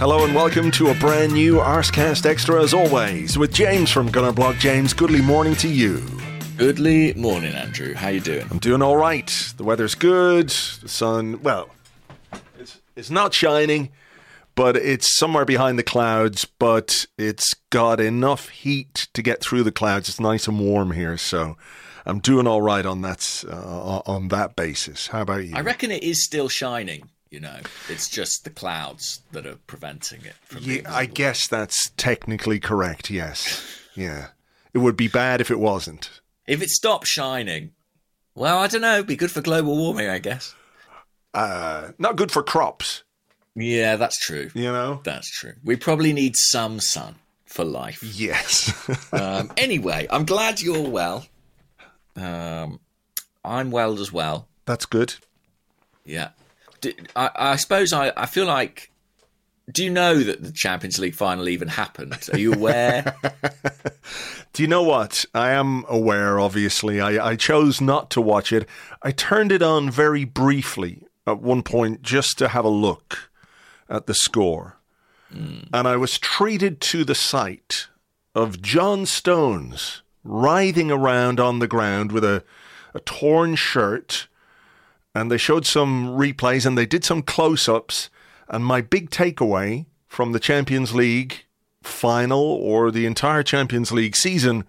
[0.00, 4.32] Hello and welcome to a brand new Arsecast Extra as always with James from Gunner
[4.32, 4.58] Gunnerblog.
[4.58, 6.02] James, goodly morning to you.
[6.56, 7.92] Goodly morning, Andrew.
[7.92, 8.46] How you doing?
[8.50, 9.26] I'm doing all right.
[9.58, 10.48] The weather's good.
[10.48, 11.68] The sun, well,
[12.58, 13.90] it's it's not shining,
[14.54, 16.46] but it's somewhere behind the clouds.
[16.46, 20.08] But it's got enough heat to get through the clouds.
[20.08, 21.58] It's nice and warm here, so
[22.06, 25.08] I'm doing all right on that uh, on that basis.
[25.08, 25.54] How about you?
[25.54, 27.10] I reckon it is still shining.
[27.30, 31.90] You know, it's just the clouds that are preventing it from Yeah, I guess that's
[31.96, 33.08] technically correct.
[33.08, 33.64] Yes.
[33.94, 34.28] Yeah.
[34.74, 36.20] It would be bad if it wasn't.
[36.48, 37.70] If it stops shining,
[38.34, 38.94] well, I don't know.
[38.94, 40.54] It'd be good for global warming, I guess.
[41.32, 43.04] Uh, not good for crops,
[43.54, 44.50] Yeah, that's true.
[44.54, 45.00] you know?
[45.04, 45.52] That's true.
[45.62, 47.14] We probably need some sun
[47.46, 48.02] for life.
[48.02, 48.72] Yes.
[49.12, 51.26] Um, anyway, I'm glad you're well.
[52.16, 52.80] Um,
[53.44, 54.48] I'm well as well.
[54.66, 55.14] That's good.
[56.04, 56.30] Yeah.
[56.80, 58.90] D I I suppose I, I feel like.
[59.70, 62.28] Do you know that the Champions League final even happened?
[62.32, 63.14] Are you aware?
[64.52, 65.24] Do you know what?
[65.32, 67.00] I am aware, obviously.
[67.00, 68.68] I, I chose not to watch it.
[69.02, 73.30] I turned it on very briefly at one point just to have a look
[73.88, 74.78] at the score.
[75.32, 75.60] Hmm.
[75.72, 77.86] And I was treated to the sight
[78.34, 82.44] of John Stones writhing around on the ground with a,
[82.94, 84.28] a torn shirt.
[85.14, 88.10] And they showed some replays and they did some close ups.
[88.48, 91.44] And my big takeaway from the Champions League
[91.82, 94.64] final or the entire Champions League season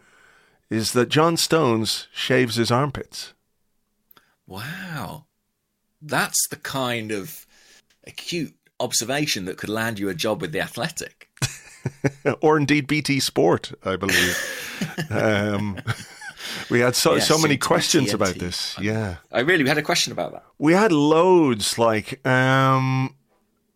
[0.70, 3.33] is that John Stones shaves his armpits.
[4.48, 5.26] wow.
[6.02, 7.45] That's the kind of
[8.08, 11.30] acute observation that could land you a job with the Athletic.
[12.42, 15.08] or indeed BT Sport, I believe.
[15.11, 15.77] um,
[16.70, 18.76] we had so, Yeah, so many soon to be questions about this.
[18.80, 19.18] Yeah.
[19.32, 20.44] I really we had a question about that.
[20.58, 23.16] We had loads like, um,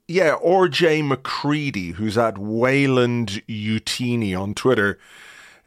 [0.07, 4.99] yeah, or Jay McCready, who's at Wayland Utini on Twitter,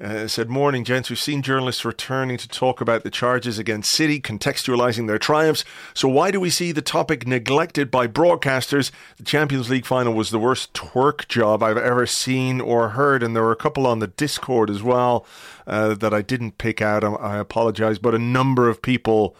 [0.00, 1.10] uh, said, Morning, gents.
[1.10, 5.64] We've seen journalists returning to talk about the charges against City, contextualizing their triumphs.
[5.94, 8.90] So, why do we see the topic neglected by broadcasters?
[9.16, 13.22] The Champions League final was the worst twerk job I've ever seen or heard.
[13.22, 15.26] And there were a couple on the Discord as well
[15.66, 17.02] uh, that I didn't pick out.
[17.02, 17.98] I, I apologize.
[17.98, 19.34] But a number of people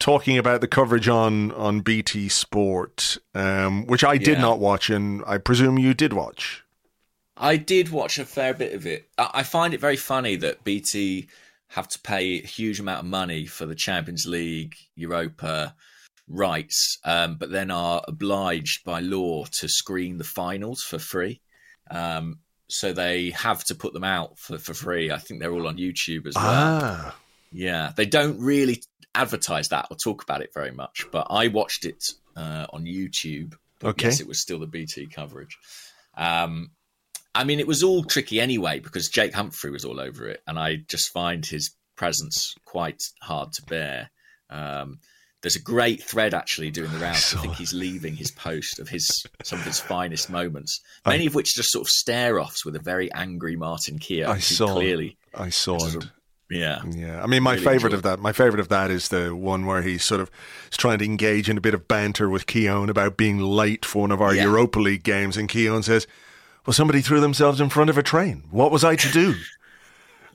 [0.00, 4.40] talking about the coverage on on BT Sport, um, which I did Yeah.
[4.40, 6.64] not watch, and I presume you did watch.
[7.40, 9.08] I did watch a fair bit of it.
[9.16, 11.28] I find it very funny that BT
[11.68, 15.74] have to pay a huge amount of money for the Champions League, Europa
[16.28, 21.40] rights, um, but then are obliged by law to screen the finals for free.
[21.90, 25.10] Um, so they have to put them out for, for free.
[25.10, 26.44] I think they're all on YouTube as well.
[26.46, 27.16] Ah,
[27.52, 28.82] Yeah, they don't really
[29.14, 32.04] advertise that or talk about it very much, but I watched it
[32.36, 33.54] uh, on YouTube.
[33.82, 34.08] Okay.
[34.08, 35.56] Yes, it was still the BT coverage.
[36.16, 36.70] Um,
[37.34, 40.58] I mean, it was all tricky anyway because Jake Humphrey was all over it, and
[40.58, 44.10] I just find his presence quite hard to bear.
[44.48, 44.98] Um,
[45.42, 47.16] there's a great thread actually doing the rounds.
[47.16, 49.08] I, saw think he's leaving his post of his
[49.42, 52.80] some of his finest moments, many of which just sort of stare offs with a
[52.80, 54.30] very angry Martin Keown.
[54.30, 54.74] I saw.
[54.74, 56.10] clearly, I saw it.
[56.50, 59.08] yeah, Yeah, I mean, my Really favorite enjoyed of that, my favorite of that is
[59.08, 60.30] the one where he's sort of
[60.70, 64.02] is trying to engage in a bit of banter with Keown about being late for
[64.02, 64.42] one of our Yeah.
[64.44, 66.06] Europa League games, and Keown says,
[66.66, 68.44] "Well, somebody threw themselves in front of a train.
[68.50, 69.34] What was I to do?"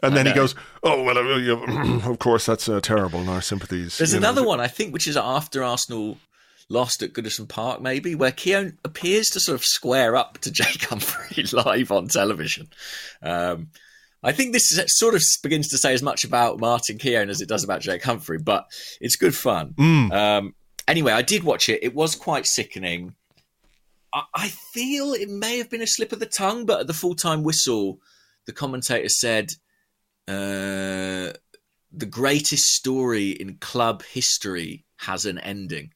[0.03, 3.97] And then he goes, "Oh well, uh, of course that's uh, terrible, and our sympathies."
[3.97, 6.18] There's you know." another one I think, which is after Arsenal
[6.69, 10.84] lost at Goodison Park, maybe, where Keown appears to sort of square up to Jake
[10.84, 12.68] Humphrey live on television.
[13.21, 13.69] Um,
[14.24, 17.42] I think this is, sort of begins to say as much about Martin Keown as
[17.42, 18.66] it does about Jake Humphrey, but
[19.00, 19.75] it's good fun.
[19.78, 20.12] Mm.
[20.12, 20.56] Um,
[20.88, 21.83] anyway, I did watch it.
[21.83, 23.13] It was quite sickening.
[24.15, 26.94] I, I feel it may have been a slip of the tongue, but at the
[26.94, 28.00] full time whistle,
[28.47, 29.51] the commentator said,
[30.27, 31.33] uh,
[31.91, 35.91] the greatest story in club history has an ending.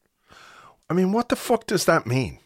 [0.90, 2.40] I mean, what the fuck does that mean?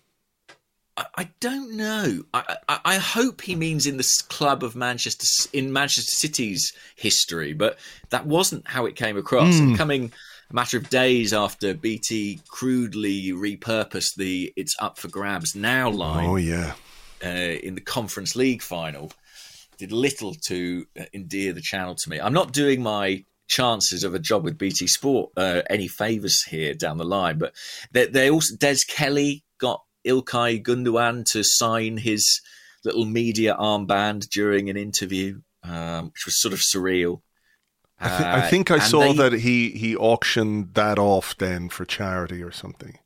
[0.96, 2.24] I, I don't know.
[2.34, 7.54] I, I, I hope he means in the club of Manchester, in Manchester City's history,
[7.54, 7.80] but
[8.10, 9.58] that wasn't how it came across.
[9.60, 10.12] And coming
[10.54, 16.30] a matter of days after BT crudely repurposed the "It's up for grabs now" line,
[16.30, 16.74] Oh yeah,
[17.24, 19.12] uh, in the Conference League final
[19.78, 22.20] did little to uh, endear the channel to me.
[22.20, 26.74] I'm not doing my chances of a job with BT Sport uh, any favors here
[26.74, 27.54] down the line, but
[27.92, 32.42] they, they also Des Kelly got Ilkay Gundogan to sign his
[32.86, 37.22] little media armband during an interview, um, which was sort of surreal.
[38.04, 41.70] I, th- I think I Uh, saw they- that he he auctioned that off then
[41.70, 42.98] for charity or something.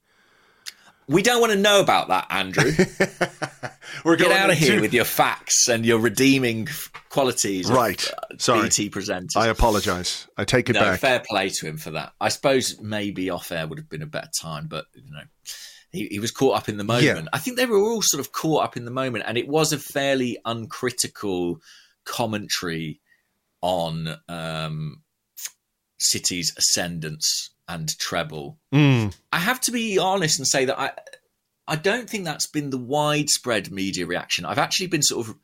[1.09, 2.69] We don't want to know about that, Andrew.
[4.03, 6.67] We're Get going out of here into- with your facts and your redeeming
[7.09, 7.69] qualities.
[7.69, 8.05] of, Right.
[8.11, 8.63] uh, Sorry.
[8.63, 9.37] BT presenters.
[9.37, 10.27] I apologize.
[10.37, 10.99] I take it no, back.
[10.99, 12.11] fair play to him for that.
[12.19, 15.21] I suppose maybe off air would have been a better time, but you know,
[15.93, 17.05] he, he was caught up in the moment.
[17.05, 17.21] Yeah.
[17.31, 19.71] I think they were all sort of caught up in the moment, and it was
[19.71, 21.61] a fairly uncritical
[22.03, 22.99] commentary
[23.61, 25.01] on um,
[25.99, 28.57] City's ascendance and treble.
[28.73, 30.91] Mm, I have to be honest and say that I
[31.67, 34.45] I don't think that's been the widespread media reaction.
[34.45, 35.35] I've actually been sort of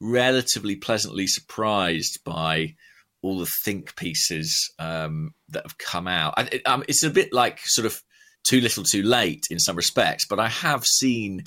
[0.00, 2.74] relatively pleasantly surprised by
[3.22, 6.34] all the think pieces um, that have come out.
[6.36, 8.02] I, it, um, it's a bit like sort of
[8.46, 11.44] too little, too late in some respects, but I have seen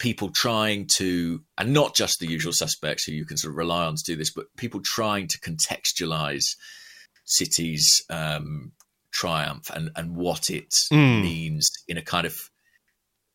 [0.00, 3.84] people trying to, and not just the usual suspects who you can sort of rely
[3.84, 6.42] on to do this, but people trying to contextualize
[7.24, 8.72] City's um,
[9.12, 11.22] triumph and, and what it Mm.
[11.22, 12.34] means in a kind of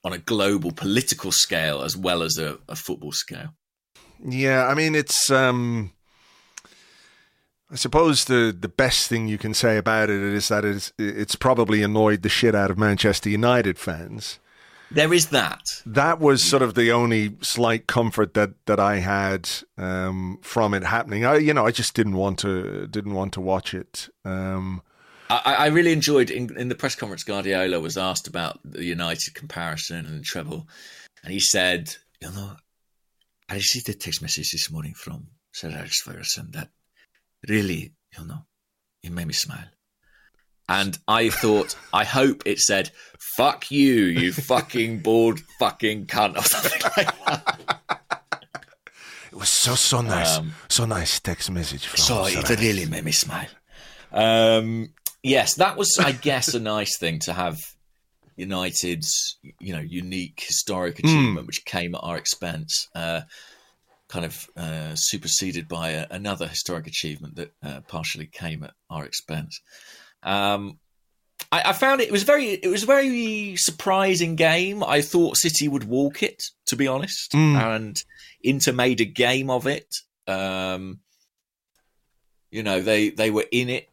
[0.04, 3.54] on a global political scale as well as a, a football scale.
[4.28, 5.30] yeah, I mean it's.
[5.32, 5.92] Um,
[7.72, 11.36] I suppose the the best thing you can say about it is that it's it's
[11.36, 14.40] probably annoyed the shit out of Manchester United fans.
[14.92, 15.82] There is that.
[15.86, 20.84] That was sort of the only slight comfort that that I had um, from it
[20.84, 21.26] happening.
[21.26, 24.10] I, you know, I just didn't want to didn't want to watch it.
[24.24, 24.82] Um,
[25.30, 27.24] I, I really enjoyed in, in the press conference.
[27.24, 30.68] Guardiola was asked about the United comparison and the treble,
[31.24, 32.56] and he said, "You know,
[33.50, 36.70] I received a text message this morning from Sir Alex Ferguson that
[37.48, 38.46] really, you know,
[39.02, 39.70] it made me smile."
[40.68, 42.90] And I thought, I hope it said,
[43.38, 48.00] "Fuck you, you fucking bored fucking cunt," or something like that.
[49.32, 51.86] it was so so nice, Um, so nice text message.
[51.86, 53.48] From So it really made me smile.
[54.12, 57.58] Um, yes, that was, I guess, a nice thing to have
[58.38, 63.22] United's, you know, unique historic achievement, which came at our expense, uh,
[64.08, 69.06] kind of uh, superseded by a, another historic achievement that uh, partially came at our
[69.06, 69.60] expense.
[70.26, 70.80] Um,
[71.52, 74.84] I, I found it, it was very, it was a very surprising game.
[74.84, 77.56] I thought City would walk it, to be honest, Mm.
[77.76, 78.04] and
[78.42, 79.88] Inter made a game of it.
[80.28, 81.00] Um,
[82.52, 83.90] you know, they they were in it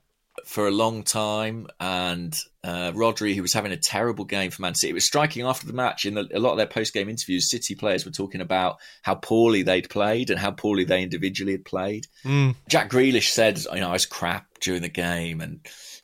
[0.47, 4.75] for a long time, and uh, Rodri, who was having a terrible game for Man
[4.75, 6.07] City, it was striking after the match.
[6.07, 9.15] In the, a lot of their post game interviews, City players were talking about how
[9.15, 12.07] poorly they'd played and how poorly they individually had played.
[12.25, 12.55] Mm.
[12.69, 15.61] Jack Grealish said, you know, I was crap during the game, and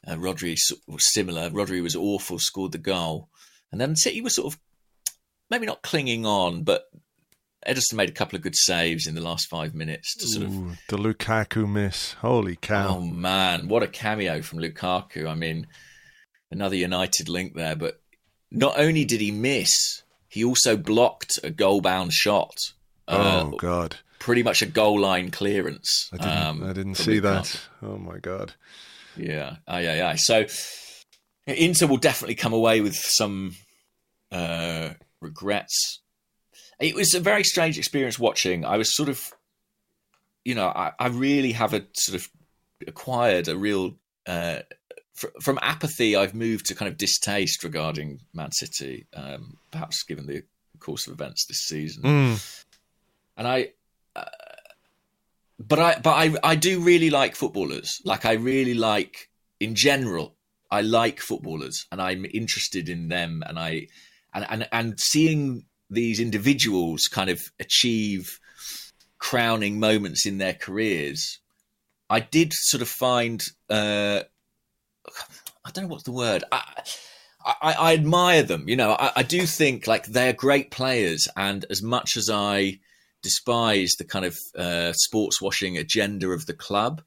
[0.09, 0.57] uh, Rodri
[0.87, 1.51] was similar.
[1.51, 3.29] Rodri was awful, scored the goal,
[3.71, 4.61] and then City was sort of
[5.51, 6.85] maybe not clinging on, but
[7.67, 10.79] Ederson made a couple of good saves in the last five minutes to sort of
[10.89, 12.13] the Lukaku miss.
[12.15, 12.97] Holy cow!
[12.97, 15.29] Oh man, what a cameo from Lukaku!
[15.29, 15.67] I mean,
[16.51, 17.77] another United link there.
[17.77, 18.01] But
[18.51, 22.57] not only did he miss, he also blocked a goal-bound shot.
[23.07, 23.97] Uh, oh God!
[24.19, 26.11] pretty much a goal line clearance.
[26.13, 26.47] I didn't.
[26.47, 27.23] um, I didn't see Lukaku.
[27.23, 27.61] that.
[27.83, 28.55] Oh my God!
[29.19, 30.17] Yeah, aye, aye, aye.
[30.17, 30.47] So
[31.47, 33.55] Inter will definitely come away with some
[34.31, 36.01] uh, regrets.
[36.81, 38.65] It was a very strange experience watching.
[38.65, 39.33] I was sort of,
[40.45, 42.29] you know, I, I really have a sort of
[42.87, 43.95] acquired a real.
[44.27, 44.61] Uh,
[45.15, 50.27] fr- from apathy, I've moved to kind of distaste regarding Man City, um, perhaps given
[50.27, 50.43] the
[50.81, 52.65] course of events this season Mm.
[53.37, 53.73] and I,
[54.15, 54.25] uh,
[55.59, 58.01] but I, but I, I do really like footballers.
[58.05, 59.29] Like I really like,
[59.61, 60.37] in general,
[60.71, 63.89] I like footballers, and I'm interested in them, and I,
[64.35, 68.39] and and and seeing these individuals kind of achieve
[69.19, 71.41] crowning moments in their careers,
[72.11, 74.23] I did sort of find, uh,
[75.65, 76.45] I don't know what's the word.
[76.53, 76.63] I,
[77.45, 78.69] I, I admire them.
[78.69, 82.79] You know, I, I do think like they're great players, and as much as I
[83.23, 87.03] despise the kind of uh, sports washing agenda of the club,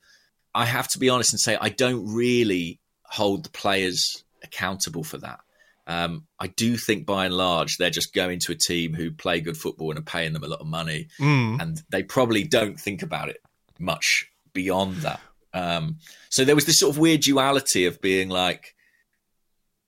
[0.54, 5.18] I have to be honest and say I don't really hold the players accountable for
[5.20, 5.40] that.
[5.88, 9.42] Um, I do think by and large they're just going to a team who play
[9.42, 11.62] good football and are paying them a lot of money, Mm.
[11.62, 13.42] and they probably don't think about it
[13.80, 15.20] much beyond that.
[15.54, 15.98] Um,
[16.30, 18.74] so there was this sort of weird duality of being like,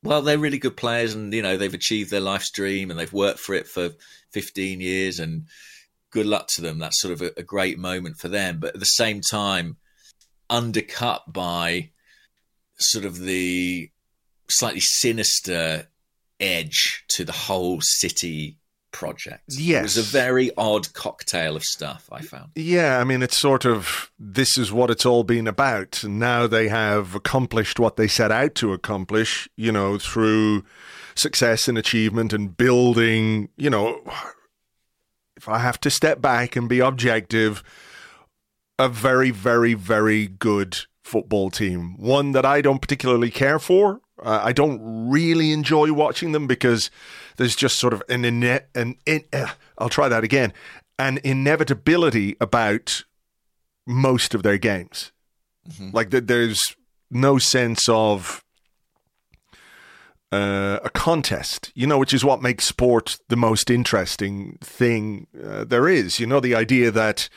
[0.03, 3.13] well, they're really good players, and you know they've achieved their life's dream, and they've
[3.13, 3.91] worked for it for
[4.31, 5.45] 15 years, and
[6.13, 6.79] good luck to them.
[6.79, 8.59] That's sort of a, a great moment for them.
[8.59, 9.77] But at the same time,
[10.49, 11.89] undercut by
[12.77, 13.89] sort of the
[14.49, 15.87] slightly sinister
[16.39, 18.57] edge to the whole city
[18.91, 19.43] project.
[19.49, 19.79] Yes.
[19.79, 22.51] It was a very odd cocktail of stuff, I found.
[22.55, 26.03] Yeah, I mean, it's sort of this is what it's all been about.
[26.03, 30.63] And now they have accomplished what they set out to accomplish, you know, through
[31.15, 34.01] success and achievement and building, you know,
[35.43, 37.63] if I have to step back and be objective,
[38.79, 41.97] a very, very, very good football team.
[41.97, 43.99] One that I don't particularly care for.
[44.21, 46.89] Uh, I don't really enjoy watching them because
[47.35, 50.53] there's just sort of an ine- an in, uh, I'll try that again
[50.97, 53.03] an inevitability about
[53.85, 55.11] most of their games.
[55.67, 55.89] Mm-hmm.
[55.91, 56.77] Like th- there's
[57.11, 58.45] no sense of
[60.33, 65.63] uh, a contest, you know, which is what makes sport the most interesting thing uh,
[65.63, 66.19] there is.
[66.19, 67.29] You know, the idea that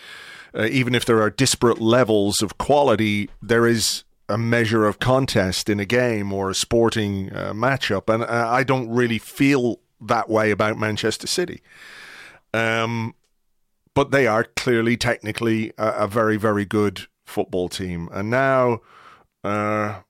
[0.55, 5.69] uh, even if there are disparate levels of quality, there is a measure of contest
[5.69, 8.13] in a game or a sporting uh, matchup.
[8.13, 11.61] And uh, I don't really feel that way about Manchester City.
[12.55, 13.15] Um,
[13.93, 18.09] but they are clearly, technically, a, a very, very good football team.
[18.11, 18.81] And now,
[19.45, 20.01] uh,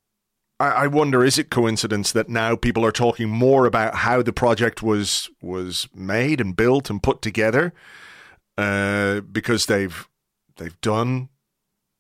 [0.59, 4.83] I, wonder: is it coincidence that now people are talking more about how the project
[4.83, 7.75] was was made and built and put together
[8.57, 10.09] uh, because they've
[10.57, 11.29] they've done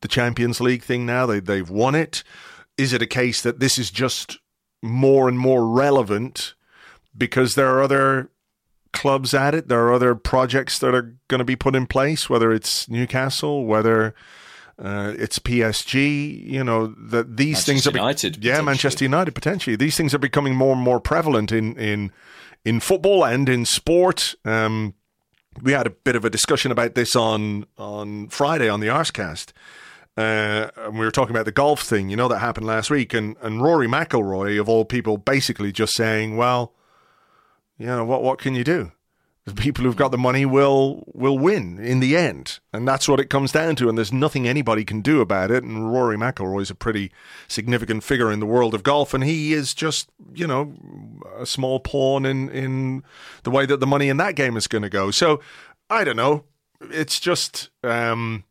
[0.00, 1.26] the Champions League thing now.
[1.26, 2.22] They they've won it.
[2.78, 4.38] Is it a case that this is just
[4.82, 6.54] more and more relevant
[7.16, 8.30] because there are other
[8.92, 9.68] clubs at it.
[9.68, 13.66] There are other projects that are going to be put in place, whether it's Newcastle,
[13.66, 14.14] whether
[14.78, 16.44] uh, it's PSG.
[16.46, 19.76] You know that these Manchester things are be- United, yeah, Manchester United potentially.
[19.76, 22.12] These things are becoming more and more prevalent in in
[22.64, 24.34] in football and in sport.
[24.44, 24.94] Um,
[25.62, 29.52] we had a bit of a discussion about this on on Friday on the Arsecast.
[30.18, 33.12] Uh, and we were talking about the golf thing, you know, that happened last week,
[33.12, 36.72] and, and Rory McIlroy, of all people, basically just saying, "Well,
[37.78, 38.92] you know what what can you do?
[39.46, 43.20] The people who've got the money will will win in the end, and that's what
[43.20, 43.88] it comes down to.
[43.88, 45.62] And there's nothing anybody can do about it.
[45.62, 47.12] And Rory McIlroy is a pretty
[47.46, 50.74] significant figure in the world of golf, and he is just you know
[51.38, 53.04] a small pawn in in
[53.44, 55.12] the way that the money in that game is going to go.
[55.12, 55.40] So
[55.88, 56.44] I don't know.
[56.80, 57.70] It's just.
[57.84, 58.44] Um,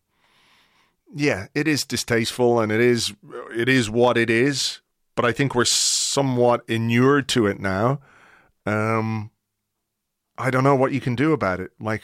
[1.13, 3.13] yeah, it is distasteful, and it is
[3.55, 4.81] it is what it is.
[5.15, 8.01] But I think we're somewhat inured to it now
[8.65, 9.31] um,
[10.37, 11.71] I don't know what you can do about it.
[11.79, 12.03] Like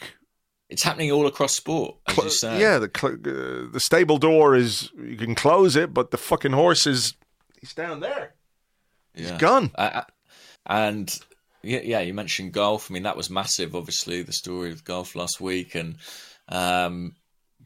[0.68, 2.58] it's happening all across sport, cl-.
[2.58, 6.52] Yeah, the cl- uh, the stable door is you can close it, but the fucking
[6.52, 7.14] horse is
[7.60, 8.34] he's down there.
[9.14, 9.38] He's yeah.
[9.38, 9.70] gone.
[9.74, 10.02] Uh,
[10.66, 11.18] and
[11.62, 12.90] yeah, yeah, you mentioned golf.
[12.90, 13.74] I mean, that was massive.
[13.74, 15.96] Obviously, the story of golf last week, and
[16.48, 17.16] um,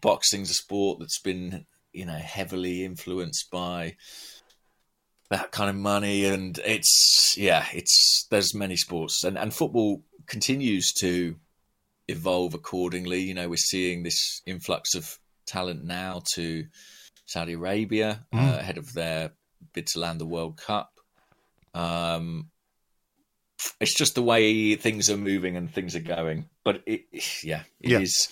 [0.00, 3.96] boxing's a sport that's been you know heavily influenced by
[5.30, 10.92] that kind of money and it's yeah it's there's many sports and and football continues
[10.92, 11.37] to
[12.09, 16.64] evolve accordingly you know we're seeing this influx of talent now to
[17.26, 18.38] Saudi Arabia mm.
[18.38, 19.33] uh, ahead of their
[19.73, 20.92] bid to land the World Cup
[21.75, 22.49] um
[23.80, 27.04] it's just the way things are moving and things are going but it
[27.42, 27.99] yeah it yeah.
[27.99, 28.28] is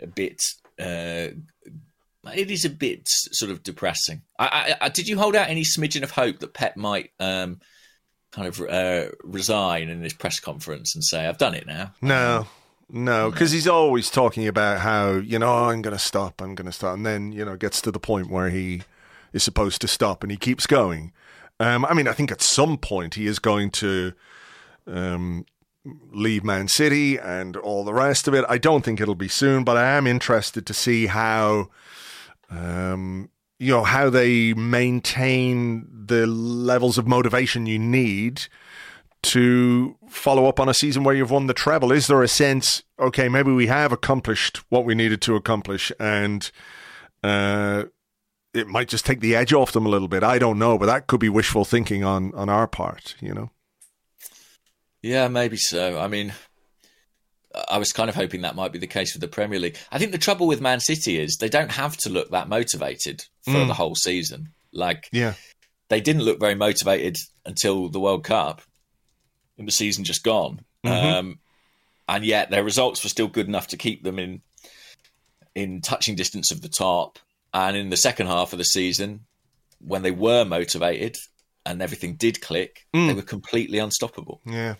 [0.00, 0.40] a bit
[0.78, 1.28] uh,
[2.24, 4.22] it is a bit sort of depressing.
[4.38, 7.60] I, I, I, did you hold out any smidgen of hope that Pep might um,
[8.32, 11.92] kind of uh, resign in this press conference and say, "I've done it now"?
[12.02, 12.46] No,
[12.88, 16.66] no, because he's always talking about how you know I'm going to stop, I'm going
[16.66, 18.82] to stop, and then you know gets to the point where he
[19.32, 21.12] is supposed to stop, and he keeps going.
[21.60, 24.12] Um, I mean, I think at some point he is going to.
[24.86, 25.44] Um,
[26.12, 28.44] leave Man City and all the rest of it.
[28.48, 31.70] I don't think it'll be soon, but I am interested to see how
[32.50, 38.46] um, you know, how they maintain the levels of motivation you need
[39.20, 41.92] to follow up on a season where you've won the treble?
[41.92, 46.50] Is there a sense, okay, maybe we have accomplished what we needed to accomplish and
[47.24, 47.84] uh,
[48.54, 50.22] it might just take the edge off them a little bit?
[50.22, 53.50] I don't know, but that could be wishful thinking on, on our part, you know?
[55.02, 55.98] Yeah, maybe so.
[55.98, 56.32] I mean,
[57.68, 59.76] I was kind of hoping that might be the case with the Premier League.
[59.90, 63.22] I think the trouble with Man City is they don't have to look that motivated
[63.44, 63.66] for mm.
[63.66, 64.48] the whole season.
[64.72, 65.34] Like, yeah,
[65.88, 68.62] they didn't look very motivated until the World Cup,
[69.56, 70.60] and the season just gone.
[70.84, 71.06] Mm-hmm.
[71.06, 71.38] Um,
[72.08, 74.42] and yet their results were still good enough to keep them in
[75.54, 77.18] in touching distance of the top.
[77.52, 79.26] And in the second half of the season,
[79.80, 81.16] when they were motivated
[81.64, 83.08] and everything did click, mm.
[83.08, 84.40] they were completely unstoppable.
[84.44, 84.74] Yeah.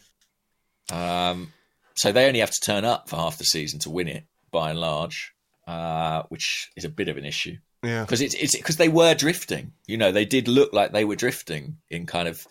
[0.92, 1.52] Um,
[1.98, 4.70] so they only have to turn up for half the season to win it, by
[4.70, 5.32] and large,
[5.66, 7.56] uh, which is a bit of an issue.
[7.82, 9.72] Yeah, because it's it's because they were drifting.
[9.86, 12.46] You know, they did look like they were drifting in kind of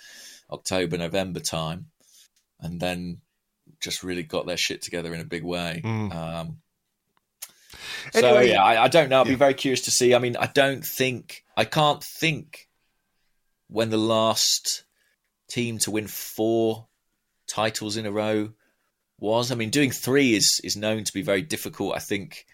[0.51, 1.87] October, November time,
[2.59, 3.19] and then
[3.79, 5.81] just really got their shit together in a big way.
[5.83, 6.15] Mm.
[6.15, 6.57] Um,
[8.13, 9.19] Anyway, so yeah, I, I don't know.
[9.19, 9.33] I'll yeah.
[9.33, 10.15] be very curious to see.
[10.15, 12.69] I mean, I don't think I can't think
[13.67, 14.83] when the last
[15.49, 16.87] team to win four
[17.47, 18.51] titles in a row
[19.19, 19.51] was.
[19.51, 21.95] I mean, doing three is is known to be very difficult.
[21.95, 22.45] I think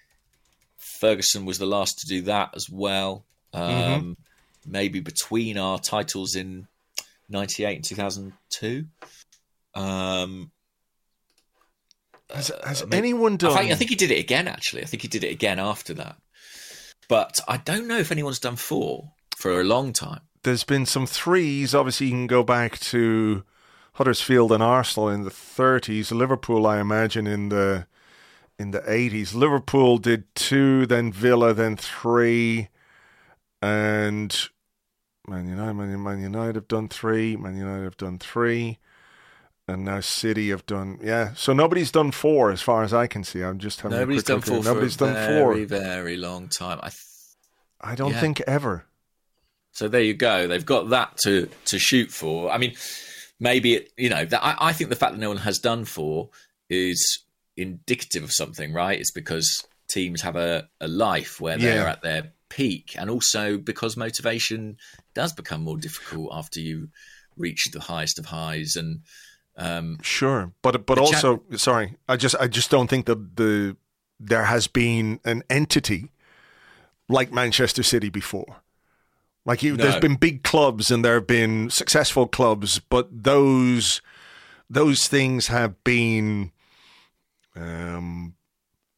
[0.78, 3.26] Ferguson was the last to do that as well.
[3.54, 4.12] Um, Mm-hmm.
[4.66, 6.68] Maybe between our titles in
[7.28, 8.86] '98 and 2002.
[9.76, 10.52] Um,
[12.34, 13.52] has, has I mean, anyone done?
[13.52, 14.48] I think, I think he did it again.
[14.48, 16.16] Actually, I think he did it again after that.
[17.10, 20.22] But I don't know if anyone's done four for a long time.
[20.44, 21.76] there's been some threes.
[21.76, 23.44] Obviously, you can go back to
[23.94, 26.12] Huddersfield and Arsenal in the 30s.
[26.12, 27.88] Liverpool, I imagine, in the
[28.58, 29.34] in the 80s.
[29.34, 32.70] Liverpool did two, then Villa, then three,
[33.62, 34.50] and
[35.28, 37.36] Man United, Man, Man United have done three.
[37.36, 38.80] Man United have done three,
[39.68, 41.34] and now City have done yeah.
[41.36, 43.42] So nobody's done four, as far as I can see.
[43.42, 45.80] I'm just having Nobody's done four Nobody's a done very, four.
[45.80, 46.80] very long time.
[46.82, 46.98] I th-
[47.80, 48.22] I don't yeah.
[48.22, 48.86] think ever.
[49.72, 50.48] So there you go.
[50.48, 52.52] They've got that to to shoot for.
[52.52, 52.74] I mean,
[53.44, 54.26] maybe it, you know.
[54.26, 56.30] That, I, I think the fact that no one has done four
[56.70, 57.20] is
[57.56, 59.00] indicative of something, right?
[59.00, 61.92] It's because teams have a, a life where they're Yeah.
[61.92, 64.78] at their peak, and also because motivation
[65.14, 66.88] does become more difficult after you
[67.38, 68.76] reach the highest of highs.
[68.76, 69.02] And
[69.58, 73.36] um, Sure, but but The cha- also sorry, I just I just don't think that
[73.36, 73.76] the
[74.20, 76.12] there has been an entity
[77.10, 78.63] like Manchester City before.
[79.46, 79.84] Like you, No.
[79.84, 84.02] there's been big clubs and there have been successful clubs, but those
[84.70, 86.52] those things have been
[87.56, 88.34] um,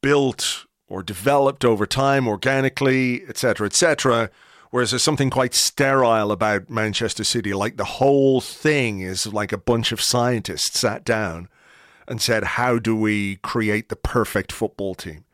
[0.02, 4.30] built or developed over time organically, etc., etc.
[4.72, 7.54] Whereas there's something quite sterile about Manchester City.
[7.54, 11.50] Like the whole thing is like a bunch of scientists sat down
[12.08, 15.26] and said, "How do we create the perfect football team?"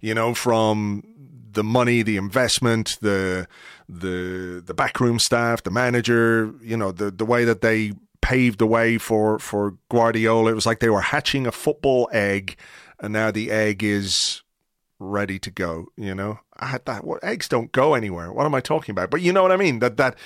[0.00, 1.04] You know, from
[1.52, 3.48] the money, the investment, the
[3.90, 6.54] the the backroom staff, the manager.
[6.62, 10.52] You know, the the way that they paved the way for for Guardiola.
[10.52, 12.56] It was like they were hatching a football egg,
[13.00, 14.42] and now the egg is
[14.98, 15.86] ready to go.
[15.96, 17.04] You know, I had that.
[17.04, 18.32] What eggs don't go anywhere.
[18.32, 19.10] What am I talking about?
[19.10, 19.80] But you know what I mean.
[19.80, 20.16] That that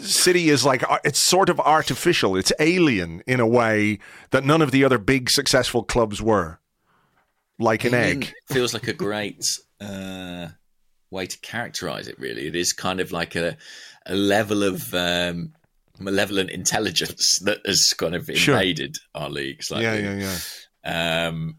[0.00, 2.36] city is like uh, it's sort of artificial.
[2.36, 3.98] It's alien in a way
[4.30, 6.58] that none of the other big successful clubs were.
[7.58, 8.34] Like an egg.
[8.48, 9.42] feels like a great
[9.80, 10.48] uh,
[11.10, 12.18] way to characterize it.
[12.18, 13.56] Really, it is kind of like a
[14.06, 15.52] a level of um,
[15.98, 18.54] malevolent intelligence that has kind of Sure.
[18.54, 19.62] invaded our league.
[19.62, 19.84] Slightly.
[20.02, 20.38] Yeah, yeah,
[20.84, 21.28] yeah.
[21.28, 21.56] Um,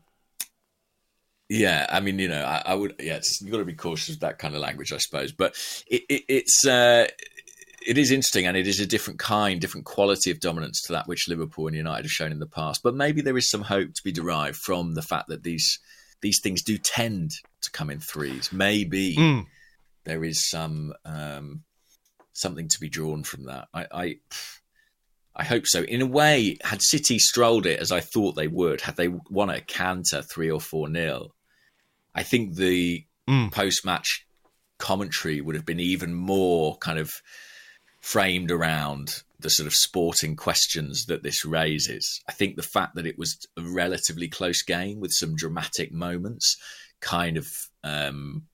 [1.50, 2.96] yeah, I mean, you know, I, I would.
[3.00, 5.32] Yeah, it's, you've got to be cautious with that kind of language, I suppose.
[5.32, 5.56] But
[5.88, 7.08] it, it, it's uh,
[7.86, 11.08] it is interesting, and it is a different kind, different quality of dominance to that
[11.08, 12.84] which Liverpool and United have shown in the past.
[12.84, 15.80] But maybe there is some hope to be derived from the fact that these
[16.22, 18.52] these things do tend to come in threes.
[18.52, 19.46] Maybe Mm.
[20.04, 21.64] there is some um,
[22.34, 23.68] something to be drawn from that.
[23.74, 24.16] I, I
[25.36, 25.84] I hope so.
[25.84, 29.50] In a way, had City strolled it as I thought they would, had they won
[29.52, 31.34] at canter three or four nil,
[32.16, 33.52] I think the Mm.
[33.52, 34.26] post match
[34.78, 37.12] commentary would have been even more kind of
[38.00, 42.22] framed around the sort of sporting questions that this raises.
[42.28, 46.56] I think the fact that it was a relatively close game with some dramatic moments
[47.02, 47.48] kind of
[47.84, 48.48] um,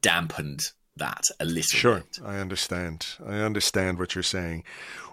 [0.00, 2.18] dampened that a little Sure, bit.
[2.24, 3.06] I understand.
[3.24, 4.64] I understand what you're saying.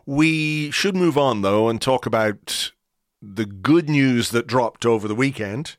[0.05, 2.71] We should move on though and talk about
[3.21, 5.77] the good news that dropped over the weekend,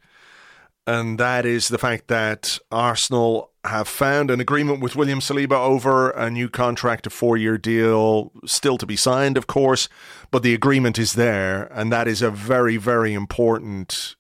[0.87, 6.11] and that is the fact that Arsenal have found an agreement with William Saliba over
[6.11, 9.89] a new contract, a four-year deal, still to be signed, of course,
[10.31, 14.15] but the agreement is there, and that is a very, very important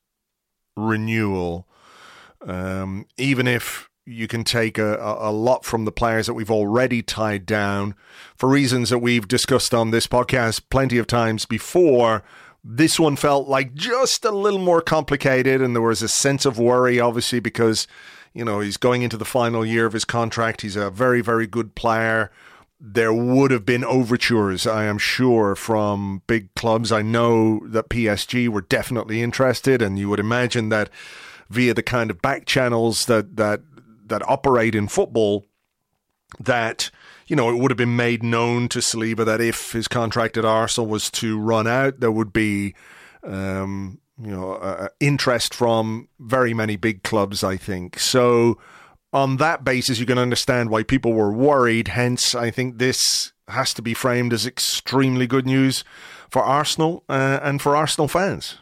[0.76, 1.65] renewal.
[2.46, 7.02] Um, even if you can take a, a, lot from the players that we've already
[7.02, 7.96] tied down
[8.36, 12.22] for reasons that we've discussed on this podcast plenty of times before.
[12.62, 16.58] This one felt like just a little more complicated, and there was a sense of
[16.58, 17.86] worry, obviously, because
[18.32, 20.62] you know he's going into the final year of his contract.
[20.62, 22.30] He's a very, very good player.
[22.80, 26.92] There would have been overtures, I am sure, from big clubs.
[26.92, 30.90] I know that PSG were definitely interested, and you would imagine that
[31.48, 33.60] via the kind of back channels that that
[34.06, 35.44] that operate in football,
[36.38, 36.90] that
[37.26, 40.44] you know it would have been made known to Saliba that if his contract at
[40.44, 42.74] Arsenal was to run out, there would be
[43.22, 47.44] um, you know, uh, interest from very many big clubs.
[47.44, 48.58] I think so.
[49.12, 51.88] On that basis, you can understand why people were worried.
[51.88, 55.84] Hence, I think this has to be framed as extremely good news
[56.30, 58.56] for Arsenal uh, and for Arsenal fans.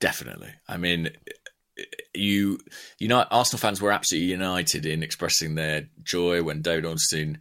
[0.00, 0.54] Definitely.
[0.66, 1.10] I mean,
[2.14, 2.58] you,
[2.98, 7.38] you know, Arsenal fans were absolutely united in expressing their joy when David Ornstein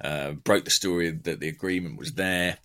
[0.00, 2.58] uh, broke the story that the agreement was there.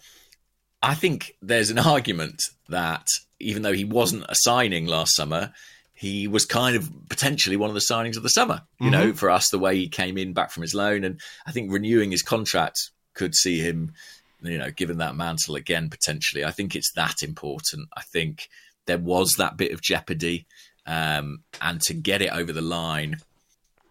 [0.82, 3.08] I think there's an argument that
[3.40, 5.54] even though he wasn't a signing last summer,
[5.94, 8.64] he was kind of potentially one of the signings of the summer.
[8.80, 8.92] You mm-hmm.
[8.92, 11.72] know, for us, the way he came in back from his loan, and I think
[11.72, 13.94] renewing his contract could see him,
[14.42, 16.44] you know, given that mantle again potentially.
[16.44, 17.88] I think it's that important.
[17.96, 18.50] I think
[18.86, 20.46] there was that bit of jeopardy,
[20.86, 23.18] um, and to get it over the line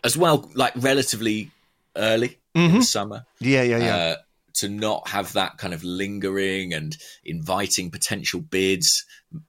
[0.05, 1.51] as well, like relatively
[1.97, 2.75] early mm-hmm.
[2.75, 3.25] in the summer.
[3.41, 3.97] Yeah, yeah, yeah.
[3.97, 4.17] Uh,
[4.55, 9.05] to not have that kind of lingering and inviting potential bids,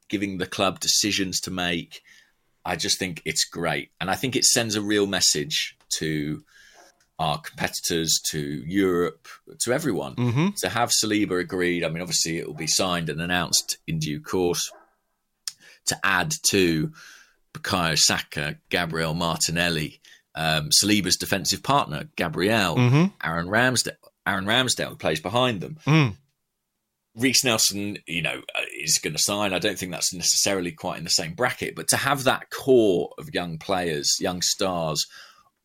[0.09, 2.01] giving the club decisions to make.
[2.65, 3.89] I just think it's great.
[3.99, 6.43] And I think it sends a real message to
[7.19, 9.27] our competitors, to Europe,
[9.61, 10.15] to everyone.
[10.15, 10.47] Mm-hmm.
[10.61, 14.21] To have Saliba agreed, I mean, obviously it will be signed and announced in due
[14.21, 14.71] course.
[15.87, 16.93] To add to
[17.53, 20.01] Bukayo Saka, Gabriel Martinelli,
[20.35, 23.05] um, Saliba's defensive partner, Gabriel, mm-hmm.
[23.23, 25.77] Aaron Ramsdale, Aaron Ramsdale, who plays behind them.
[25.85, 26.15] Mm.
[27.15, 29.53] Reiss Nelson, you know, uh, is going to sign.
[29.53, 33.13] I don't think that's necessarily quite in the same bracket, but to have that core
[33.19, 35.05] of young players, young stars,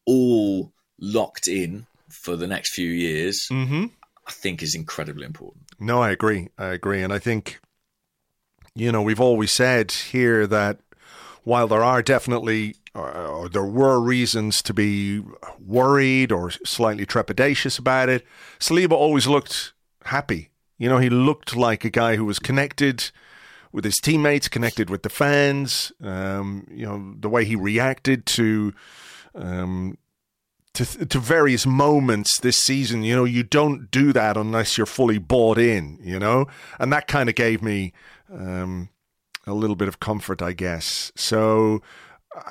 [0.07, 3.87] all locked in for the next few years, mm-hmm.
[4.27, 5.65] I think is incredibly important.
[5.81, 6.49] No, I agree.
[6.59, 7.03] I agree.
[7.03, 7.61] And I think,
[8.75, 10.81] you know, we've always said here that
[11.45, 15.23] while there are definitely or there were reasons to be
[15.65, 18.27] worried or slightly trepidatious about it,
[18.59, 19.73] Saliba always looked
[20.07, 20.51] happy.
[20.79, 23.11] You know, he looked like a guy who was connected
[23.73, 25.93] with his teammates, connected with the fans.
[26.03, 28.73] Um, you know, the way he reacted to
[29.35, 29.99] um,
[30.75, 33.03] to to various moments this season.
[33.03, 35.99] You know, you don't do that unless you're fully bought in.
[36.03, 36.47] You know,
[36.79, 37.93] and that kind of gave me
[38.33, 38.89] um,
[39.49, 41.13] a little bit of comfort, I guess.
[41.17, 41.83] So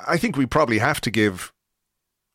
[0.06, 1.52] I think we probably have to give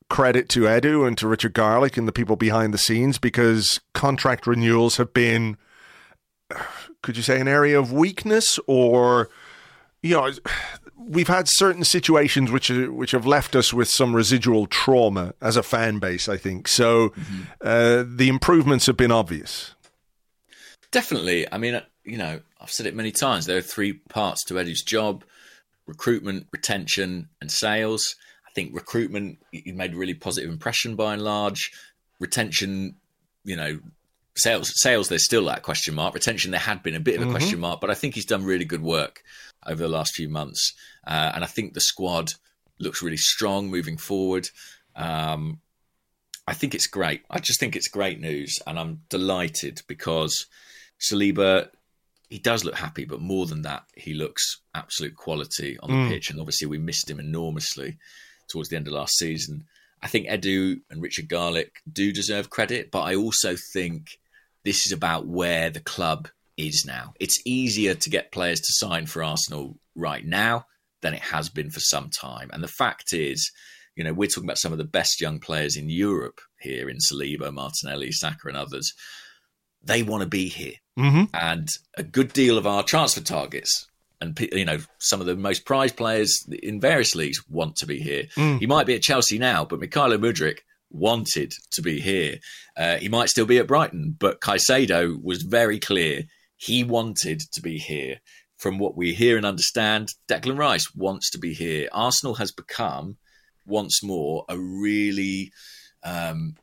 [0.09, 4.45] credit to Edu and to Richard Garlick and the people behind the scenes because contract
[4.45, 5.57] renewals have been,
[7.01, 9.29] could you say, an area of weakness or,
[10.01, 10.31] you know,
[10.97, 15.63] we've had certain situations which which have left us with some residual trauma as a
[15.63, 16.29] fan base.
[16.29, 17.09] I think so.
[17.09, 17.41] Mm-hmm.
[17.61, 19.75] Uh, the improvements have been obvious.
[20.91, 21.51] Definitely.
[21.51, 23.45] I mean, you know, I've said it many times.
[23.45, 25.23] There are three parts to Edu's job
[25.85, 28.15] recruitment, retention, and sales.
[28.47, 31.71] I think recruitment, he made a really positive impression by and large.
[32.19, 32.95] Retention,
[33.43, 33.79] you know,
[34.35, 36.13] sales, sales, there's still that question mark.
[36.13, 37.35] Retention, there had been a bit of a mm-hmm.
[37.35, 39.23] question mark, but I think he's done really good work
[39.65, 40.73] over the last few months.
[41.05, 42.31] Uh, and I think the squad
[42.79, 44.49] looks really strong moving forward.
[44.95, 45.59] Um,
[46.47, 47.23] I think it's great.
[47.29, 50.45] I just think it's great news, and I'm delighted because
[50.99, 51.69] Saliba
[52.29, 56.09] he does look happy, but more than that, he looks absolute quality on the mm.
[56.09, 56.29] pitch.
[56.29, 57.97] And obviously, we missed him enormously
[58.49, 59.65] towards the end of last season.
[60.01, 64.17] I think Edu and Richard Garlick do deserve credit, but I also think
[64.63, 67.13] this is about where the club is now.
[67.19, 70.65] It's easier to get players to sign for Arsenal right now
[71.01, 72.49] than it has been for some time.
[72.51, 73.51] And the fact is,
[73.95, 76.97] you know, we're talking about some of the best young players in Europe here in
[76.97, 78.93] Saliba, Martinelli, Saka, and others.
[79.83, 80.75] They want to be here.
[80.97, 81.23] Mm-hmm.
[81.33, 83.87] And a good deal of our transfer targets
[84.23, 87.99] and you know some of the most prized players in various leagues want to be
[87.99, 88.23] here.
[88.35, 88.59] Mm.
[88.59, 92.37] He might be at Chelsea now, but Mykhailo Mudryk wanted to be here.
[92.77, 96.23] Uh, he might still be at Brighton, but Caicedo was very clear
[96.55, 98.19] he wanted to be here.
[98.57, 101.89] From what we hear and understand, Declan Rice wants to be here.
[101.91, 103.17] Arsenal has become
[103.65, 105.51] once more a really
[106.03, 106.55] um,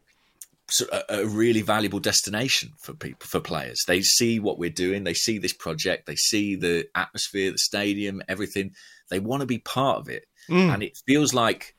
[1.09, 3.83] a, really valuable destination for people for players.
[3.87, 8.23] They see what we're doing, they see this project, they see the atmosphere, the stadium,
[8.29, 8.73] everything.
[9.11, 10.73] They want to be part of it, mm.
[10.73, 11.75] and it feels like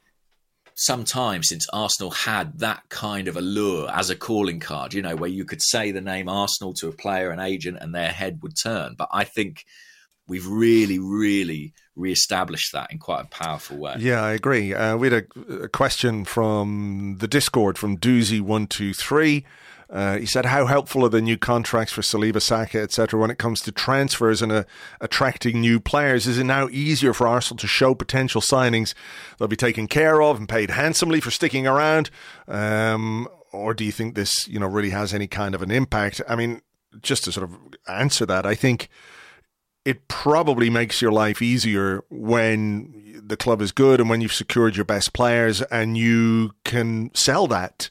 [0.76, 4.94] some time since Arsenal had that kind of allure as a calling card.
[4.94, 7.94] You know, where you could say the name Arsenal to a player, an agent, and
[7.94, 8.96] their head would turn.
[8.98, 9.66] But I think
[10.32, 13.98] we've really, really re-established that in quite a powerful way.
[14.00, 14.74] Yeah, I agree.
[14.74, 19.44] Uh, we had a, a, question from the Discord from Doozy123.
[19.90, 23.20] Uh, he said, "How helpful are the new contracts for Saliba, Saka, etc.
[23.20, 24.64] when it comes to transfers and uh,
[25.02, 26.28] attracting new players?
[26.28, 28.94] Is it now easier for Arsenal to show potential signings
[29.38, 32.10] they'll be taken care of and paid handsomely for sticking around,
[32.48, 36.22] um, or do you think this, you know, really has any kind of an impact?
[36.26, 36.62] I mean,
[37.02, 37.58] just to sort of
[37.90, 38.88] answer that, I think."
[39.86, 44.76] It probably makes your life easier when the club is good and when you've secured
[44.76, 47.90] your best players and you can sell that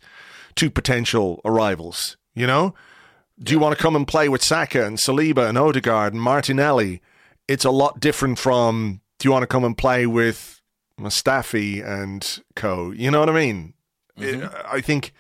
[0.57, 2.17] to potential arrivals.
[2.35, 2.75] You know,
[3.43, 7.03] do you want to come and play with Saka and Saliba and Odegaard and Martinelli?
[7.49, 10.63] It's a lot different from do you want to come and play with
[10.99, 12.93] Mustafi and co?
[12.93, 13.75] You know what I mean?
[14.19, 14.43] Mm-hmm.
[14.45, 15.13] It, I think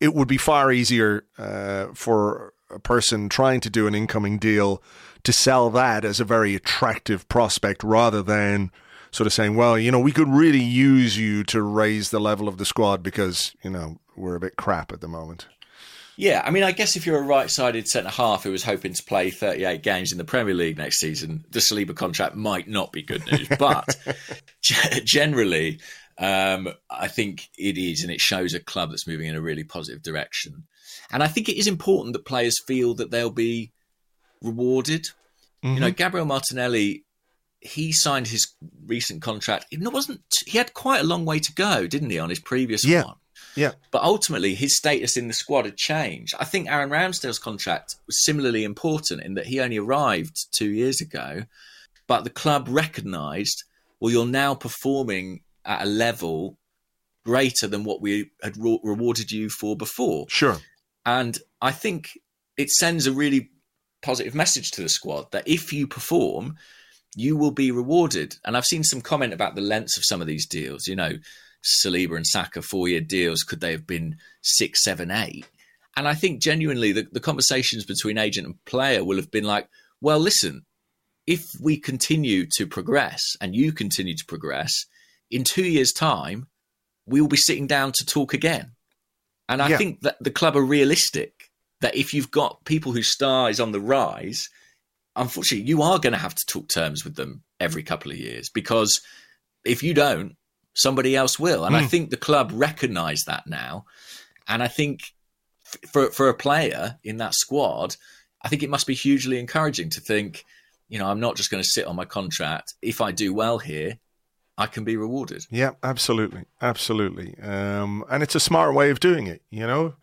[0.00, 4.82] it would be far easier uh, for person trying to do an incoming deal
[5.22, 8.70] to sell that as a very attractive prospect rather than
[9.10, 12.48] sort of saying, well, you know, we could really use you to raise the level
[12.48, 15.46] of the squad because, you know, we're a bit crap at the moment.
[16.16, 19.02] Yeah, I mean, I guess if you're a right-sided centre half who was hoping to
[19.02, 23.02] play 38 games in the Premier League next season, the Saliba contract might not be
[23.02, 23.48] good news.
[23.58, 23.96] But
[25.04, 25.80] generally,
[26.18, 29.64] um, I think it is, and it shows a club that's moving in a really
[29.64, 30.64] positive direction.
[31.10, 33.72] And I think it is important that players feel that they'll be
[34.42, 35.04] rewarded.
[35.62, 35.74] Mm-hmm.
[35.74, 35.96] You know, mm-hmm.
[35.96, 37.04] Gabriel Martinelli,
[37.60, 38.54] he signed his
[38.86, 39.66] recent contract.
[39.70, 40.22] It wasn't.
[40.46, 43.04] He had quite a long way to go, didn't he, on his previous yeah.
[43.04, 43.16] one?
[43.56, 43.72] Yeah.
[43.90, 46.34] But ultimately, his status in the squad had changed.
[46.38, 51.00] I think Aaron Ramsdale's contract was similarly important in that he only arrived two years
[51.00, 51.44] ago,
[52.06, 53.64] but the club recognised,
[54.00, 56.58] well, you're now performing at a level
[57.24, 60.26] greater than what we had re- rewarded you for before.
[60.28, 60.58] Sure.
[61.06, 62.18] And I think
[62.56, 63.50] it sends a really
[64.02, 66.56] positive message to the squad that if you perform,
[67.16, 68.36] you will be rewarded.
[68.44, 70.86] And I've seen some comment about the lengths of some of these deals.
[70.86, 71.12] You know,
[71.64, 75.46] Saliba and Saka four year deals, could they have been six, seven, eight?
[75.96, 79.68] And I think genuinely the, the conversations between agent and player will have been like,
[80.00, 80.66] well, listen,
[81.26, 84.86] if we continue to progress and you continue to progress,
[85.30, 86.48] in two years' time,
[87.06, 88.72] we will be sitting down to talk again.
[89.48, 89.76] And I yeah.
[89.76, 93.72] think that the club are realistic that if you've got people whose star is on
[93.72, 94.48] the rise,
[95.16, 98.48] unfortunately, you are going to have to talk terms with them every couple of years
[98.48, 99.00] because
[99.64, 100.36] if you don't,
[100.74, 101.64] somebody else will.
[101.64, 101.78] And mm.
[101.78, 101.88] I hmm.
[101.88, 103.84] think the club recognise that now.
[104.48, 105.00] And I think
[105.90, 107.96] for for a player in that squad,
[108.42, 110.44] I think it must be hugely encouraging to think,
[110.88, 112.74] you know, I'm not just going to sit on my contract.
[112.82, 113.98] If I do well here,
[114.56, 115.46] I can be rewarded.
[115.50, 117.36] Yeah, absolutely, absolutely.
[117.40, 119.42] Um, and it's a smart way of doing it.
[119.50, 119.94] You know,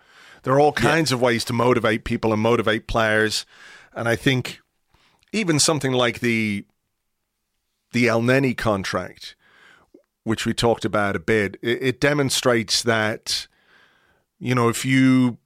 [0.44, 1.16] there are all kinds yeah.
[1.16, 3.46] of ways to motivate people and motivate players,
[3.94, 4.60] and I think
[5.32, 6.66] even something like the
[7.94, 9.36] the Elneny contract,
[10.24, 13.48] which we talked about a bit, it, it demonstrates that
[14.38, 15.38] you know if you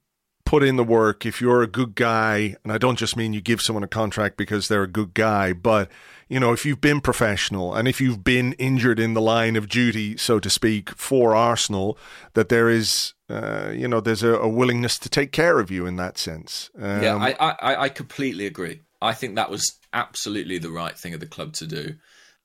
[0.45, 3.41] put in the work, if you're a good guy, and I don't just mean you
[3.41, 5.89] give someone a contract because they're a good guy, but
[6.27, 9.69] you know, if you've been professional and if you've been injured in the line of
[9.69, 11.97] duty, so to speak, for Arsenal,
[12.33, 15.85] that there is, uh, you know, there's a, a, willingness to take care of you
[15.85, 16.71] in that sense.
[16.79, 18.81] Um, yeah, I, I, I completely agree.
[19.01, 21.95] I think that was absolutely the right thing of the club to do,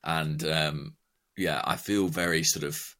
[0.04, 0.94] and um,
[1.36, 2.96] yeah, I feel very sort of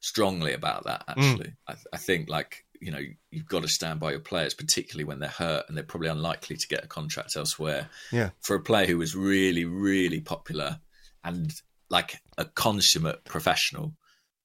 [0.00, 1.06] strongly about that.
[1.06, 1.12] Mm.
[1.16, 1.56] Actually, mm.
[1.68, 5.18] I, I think like you know you've got to stand by your players, particularly when
[5.18, 7.88] they're hurt and they're probably unlikely to get a contract elsewhere.
[8.12, 10.80] Yeah, for a player who was really, really popular
[11.24, 11.50] and
[11.88, 13.94] like a consummate professional,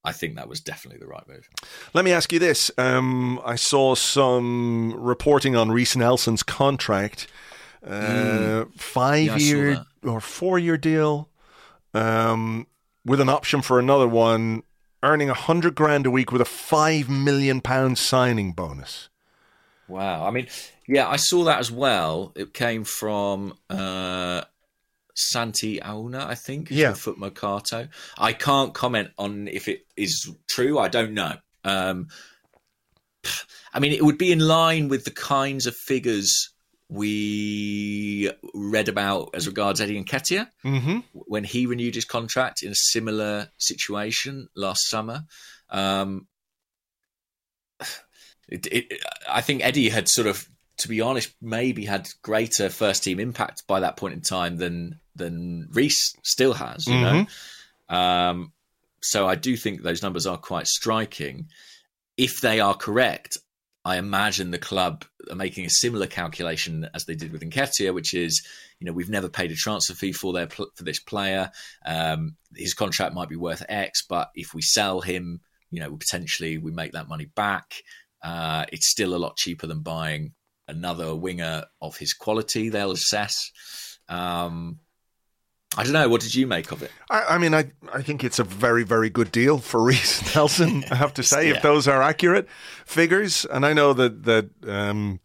[0.06, 1.50] I think that was definitely the right move.
[1.94, 7.28] Let me ask you this: um, I saw some reporting on Reiss Nelson's contract,
[7.86, 8.74] uh, mm.
[8.80, 11.28] five yeah, year or four year deal,
[11.94, 12.68] um,
[13.04, 14.64] with an option for another one
[15.04, 19.10] earning a hundred grand a week with a five million pound signing bonus.
[19.88, 20.26] Wow.
[20.26, 20.48] I mean,
[20.88, 22.32] yeah, I saw that as well.
[22.36, 24.44] It came from uh,
[25.16, 26.70] Santi Aouna, I think.
[26.70, 26.94] Yeah.
[26.94, 27.88] Foot Mercato.
[28.18, 30.78] I can't comment on if it is true.
[30.78, 31.34] I don't know.
[31.64, 32.08] Um,
[33.74, 36.50] I mean, it would be in line with the kinds of figures
[36.90, 41.00] we read about as regards Eddie Nketiah mm-hmm.
[41.14, 45.26] when he renewed his contract in a similar situation last summer.
[45.70, 46.28] Um,
[48.50, 53.04] it, it, I think Eddie had sort of, to be honest, maybe had greater first
[53.04, 56.88] team impact by that point in time than than Reiss still has.
[56.88, 57.94] You mm-hmm.
[57.94, 58.52] know, um,
[59.02, 61.50] so I do think those numbers are quite striking.
[62.18, 63.38] If they are correct,
[63.90, 68.14] I imagine the club are making a similar calculation as they did with Nketiah, which
[68.14, 68.46] is,
[68.80, 71.50] you know, we've never paid a transfer fee for their for this player.
[71.84, 76.60] Um, his contract might be worth X, but if we sell him, you know, potentially
[76.60, 77.82] we make that money back.
[78.22, 80.34] Uh, it's still a lot cheaper than buying
[80.68, 82.70] another winger of his quality.
[82.70, 83.52] They'll assess.
[84.08, 84.82] Um,
[85.78, 86.10] I don't know.
[86.10, 86.92] What did you make of it?
[87.10, 90.84] I, I, mean, I I think it's a very very good deal for Reiss Nelson.
[90.90, 91.56] I have to say, yeah.
[91.56, 92.48] if those are accurate
[92.86, 95.20] figures, and I know that that um,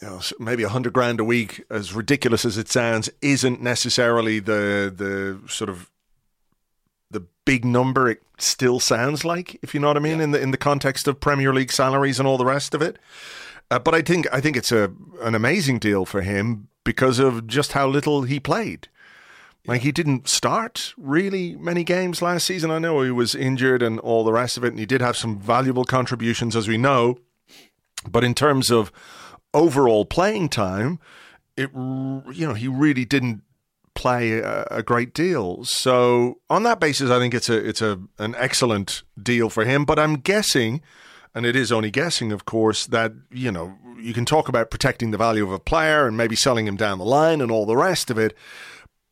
[0.00, 4.38] you know, maybe a hundred grand a week, as ridiculous as it sounds, isn't necessarily
[4.38, 5.90] the the sort of
[7.10, 10.24] the big number it still sounds like, if you know what I mean, yeah.
[10.24, 12.98] in the in the context of Premier League salaries and all the rest of it.
[13.72, 17.46] Uh, but I think I think it's a an amazing deal for him because of
[17.46, 18.88] just how little he played.
[19.66, 22.70] Like he didn't start really many games last season.
[22.70, 25.16] I know he was injured and all the rest of it, and he did have
[25.16, 27.18] some valuable contributions, as we know.
[28.08, 28.90] But in terms of
[29.52, 30.98] overall playing time,
[31.56, 33.42] it you know he really didn't
[33.94, 35.64] play a, a, great deal.
[35.64, 39.84] So on that basis, I think it's a it's a an excellent deal for him.
[39.84, 40.80] But I'm guessing,
[41.34, 45.10] and it is only guessing, of course, that you know you can talk about protecting
[45.10, 47.76] the value of a player and maybe selling him down the line and all the
[47.76, 48.36] rest of it,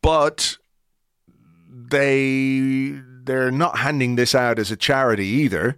[0.01, 0.57] but
[1.67, 5.77] they they're not handing this out as a charity either.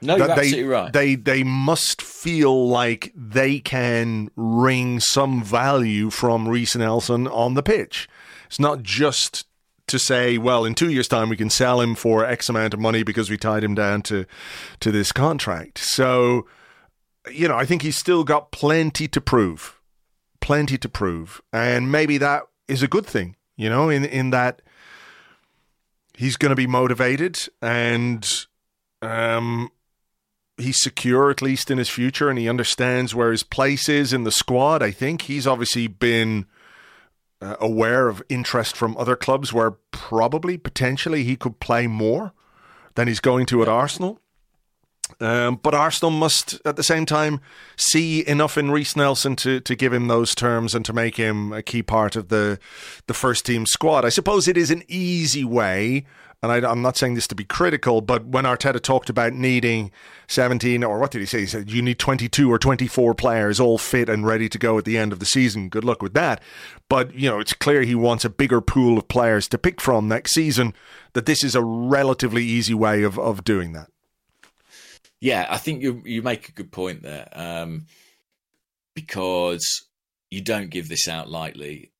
[0.00, 0.92] No, you're absolutely right.
[0.92, 7.62] They they must feel like they can wring some value from Reiss Nelson on the
[7.62, 8.08] pitch.
[8.46, 9.46] It's not just
[9.88, 12.80] to say, well, in two years' time we can sell him for X amount of
[12.80, 14.26] money because we tied him down to
[14.80, 15.78] to this contract.
[15.78, 16.46] So,
[17.32, 19.80] you know, I think he's still got plenty to prove,
[20.40, 23.36] plenty to prove, and maybe that is a good thing.
[23.56, 24.62] You know, in in that
[26.14, 28.46] he's going to be motivated and
[29.02, 29.70] um
[30.56, 34.24] he's secure at least in his future and he understands where his place is in
[34.24, 34.82] the squad.
[34.82, 36.46] I think he's obviously been
[37.40, 42.32] uh, aware of interest from other clubs where probably potentially he could play more
[42.96, 44.20] than he's going to at Arsenal.
[45.20, 47.40] Um, but Arsenal must, at the same time,
[47.76, 51.52] see enough in Reiss Nelson to, to give him those terms and to make him
[51.52, 52.58] a key part of the
[53.06, 54.04] the first team squad.
[54.04, 56.04] I suppose it is an easy way
[56.42, 59.90] and I, am not saying this to be critical, but when Arteta talked about needing
[60.28, 61.40] 17, or what did he say?
[61.40, 64.84] He said, you need 22 or 24 players all fit and ready to go at
[64.84, 65.68] the end of the season.
[65.68, 66.40] Good luck with that.
[66.88, 70.06] But, you know, it's clear he wants a bigger pool of players to pick from
[70.06, 70.74] next season,
[71.14, 73.88] that this is a relatively easy way of, of doing that.
[75.20, 77.28] Yeah, I think you you make a good point there.
[77.32, 77.86] Um,
[78.94, 79.86] because
[80.30, 81.92] you don't give this out lightly.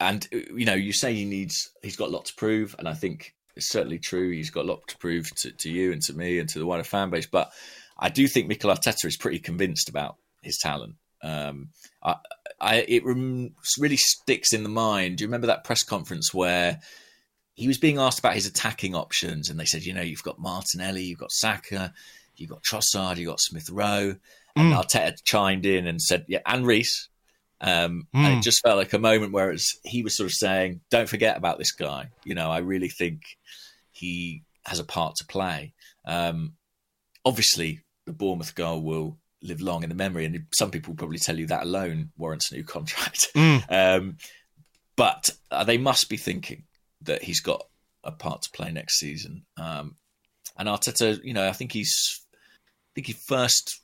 [0.00, 2.94] And you know, you say he needs he's got a lot to prove, and I
[2.94, 4.30] think it's certainly true.
[4.30, 6.66] He's got a lot to prove to, to you and to me and to the
[6.66, 7.26] wider fan base.
[7.26, 7.52] But
[7.98, 10.96] I do think Mikel Arteta is pretty convinced about his talent.
[11.22, 11.70] Um,
[12.02, 12.16] I,
[12.60, 15.18] I, it really sticks in the mind.
[15.18, 16.80] Do you remember that press conference where
[17.54, 20.38] he was being asked about his attacking options, and they said, you know, you've got
[20.38, 21.92] Martinelli, you've got Saka,
[22.36, 24.16] you've got Trossard, you've got Smith Rowe,
[24.56, 24.76] and mm.
[24.76, 27.08] Arteta chimed in and said, yeah, and Reiss.
[27.60, 28.18] Um, mm.
[28.18, 28.40] And it hmm.
[28.42, 31.72] just felt like a moment where he was sort of saying, "Don't forget about this
[31.72, 33.22] guy." You know, I really think
[33.92, 35.72] he has a part to play.
[36.04, 36.52] Um,
[37.24, 41.18] obviously, the Bournemouth goal will live long in the memory, and some people will probably
[41.18, 43.28] tell you that alone warrants a new contract.
[43.34, 43.64] Mm.
[43.70, 44.16] Um,
[44.96, 46.64] but uh, they must be thinking
[47.02, 47.66] that he's got
[48.04, 49.44] a part to play next season.
[49.56, 49.96] Um,
[50.58, 52.25] and Arteta, you know, I think he's,
[52.96, 53.82] think he first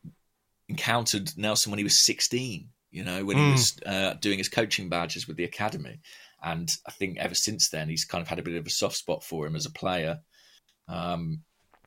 [0.69, 2.69] encountered Nelson when he was 16.
[2.91, 3.47] You know, when mm.
[3.47, 6.01] he was uh, doing his coaching badges with the academy,
[6.43, 8.97] and I think ever since then, he's kind of had a bit of a soft
[8.97, 10.21] spot for him as a player.
[10.89, 11.43] Um,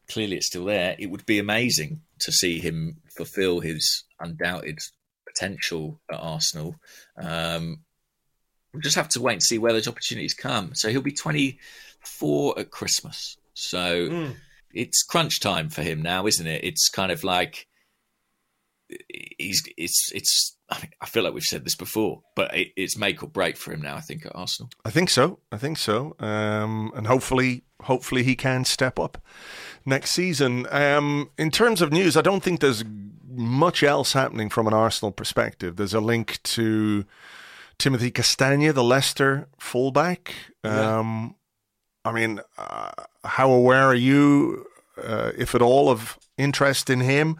[0.09, 0.95] clearly, it's still there.
[0.97, 4.79] It would be amazing to see him fulfill his undoubted
[5.27, 6.75] potential at Arsenal.
[7.21, 7.81] Um,
[8.73, 10.73] we'll just have to wait and see where those opportunities come.
[10.73, 13.37] So he'll be 24 at Christmas.
[13.53, 14.35] So mm.
[14.75, 16.63] It's crunch time for him now, isn't it?
[16.63, 17.67] It's kind of like
[19.37, 20.55] he's it's it's
[20.99, 23.81] I feel like we've said this before, but it, it's make or break for him
[23.81, 23.95] now.
[23.95, 24.71] I think at Arsenal.
[24.83, 25.39] I think so.
[25.51, 26.15] I think so.
[26.19, 29.21] Um, and hopefully, hopefully he can step up
[29.85, 30.65] next season.
[30.71, 32.83] Um, in terms of news, I don't think there's
[33.27, 35.75] much else happening from an Arsenal perspective.
[35.75, 37.05] There's a link to
[37.77, 40.33] Timothy Castagne, the Leicester fullback.
[40.63, 40.99] Yeah.
[40.99, 41.35] Um,
[42.05, 42.91] I mean, uh,
[43.23, 44.67] how aware are you,
[45.03, 47.37] uh, if at all, of interest in him?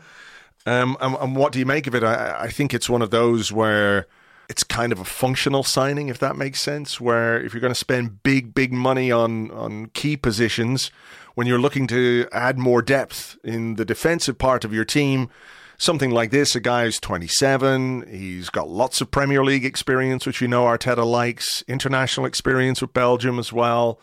[0.66, 2.04] Um, and, and, what do you make of it?
[2.04, 4.08] I, I think it's one of those where
[4.50, 7.00] it's kind of a functional signing, if that makes sense.
[7.00, 10.90] Where if you're going to spend big, big money on on key positions,
[11.36, 15.30] when you're looking to add more depth in the defensive part of your team,
[15.78, 20.42] something like this, a guy who's 27, he's got lots of Premier League experience, which
[20.42, 24.00] you know Arteta likes, international experience with Belgium as well.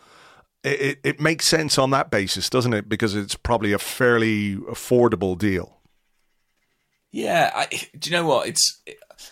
[0.65, 2.89] It, it, makes sense on that basis, doesn't it?
[2.89, 5.79] Because it's probably a fairly affordable deal.
[7.11, 7.67] Yeah, I,
[7.99, 8.47] do you know what?
[8.47, 8.81] It's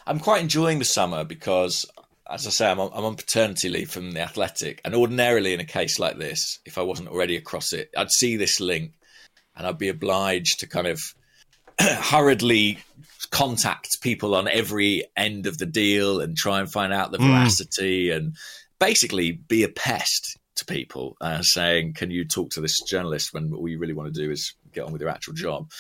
[0.07, 1.87] I'm quite enjoying the summer because,
[2.28, 5.61] as I say, I'm on, I'm on paternity leave from the Athletic, and ordinarily in
[5.61, 8.95] a case like this, if I wasn't already across it, I'd see this link,
[9.57, 11.01] and I'd be obliged to kind of
[11.81, 12.78] hurriedly
[13.31, 18.09] contact people on every end of the deal and try and find out the veracity
[18.09, 18.16] mm.
[18.16, 18.37] and
[18.81, 23.53] basically be a pest to people, uh, saying, "Can you talk to this journalist when
[23.53, 25.71] all you really want to do is get on with your actual job?"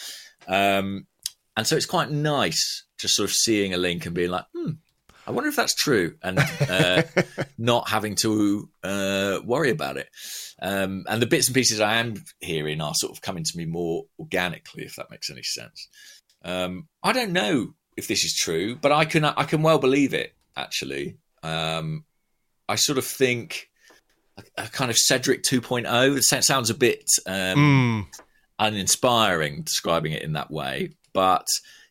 [0.46, 1.06] Um,
[1.56, 4.72] and so it's quite nice just sort of seeing a link and being like, "Hmm,
[5.26, 7.02] I wonder if that's true," and uh,
[7.58, 10.08] not having to uh, worry about it.
[10.60, 13.64] Um, and the bits and pieces I am hearing are sort of coming to me
[13.64, 15.88] more organically, if that makes any sense.
[16.44, 20.14] Um, I don't know if this is true, but I can I can well believe
[20.14, 20.34] it.
[20.56, 22.04] Actually, um,
[22.68, 23.69] I sort of think
[24.36, 26.16] a, a, kind of Cedric 2.0.
[26.16, 28.06] It sounds a bit mm.
[28.58, 31.46] uninspiring describing it in that way, but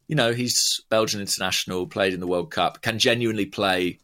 [0.08, 4.00] you know he's Belgian international, played in the World Cup, can genuinely play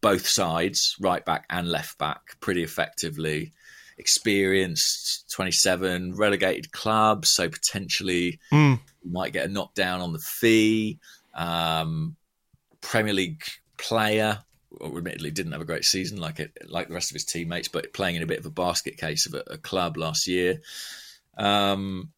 [0.00, 3.52] both sides, right back and left back, pretty effectively
[4.00, 8.80] experienced 27 relegated clubs so potentially mm.
[9.04, 10.98] might get a knockdown on the fee
[11.34, 12.16] um,
[12.80, 13.42] premier league
[13.76, 14.38] player
[14.84, 17.92] admittedly didn't have a great season like it like the rest of his teammates but
[17.92, 20.60] playing in a bit of a basket case of a, a club last year
[21.36, 22.10] um,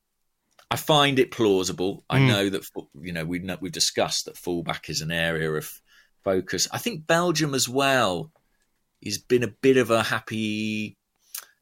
[0.73, 2.03] I find it plausible.
[2.09, 2.29] I mm.
[2.29, 2.63] know that
[2.99, 5.71] you know we've we've discussed that fullback is an area of
[6.25, 6.67] focus.
[6.73, 8.33] I think Belgium as well
[9.05, 10.97] has been a bit of a happy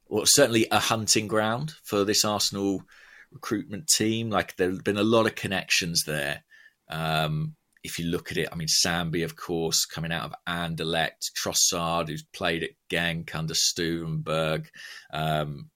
[0.07, 2.85] well, certainly a hunting ground for this Arsenal
[3.33, 4.31] recruitment team.
[4.31, 6.45] Like there have been a lot of connections there.
[6.89, 11.33] Um, if you look at it, I mean, Sambi, of course, coming out of Anderlecht,
[11.37, 14.67] Trossard, who's played at Genk under Stuivenberg.
[15.13, 15.71] Um,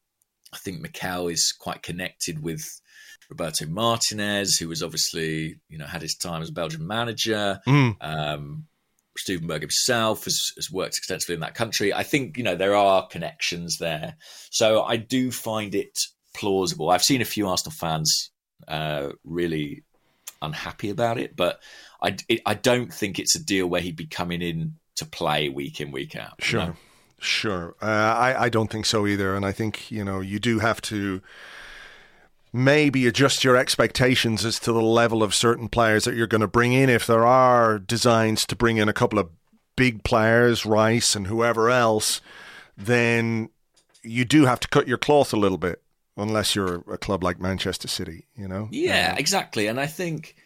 [0.52, 2.62] I think Mikel is quite connected with
[3.30, 7.61] Roberto Martinez, who was obviously, you know, had his time as Belgian manager.
[7.66, 7.96] Mm.
[8.00, 8.66] Um,
[9.18, 11.94] Stuivenberg himself has, has, worked extensively in that country.
[11.94, 14.16] I think you know there are connections there,
[14.50, 15.96] so I do find it
[16.34, 16.90] plausible.
[16.90, 18.32] I've seen a few Arsenal fans
[18.66, 19.84] uh, really
[20.45, 21.61] unhappy about it, but
[22.03, 25.49] I it, I don't think it's a deal where he'd be coming in to play
[25.49, 26.42] week in week out.
[26.42, 26.76] Sure, know?
[27.18, 27.74] sure.
[27.82, 30.80] Uh, I I don't think so either, and I think you know you do have
[30.82, 31.20] to
[32.53, 36.47] maybe adjust your expectations as to the level of certain players that you're going to
[36.47, 36.88] bring in.
[36.88, 39.30] If there are designs to bring in a couple of
[39.76, 42.20] big players, Rice and whoever else,
[42.76, 43.49] then
[44.05, 45.82] you do have to cut your cloth a little bit,
[46.16, 48.68] unless you're a club like Manchester City, you know?
[48.70, 49.66] Yeah, um, exactly.
[49.66, 50.36] And I think.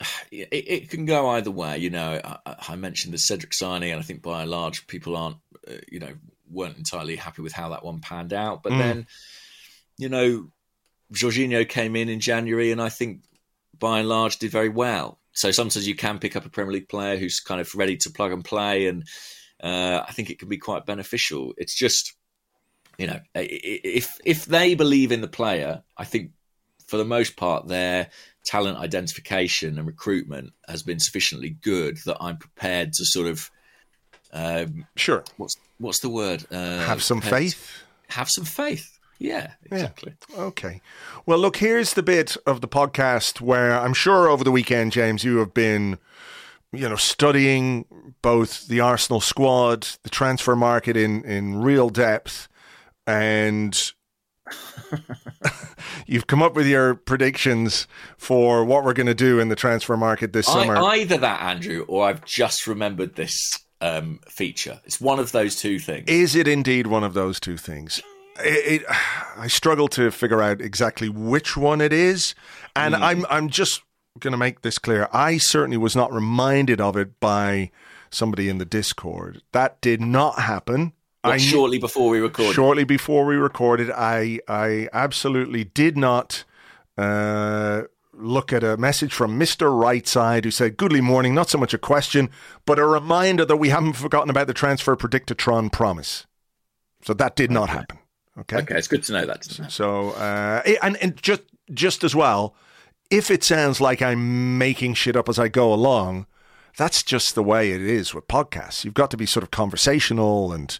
[0.30, 2.20] It, it, can go either way, you know.
[2.24, 5.36] I, I, mentioned the Cedric signing, and I think by and large, people aren't,
[5.68, 6.12] uh, you know,
[6.50, 8.64] weren't entirely happy with how that one panned out.
[8.64, 8.78] But mm.
[8.78, 9.06] then,
[9.96, 10.50] you know,
[11.12, 13.22] Jorginho came in in January, and I think
[13.78, 15.18] by and large did very well.
[15.32, 18.10] So sometimes you can pick up a Premier League player who's kind of ready to
[18.10, 19.06] plug and play, and
[19.62, 21.54] uh, I think it can be quite beneficial.
[21.56, 22.14] It's just,
[22.98, 26.32] you know, if if they believe in the player, I think
[26.86, 28.10] for the most part their
[28.44, 33.50] talent identification and recruitment has been sufficiently good that I'm prepared to sort of
[34.32, 35.24] um, sure.
[35.36, 36.44] What's what's the word?
[36.50, 37.82] Uh, have some faith.
[38.08, 38.98] Have some faith.
[39.18, 40.14] Yeah, exactly.
[40.30, 40.36] Yeah.
[40.42, 40.80] Okay.
[41.24, 45.24] Well, look, here's the bit of the podcast where I'm sure over the weekend, James,
[45.24, 45.98] you have been,
[46.72, 47.86] you know, studying
[48.22, 52.48] both the Arsenal squad, the transfer market in, in real depth,
[53.06, 53.92] and
[56.06, 57.86] you've come up with your predictions
[58.16, 60.76] for what we're going to do in the transfer market this summer.
[60.76, 63.36] I, either that, Andrew, or I've just remembered this
[63.80, 64.80] um, feature.
[64.84, 66.04] It's one of those two things.
[66.08, 68.02] Is it indeed one of those two things?
[68.40, 68.86] it, it,
[69.36, 72.34] I struggle to figure out exactly which one it is,
[72.74, 73.00] and mm.
[73.00, 73.82] I'm I'm just
[74.18, 75.08] going to make this clear.
[75.12, 77.70] I certainly was not reminded of it by
[78.10, 79.42] somebody in the Discord.
[79.52, 80.92] That did not happen.
[81.32, 82.54] I, shortly before we recorded.
[82.54, 86.44] Shortly before we recorded, I I absolutely did not.
[86.96, 87.82] Uh,
[88.16, 89.66] look at a message from Mr.
[89.68, 92.30] Rightside who said, Goodly morning, not so much a question,
[92.64, 96.26] but a reminder that we haven't forgotten about the transfer predictatron promise.
[97.02, 97.98] So that did not happen.
[98.38, 98.58] Okay.
[98.58, 99.44] Okay, it's good to know that.
[99.70, 102.54] So, uh, and and just just as well,
[103.10, 106.26] if it sounds like I'm making shit up as I go along,
[106.76, 108.84] that's just the way it is with podcasts.
[108.84, 110.78] You've got to be sort of conversational and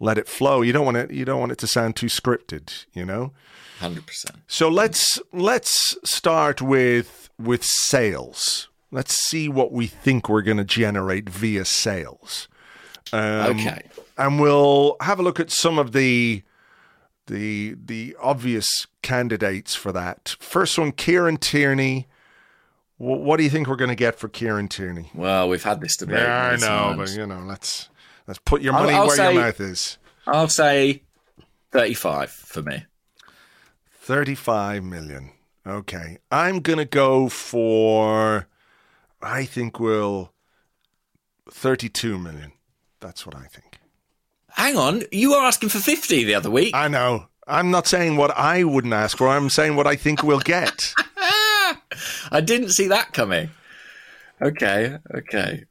[0.00, 0.62] let it flow.
[0.62, 1.10] You don't want it.
[1.10, 2.86] You don't want it to sound too scripted.
[2.92, 3.32] You know.
[3.80, 4.36] Hundred percent.
[4.46, 8.68] So let's let's start with with sales.
[8.90, 12.48] Let's see what we think we're going to generate via sales.
[13.12, 13.82] Um, okay.
[14.16, 16.42] And we'll have a look at some of the
[17.26, 20.36] the the obvious candidates for that.
[20.38, 22.06] First one, Kieran Tierney.
[22.98, 25.10] what do you think we're going to get for Kieran Tierney?
[25.14, 26.20] Well, we've had this debate.
[26.20, 26.96] Yeah, I know, times.
[26.96, 27.88] but you know, let's
[28.26, 29.98] let's put your money I'll, I'll where say, your mouth is.
[30.26, 31.02] I'll say
[31.70, 32.84] thirty-five for me.
[34.00, 35.30] Thirty-five million.
[35.66, 38.46] Okay, I'm going to go for
[39.24, 40.32] I think we'll
[41.50, 42.52] 32 million.
[43.00, 43.78] That's what I think.
[44.50, 46.74] Hang on, you were asking for 50 the other week.
[46.74, 47.26] I know.
[47.46, 49.28] I'm not saying what I wouldn't ask for.
[49.28, 50.94] I'm saying what I think we'll get.
[52.30, 53.50] I didn't see that coming.
[54.40, 55.64] Okay, okay.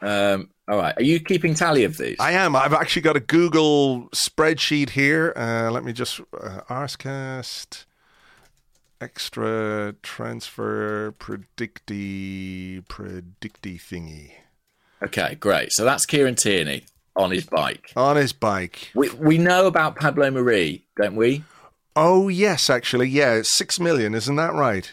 [0.00, 0.94] Um, all right.
[0.96, 2.16] Are you keeping tally of these?
[2.20, 2.54] I am.
[2.54, 5.32] I've actually got a Google spreadsheet here.
[5.36, 7.84] Uh, let me just uh, Arsecast
[9.00, 14.30] extra transfer predicty predicty thingy
[15.02, 15.72] okay, great.
[15.72, 16.84] So that's Kieran Tierney
[17.16, 17.92] on his bike.
[17.96, 18.90] on his bike.
[18.94, 21.44] We we know about Pablo Marí, don't we?
[21.94, 24.92] Oh yes, actually, yeah, it's six million, isn't that right?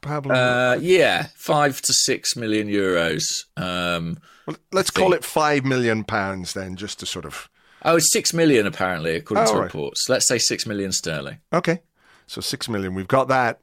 [0.00, 0.34] Pablo.
[0.34, 3.24] Uh, yeah, five to six million euros.
[3.56, 7.48] Um, well, let's call it five million pounds then, just to sort of.
[7.84, 9.64] oh, it's six million apparently, according Oh, to right.
[9.64, 10.08] reports.
[10.08, 11.38] Let's say six million sterling.
[11.52, 11.80] Okay,
[12.26, 12.94] so six million.
[12.94, 13.60] We've got that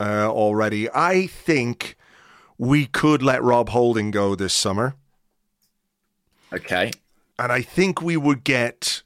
[0.00, 0.88] uh, already.
[0.90, 1.96] I think
[2.56, 4.94] we could let Rob Holding go this summer,
[6.52, 6.90] Okay.
[7.38, 9.02] and I think we would get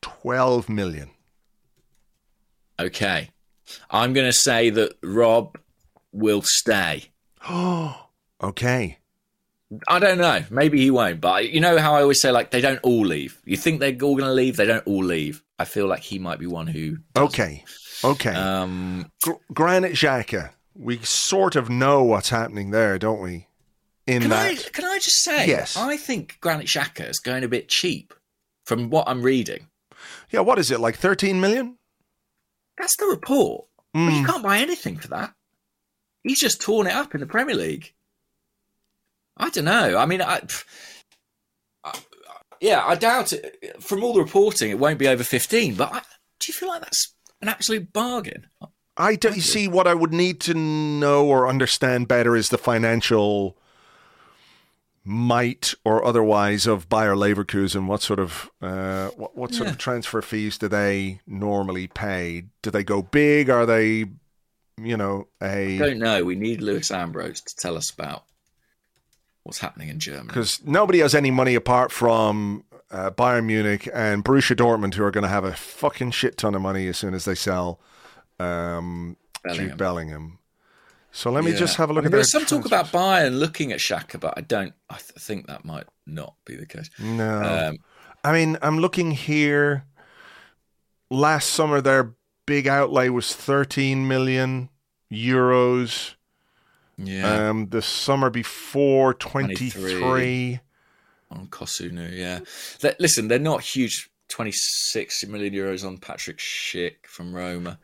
[0.00, 1.10] twelve million.
[2.78, 3.30] Okay.
[3.90, 5.58] I'm going to say that Rob
[6.12, 7.04] will stay.
[7.48, 8.08] Oh,
[8.42, 8.98] okay.
[9.88, 10.44] I don't know.
[10.50, 11.20] Maybe he won't.
[11.20, 13.40] But you know how I always say, like, they don't all leave.
[13.44, 14.56] You think they're all going to leave?
[14.56, 15.42] They don't all leave.
[15.58, 16.98] I feel like he might be one who.
[17.16, 17.64] Okay.
[18.04, 18.34] Okay.
[18.34, 20.50] Um, Gr- Granit Xhaka.
[20.74, 23.48] We sort of know what's happening there, don't we?
[24.06, 24.72] In can I that.
[24.72, 25.48] can I just say?
[25.48, 25.76] Yes.
[25.76, 28.14] I think Granit Xhaka is going a bit cheap
[28.64, 29.68] from what I'm reading.
[30.30, 31.78] Yeah, what is it, like 13 million?
[32.78, 33.66] That's the report.
[33.92, 34.26] But you Mm.
[34.26, 35.34] can't buy anything for that.
[36.22, 37.94] He's just torn it up in the Premier League.
[39.36, 39.96] I don't know.
[39.96, 40.42] I mean, I,
[41.84, 41.98] I-
[42.60, 43.82] yeah, I doubt it.
[43.82, 45.74] From all the reporting, it won't be over 15.
[45.74, 45.98] But I,
[46.40, 48.46] do you feel like that's an absolute bargain?
[48.96, 52.56] I don't you see what I would need to know or understand better is the
[52.58, 53.58] financial
[55.08, 57.86] might or otherwise of Bayer Leverkusen.
[57.86, 59.72] What sort of uh, what, what sort Yeah.
[59.72, 62.44] of transfer fees do they normally pay?
[62.62, 63.48] Do they go big?
[63.48, 64.06] Are they,
[64.76, 66.24] you know, a Don't know.
[66.24, 68.24] We need Lewis Ambrose to tell us about
[69.44, 70.26] what's happening in Germany.
[70.26, 75.12] because nobody has any money apart from uh, Bayern Munich and Borussia Dortmund, who are
[75.12, 77.78] going to have a fucking shit ton of money as soon as they sell
[78.40, 79.68] um, Bellingham.
[79.68, 80.38] Jude Bellingham.
[81.16, 81.56] So let me Yeah.
[81.56, 82.72] just have a look I mean, at some talk transfers.
[82.72, 84.74] about Bayern looking at Xhaka, but I don't.
[84.90, 86.90] I th- think that might not be the case.
[86.98, 87.78] No, Um,
[88.22, 89.84] I mean I'm looking here.
[91.10, 92.12] Last summer, their
[92.44, 94.68] big outlay was 13 million
[95.10, 96.14] euros.
[96.98, 99.98] yeah, Um, the summer before 23.
[99.98, 100.60] 23.
[101.30, 102.10] on Kossounou.
[102.14, 102.40] Yeah,
[102.78, 104.10] Th- listen, they're not huge.
[104.28, 107.78] 26 million euros on Patrick Schick from Roma.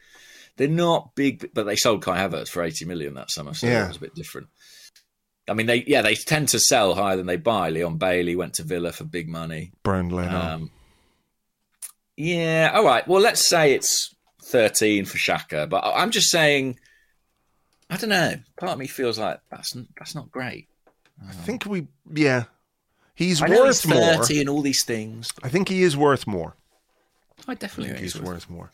[0.56, 3.84] They're not big, but they sold Kai Havertz for 80 million that summer, so Yeah.
[3.84, 4.48] it was a bit different.
[5.48, 7.70] I mean, they yeah they tend to sell higher than they buy.
[7.70, 9.72] Leon Bailey went to Villa for big money.
[9.84, 10.28] Leno.
[10.40, 10.70] Um,
[12.16, 13.06] yeah, all right.
[13.08, 16.78] Well, let's say it's 13 for Xhaka, but I'm just saying,
[17.90, 18.34] I don't know.
[18.58, 20.68] Part of me feels like that's that's not great.
[21.28, 22.44] I think we, yeah,
[23.14, 24.14] he's I worth he's more.
[24.24, 25.30] 30 and all these things.
[25.42, 26.56] I think he is worth more.
[27.48, 28.48] I definitely I think think he's worth.
[28.48, 28.70] worth more.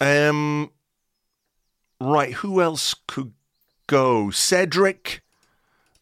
[0.00, 0.70] Um,
[2.02, 2.32] right.
[2.34, 3.32] Who else could
[3.86, 4.30] go?
[4.30, 5.22] Cedric.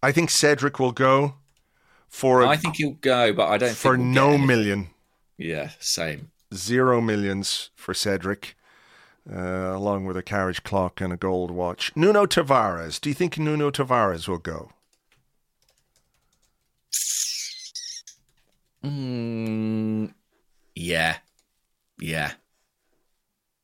[0.02, 1.34] I think Cedric will go
[2.08, 4.88] for a, I think he'll go, but I don't for think we'll no million,
[5.36, 6.30] Yeah, same.
[6.54, 8.56] zero millions for Cedric,
[9.30, 9.36] uh,
[9.76, 11.92] along with a carriage clock and a gold watch.
[11.94, 13.00] Nuno Tavares.
[13.00, 14.72] Do you think Nuno Tavares will go?
[18.84, 20.12] Mm,
[20.74, 21.18] yeah,
[22.00, 22.32] yeah.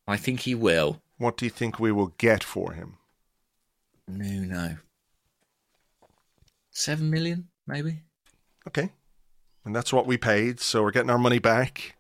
[0.06, 1.00] I think he will.
[1.18, 2.98] What do you think we will get for him?
[4.08, 4.76] No, no.
[6.70, 8.00] Seven million, maybe.
[8.68, 8.90] Okay,
[9.64, 11.96] and that's what we paid, so we're getting our money back.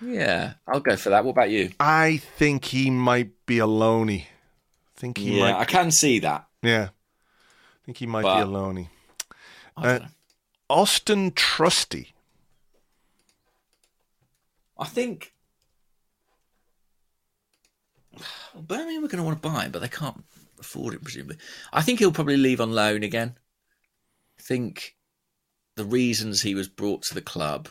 [0.00, 1.24] Yeah, I'll go for that.
[1.24, 1.70] What about you?
[1.80, 4.28] I think he might be a loney.
[4.96, 6.46] I think he Yeah, might I can see that.
[6.62, 6.88] Yeah.
[6.90, 8.90] I think he might But- be a loney.
[9.76, 10.00] Uh.
[10.70, 12.12] Austin Trusty.
[14.78, 15.32] I think
[18.54, 20.24] well, Birmingham are going to want to buy him, but they can't
[20.60, 21.36] afford it, presumably.
[21.72, 23.36] I think he'll probably leave on loan again.
[24.38, 24.96] I think
[25.76, 27.68] the reasons he was brought to the club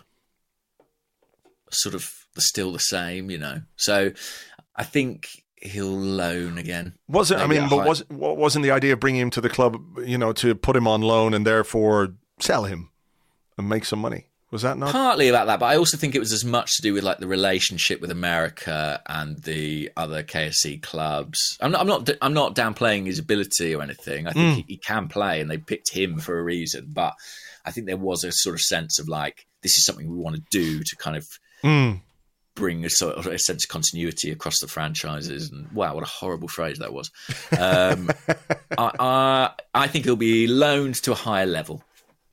[1.71, 3.61] sort of are still the same, you know.
[3.75, 4.11] So
[4.75, 5.27] I think
[5.57, 6.93] he'll loan again.
[7.07, 7.37] Was it?
[7.37, 9.81] I mean, but high- was what wasn't the idea of bringing him to the club?
[10.05, 12.91] You know, to put him on loan and therefore sell him
[13.57, 14.27] and make some money.
[14.49, 14.91] Was that not?
[14.93, 17.17] Partly about that, but I also think it was as much to do with like
[17.19, 21.57] the relationship with America and the other KSE clubs.
[21.59, 24.25] I'm not, I'm not, I'm not downplaying his ability or anything.
[24.25, 26.87] I think he, he can play, and they picked him for a reason.
[26.93, 27.13] But
[27.65, 30.37] I think there was a sort of sense of like this is something we want
[30.37, 31.27] to do to kind of
[31.63, 32.01] Mm.
[32.55, 35.49] bring a sort of a sense of continuity across the franchises.
[35.51, 37.09] And wow, what a horrible phrase that was.
[37.51, 38.11] Um,
[38.77, 41.83] I, I, I think he'll be loaned to a higher level.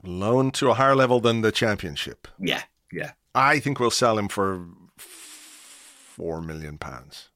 [0.04, 2.28] Loan to a higher level than the championship.
[2.38, 3.12] Yeah, yeah.
[3.34, 7.30] I think we'll sell him for four million pounds.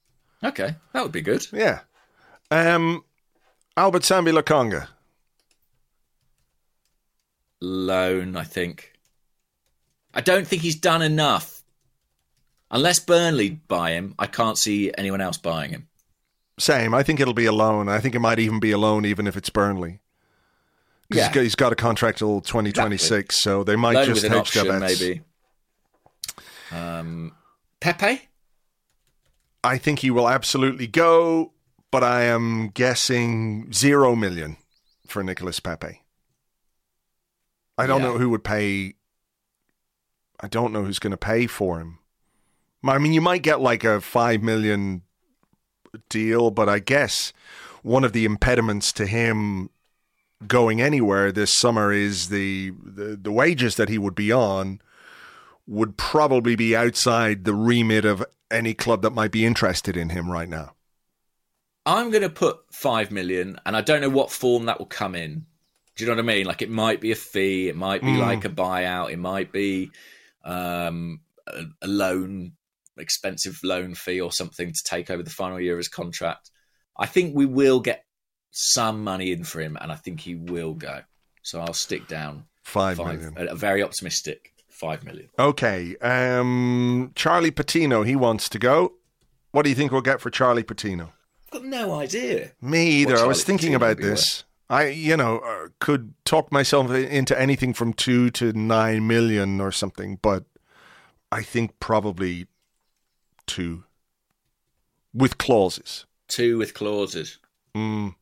[0.45, 1.47] Okay, that would be good.
[1.53, 1.81] Yeah.
[2.51, 3.05] Um,
[3.77, 4.89] Albert Sambi Lokonga.
[7.61, 8.93] loan, I think.
[10.15, 11.63] I don't think he's done enough.
[12.71, 15.89] Unless Burnley buy him, I can't see anyone else buying him.
[16.59, 16.95] Same.
[16.95, 17.89] I think it'll be a loan.
[17.89, 20.01] I think it might even be a loan, even if it's Burnley.
[21.11, 21.25] Yeah.
[21.27, 24.65] he's got- he's got a contract till 2026, so they might Loan just hedge their
[24.79, 25.01] bets.
[25.01, 25.23] maybe.
[26.71, 27.33] Um,
[27.81, 28.29] Pepe?
[29.65, 31.53] I think he will absolutely go,
[31.91, 34.57] but I am guessing zero million
[35.07, 36.03] for Nicholas Pepe.
[37.79, 38.09] I don't Yeah.
[38.09, 38.95] know who would pay.
[40.41, 41.99] I don't know who's going to pay for him.
[42.85, 45.03] I mean, you might get like a five million
[46.09, 47.33] deal, but I guess
[47.83, 49.71] one of the impediments to him
[50.47, 54.81] going anywhere this summer is the the, the wages that he would be on
[55.67, 60.31] would probably be outside the remit of any club that might be interested in him
[60.31, 60.73] right now.
[61.85, 65.15] I'm going to put five million, and I don't know what form that will come
[65.15, 65.47] in.
[65.97, 66.47] Do you know what I mean?
[66.47, 68.21] Like it might be a fee, it might be Mm.
[68.21, 69.91] like a buyout, it might be
[70.45, 72.53] um, a, a loan,
[72.97, 76.51] expensive loan fee or something to take over the final year of his contract.
[76.97, 78.05] I think we will get
[78.61, 81.01] some money in for him, and I think he will go.
[81.43, 83.35] So I'll stick down Five five, million.
[83.49, 85.29] a, a very optimistic five million.
[85.39, 85.97] Okay.
[85.99, 88.95] Um, Charlie Patino, he wants to go.
[89.53, 91.13] What do you think we'll get for Charlie Patino?
[91.47, 92.51] I've got no idea.
[92.61, 93.17] Me either.
[93.17, 94.45] I was thinking Patino about this.
[94.69, 99.73] I, you know, uh, could talk myself into anything from two to nine million or
[99.73, 100.45] something, but
[101.33, 102.49] I think probably
[103.47, 103.85] two
[105.15, 106.05] with clauses.
[106.27, 107.39] Two with clauses.
[107.75, 108.15] Mm,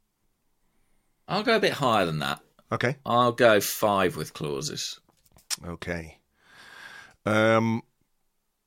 [1.28, 2.40] I'll go a bit higher than that.
[2.72, 2.96] okay.
[3.04, 5.00] I'll go five with clauses.
[5.66, 6.18] Okay.
[7.24, 7.82] Um,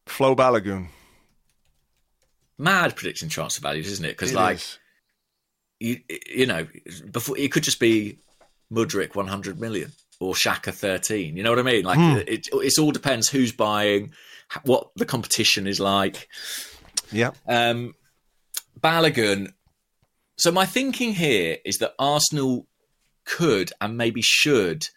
[0.08, 0.88] Flo Balogun.
[2.58, 4.10] Mad predicting transfer values, isn't it?
[4.10, 4.80] Because like is.
[5.80, 6.00] you,
[6.30, 6.68] you know,
[7.12, 8.20] before it could just be
[8.72, 11.38] Mudryk 100 million or Xhaka 13.
[11.38, 11.86] You know what I mean?
[11.86, 12.18] Like Hmm.
[12.28, 14.12] it, it all depends who's buying,
[14.64, 16.28] what the competition is like.
[17.12, 17.32] Yeah.
[17.48, 17.94] Um,
[18.80, 19.54] Balogun.
[20.40, 22.66] So my thinking here is that Arsenal
[23.26, 24.88] could and maybe should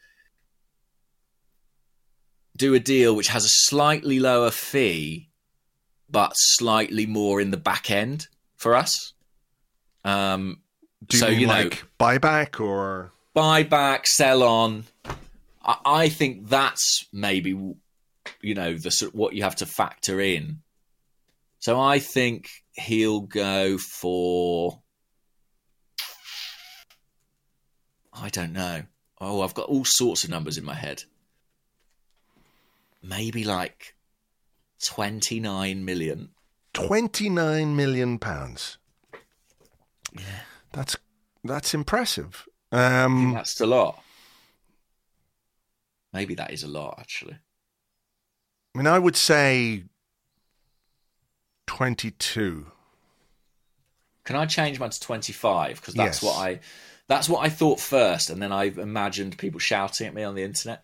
[2.56, 5.30] do a deal which has a slightly lower fee,
[6.08, 9.14] but slightly more in the back end for us.
[10.04, 10.60] Um,
[11.08, 13.10] Do you so mean you know, like buyback or?
[13.34, 14.84] buy back, sell on.
[15.64, 20.20] I, I think that's maybe you know the sort of what you have to factor
[20.20, 20.60] in.
[21.58, 24.81] So I think he'll go for.
[28.12, 28.82] I don't know.
[29.20, 31.04] Oh, I've got all sorts of numbers in my head.
[33.02, 33.94] Maybe like
[34.84, 36.30] twenty nine million.
[36.74, 38.78] 29 million pounds.
[40.16, 40.22] Yeah,
[40.72, 40.96] That's
[41.44, 42.46] that's impressive.
[42.70, 44.02] Um, that's a lot.
[46.14, 47.36] Maybe that is a lot, actually.
[48.74, 49.84] I mean, I would say
[51.66, 52.66] 22.
[54.24, 55.76] Can I change mine to 25?
[55.76, 56.22] Because that's Yes.
[56.22, 56.60] what I
[57.08, 60.42] that's what I thought first, and then I imagined people shouting at me on the
[60.42, 60.82] internet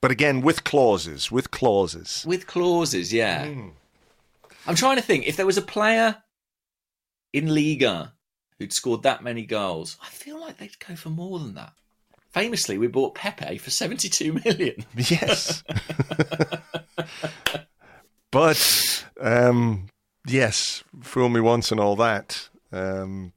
[0.00, 2.24] But again, with clauses, with clauses.
[2.26, 3.12] with clauses.
[3.12, 3.50] Yeah,
[4.66, 6.16] I'm trying to think if there was a player
[7.32, 8.12] in Liga
[8.58, 9.96] who'd scored that many goals.
[10.02, 11.72] I feel like they'd go for more than that.
[12.30, 14.84] Famously, we bought Pepe for 72 million.
[14.96, 15.62] Yes.
[18.30, 19.86] but um,
[20.26, 22.48] yes, fool me once and all that.
[22.72, 23.32] Um,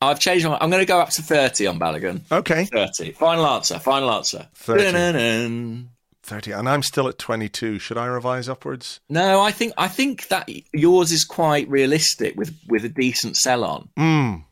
[0.00, 0.58] I've changed my.
[0.60, 2.20] I'm going to go up to 30 on Balogun.
[2.30, 3.12] okay, 30.
[3.12, 3.78] Final answer.
[3.78, 4.48] Final answer.
[4.54, 4.82] 30.
[4.84, 5.90] Dun-dun-dun.
[6.22, 7.78] 30, and I'm still at 22.
[7.78, 9.00] Should I revise upwards?
[9.08, 13.62] No, I think I think that yours is quite realistic with with a decent sell
[13.64, 13.88] on.
[13.96, 14.44] Mm.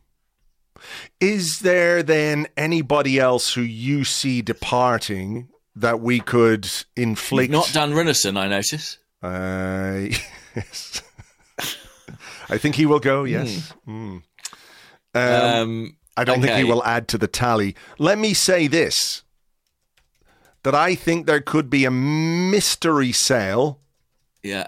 [1.21, 7.51] Is there then anybody else who you see departing that we could inflict?
[7.51, 8.99] Not done Runarsson, I notice.
[9.23, 10.15] Uh,
[10.57, 11.03] yes.
[12.49, 13.25] I think he will go.
[13.25, 13.73] Yes.
[13.89, 14.23] Mm.
[15.15, 17.75] Um, Um, I don't think he will add to the tally.
[17.99, 19.23] Let me say this.
[20.63, 23.81] that I think there could be a mystery sale
[24.43, 24.67] Yeah.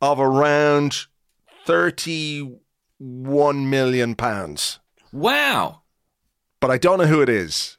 [0.00, 1.04] of around
[1.66, 4.78] 31 million pounds.
[5.12, 5.82] Wow.
[6.60, 7.76] But I don't know who it is.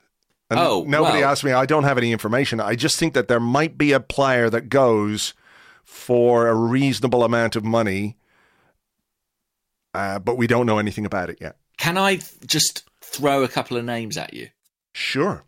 [0.51, 1.53] And Oh, nobody well- asked me.
[1.53, 2.59] I don't have any information.
[2.59, 5.33] I just think that there might be a player that goes
[5.83, 8.15] for a reasonable amount of money,
[9.95, 11.57] uh, but we don't know anything about it yet.
[11.77, 14.49] Can I th- just throw a couple of names at you?
[14.93, 15.43] Sure.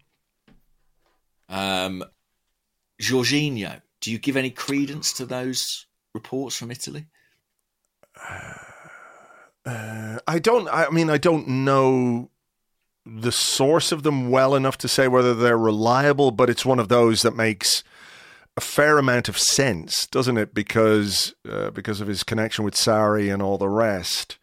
[1.50, 2.04] Um,
[3.02, 3.82] Jorginho.
[4.02, 7.06] Do you give any credence to those reports from Italy?
[9.66, 10.68] Uh, I don't.
[10.70, 12.30] I mean, I don't know
[13.06, 16.90] the source of them well enough to say whether they're reliable, but it's one of
[16.90, 17.84] those that makes
[18.58, 20.54] a fair amount of sense, doesn't it?
[20.54, 24.40] Because uh, because of his connection with Sarri and all the rest.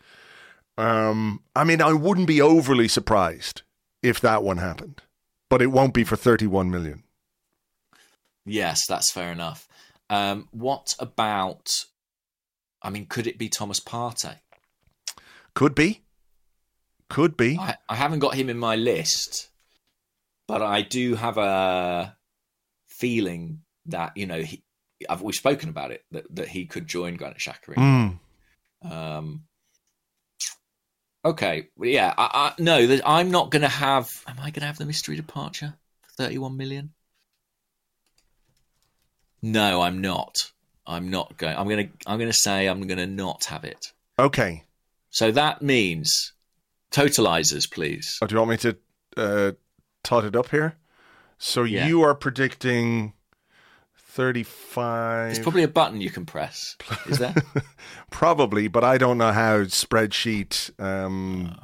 [0.78, 3.62] Um, I mean, I wouldn't be overly surprised
[4.02, 5.02] if that one happened,
[5.50, 7.02] but it won't be for thirty-one million.
[8.46, 9.68] Yes, that's fair enough.
[10.08, 11.68] Um, what about?
[12.82, 14.36] I mean, could it be Thomas Partey?
[15.54, 16.02] Could be,
[17.08, 17.58] could be.
[17.58, 19.48] I, I haven't got him in my list,
[20.46, 22.16] but I do have a
[22.88, 24.62] feeling that you know he.
[25.08, 27.74] I've, we've spoken about it that, that he could join Granit Xhaka.
[27.74, 28.18] Mm.
[28.90, 29.42] Um,
[31.24, 34.08] okay, well, yeah, I, I, no, I'm not going to have.
[34.26, 36.92] Am I going to have the mystery departure for 31 million?
[39.42, 40.52] No, I'm not.
[40.86, 41.56] I'm not going.
[41.56, 41.92] I'm going to.
[42.06, 43.92] I'm going to say I'm going to not have it.
[44.18, 44.64] Okay.
[45.10, 46.32] So that means
[46.90, 48.18] totalizers, please.
[48.22, 48.76] Oh, do you want me to
[49.16, 49.52] uh,
[50.02, 50.76] tot it up here?
[51.38, 51.86] So Yeah.
[51.86, 53.12] you are predicting
[54.14, 55.26] 35.
[55.26, 56.76] There's probably a button you can press.
[57.06, 57.34] Is there?
[58.10, 61.58] Probably, but I don't know how spreadsheet, um,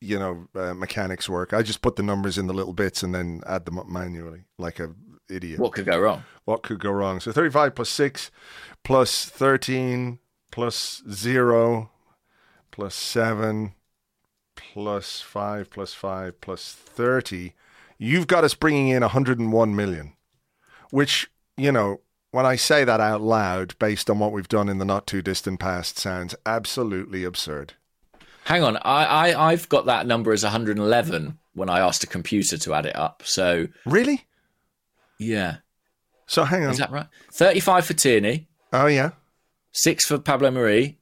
[0.00, 1.52] you know, uh, mechanics work.
[1.52, 4.44] I just put the numbers in the little bits and then add them up manually,
[4.58, 4.94] like a
[5.28, 5.58] idiot.
[5.58, 6.22] what could go wrong?
[6.44, 7.18] What could go wrong?
[7.18, 8.30] So 35 plus 6
[8.84, 10.20] plus 13
[10.52, 11.90] plus 0
[12.70, 13.74] plus 7
[14.54, 17.54] plus 5 plus 5 plus 30.
[17.98, 20.14] You've got us bringing in 101 million,
[20.90, 21.28] which,
[21.58, 22.00] you know,
[22.30, 25.20] when I say that out loud, based on what we've done in the not too
[25.22, 27.74] distant past, sounds absolutely absurd.
[28.44, 32.56] Hang on, I, I I've got that number as 111 when I asked a computer
[32.56, 33.22] to add it up.
[33.26, 34.26] So Really?
[35.18, 35.56] yeah,
[36.26, 36.70] So hang on.
[36.70, 37.06] is that right?
[37.34, 39.10] 35 for Tierney, oh, yeah.
[39.72, 40.96] six for Pablo Marí.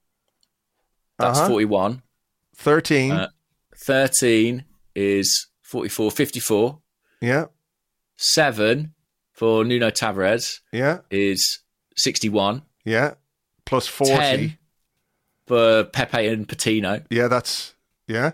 [1.19, 1.49] That's Uh-huh.
[1.49, 2.03] 41.
[2.57, 3.13] 13.
[3.13, 3.29] Uh,
[3.85, 6.79] 13 is 44, 54.
[7.21, 7.47] yeah.
[8.19, 8.93] Seven
[9.37, 11.01] for Nuno Tavares Yeah.
[11.11, 11.61] is
[11.97, 12.63] 61.
[12.85, 13.15] Yeah.
[13.67, 14.13] Plus 40.
[14.15, 14.59] 10
[15.47, 17.03] for Pepe and Patino.
[17.11, 17.75] Yeah, that's
[18.09, 18.33] yeah.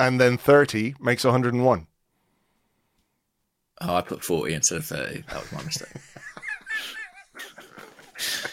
[0.00, 1.86] And then 30 makes 101.
[3.82, 5.24] Oh, I put 40 instead of 30.
[5.28, 5.88] That was my mistake.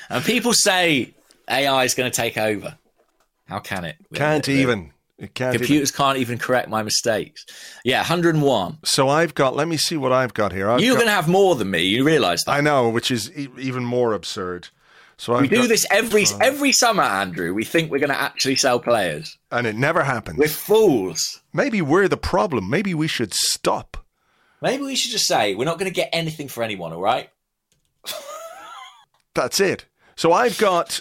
[0.10, 1.14] and people say
[1.50, 2.78] AI is going to take over.
[3.46, 3.96] How can it?
[4.14, 4.92] Can't even.
[5.34, 5.60] Can't even.
[5.66, 7.46] Computers can't even correct my mistakes.
[7.84, 8.78] Yeah, 101.
[8.86, 10.70] So I've got let me see what I've got here.
[10.70, 11.82] I've You're got, going to have more than me.
[11.84, 12.52] You realise that?
[12.54, 14.70] I know, which is e- even more absurd.
[15.18, 17.54] So I've we do got- this every every summer, Andrew.
[17.54, 19.38] We think we're going to actually sell players.
[19.52, 20.38] and it never happens.
[20.40, 21.42] We're fools.
[21.52, 22.70] Maybe we're the problem.
[22.70, 23.98] Maybe we should stop.
[24.62, 26.94] Maybe we should just say we're not going to get anything for anyone.
[26.94, 27.30] All right?
[29.36, 29.86] That's it.
[30.16, 31.00] So I've got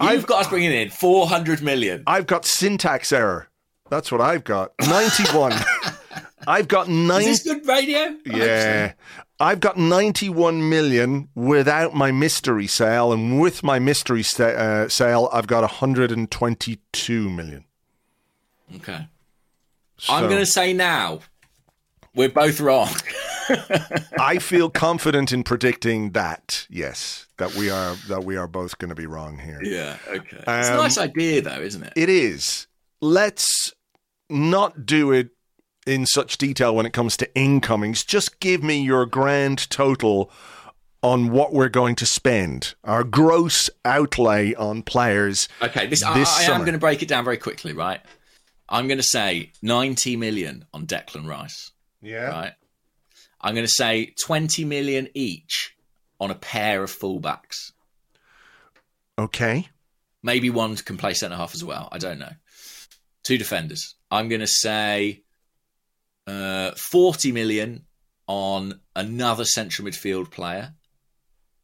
[0.00, 2.04] I've got us bringing in 400 million.
[2.06, 3.48] I've got syntax error.
[3.90, 4.72] That's what I've got.
[4.80, 5.52] 91.
[6.46, 8.16] I've got Is 90 this good radio?
[8.24, 8.92] Yeah.
[9.40, 15.28] I've got 91 million without my mystery sale, and with my mystery sa- uh, sale,
[15.32, 17.64] I've got 122 million.
[18.76, 19.06] Okay.
[20.08, 21.20] I'm going to say now
[22.14, 22.88] we're both wrong.
[24.18, 26.66] I feel confident in predicting that.
[26.70, 29.60] Yes, that we are that we are both going to be wrong here.
[29.62, 29.96] yeah.
[30.08, 30.36] Okay.
[30.38, 31.92] it's a Um, nice idea, though, isn't it?
[31.96, 32.66] It is.
[33.00, 33.72] Let's
[34.28, 35.30] not do it
[35.86, 38.04] in such detail when it comes to incomings.
[38.04, 40.30] Just give me your grand total
[41.02, 42.74] on what we're going to spend.
[42.84, 45.48] Our gross outlay on players.
[45.62, 45.86] Okay.
[45.86, 48.00] This, I, this I am going to break it down very quickly, right?
[48.68, 51.70] I'm going to say 90 million on Declan Rice,
[52.02, 52.28] Yeah.
[52.28, 52.52] right?
[53.40, 55.76] I'm going to say 20 million each
[56.20, 57.72] on a pair of fullbacks.
[59.18, 59.68] Okay.
[60.22, 61.88] Maybe one can play centre half as well.
[61.92, 62.32] I don't know.
[63.24, 63.94] Two defenders.
[64.10, 65.22] I'm going to say
[66.26, 67.84] uh, 40 million
[68.26, 70.74] on another central midfield player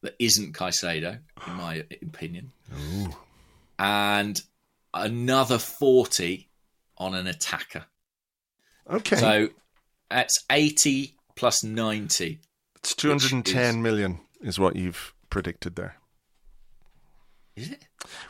[0.02, 2.52] that isn't Caicedo, in my opinion.
[3.78, 4.40] And
[4.92, 6.48] another 40
[6.98, 7.84] on an attacker.
[8.88, 9.16] Okay.
[9.16, 9.48] So
[10.10, 12.40] that's 80 plus 90.
[12.76, 15.96] It's two hundred and ten is- million is what you've predicted there.
[17.56, 17.86] Is it?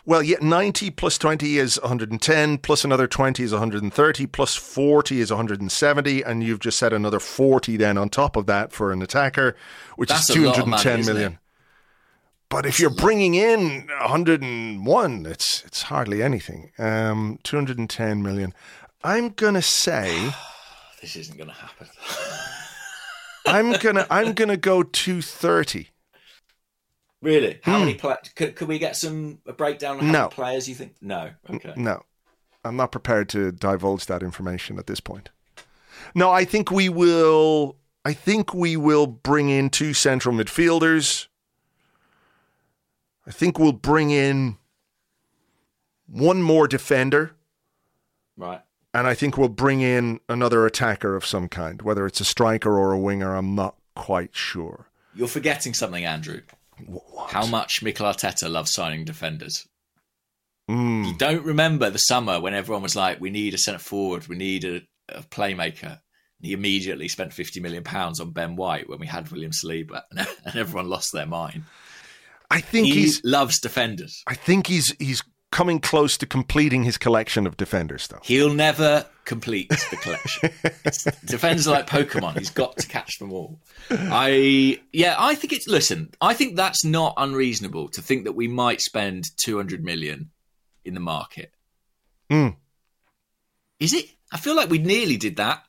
[0.07, 5.31] Well, yeah, 90 plus 20 is 110, plus another 20 is 130, plus 40 is
[5.33, 9.57] 170, and you've just said another 40 then on top of that for an attacker,
[9.97, 11.33] which That's is a lot of money, million.
[11.33, 11.39] it?
[12.51, 16.71] But if you're bringing in 101, it's it's hardly anything.
[16.79, 18.55] Um, 210 million.
[19.03, 20.31] I'm gonna say
[21.01, 21.89] This isn't going to happen.
[23.47, 25.88] I'm gonna I'm gonna go 230.
[27.22, 27.61] really?
[27.62, 28.18] How many players?
[28.34, 30.12] Could, could we get some a breakdown of how Hmm.
[30.12, 30.18] No.
[30.22, 30.95] many players you think?
[31.01, 31.30] No.
[31.51, 31.72] Okay.
[31.76, 32.03] No,
[32.64, 35.30] I'm not prepared to divulge that information at this point.
[36.14, 37.76] No, I think we will.
[38.05, 41.28] I think we will bring in two central midfielders.
[43.26, 44.59] I think we'll bring in
[46.07, 47.32] one more defender,
[48.36, 48.61] Right.
[48.95, 52.78] And I think we'll bring in another attacker of some kind, whether it's a striker
[52.78, 53.34] or a winger.
[53.34, 54.86] I'm not quite sure.
[55.14, 56.40] You're forgetting something, Andrew.
[57.28, 59.66] How much Mikel Arteta loves signing defenders.
[60.70, 61.07] Mm.
[61.07, 64.36] You don't remember the summer when everyone was like, "We need a centre forward, we
[64.36, 64.80] need a,
[65.11, 66.01] a playmaker."
[66.40, 70.57] He immediately spent fifty million pounds on Ben White when we had William Saliba, and
[70.57, 71.64] everyone lost their mind.
[72.51, 73.22] I think He he's.
[73.24, 74.22] loves defenders.
[74.26, 75.22] I think he's he's
[75.55, 78.19] coming close to completing his collection of defenders, though.
[78.25, 80.51] He'll never complete the collection.
[81.25, 82.37] Defenders are like Pokemon.
[82.37, 83.61] He's got to catch them all.
[83.89, 86.11] I yeah, I think it's listen.
[86.21, 90.31] I think that's not unreasonable to think that we might spend two hundred million
[90.85, 91.53] in the market.
[92.31, 92.57] Mm.
[93.79, 94.07] Is it?
[94.33, 95.63] I feel like we nearly did that.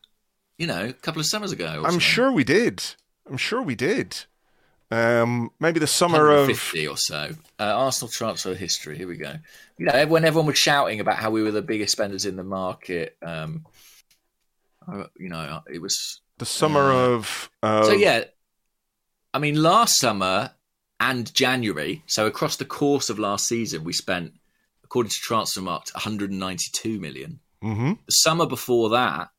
[0.57, 1.81] You know, a couple of summers ago.
[1.83, 2.83] or I'm sure we did.
[3.29, 4.17] I'm sure we did.
[4.91, 7.31] Um, maybe the summer of fifty or so.
[7.59, 8.97] Uh, Arsenal transfer history.
[8.97, 9.33] Here we go.
[9.77, 12.43] You know, when everyone was shouting about how we were the biggest spenders in the
[12.43, 13.65] market, um,
[14.87, 17.49] uh, you know, it was the summer Uh, of.
[17.63, 18.25] Uh, So yeah,
[19.33, 20.51] I mean, last summer
[20.99, 24.33] and January, so across the course of last season, we spent,
[24.83, 27.39] according to Transfermarkt, 192 million.
[27.61, 29.31] hmm The summer before that,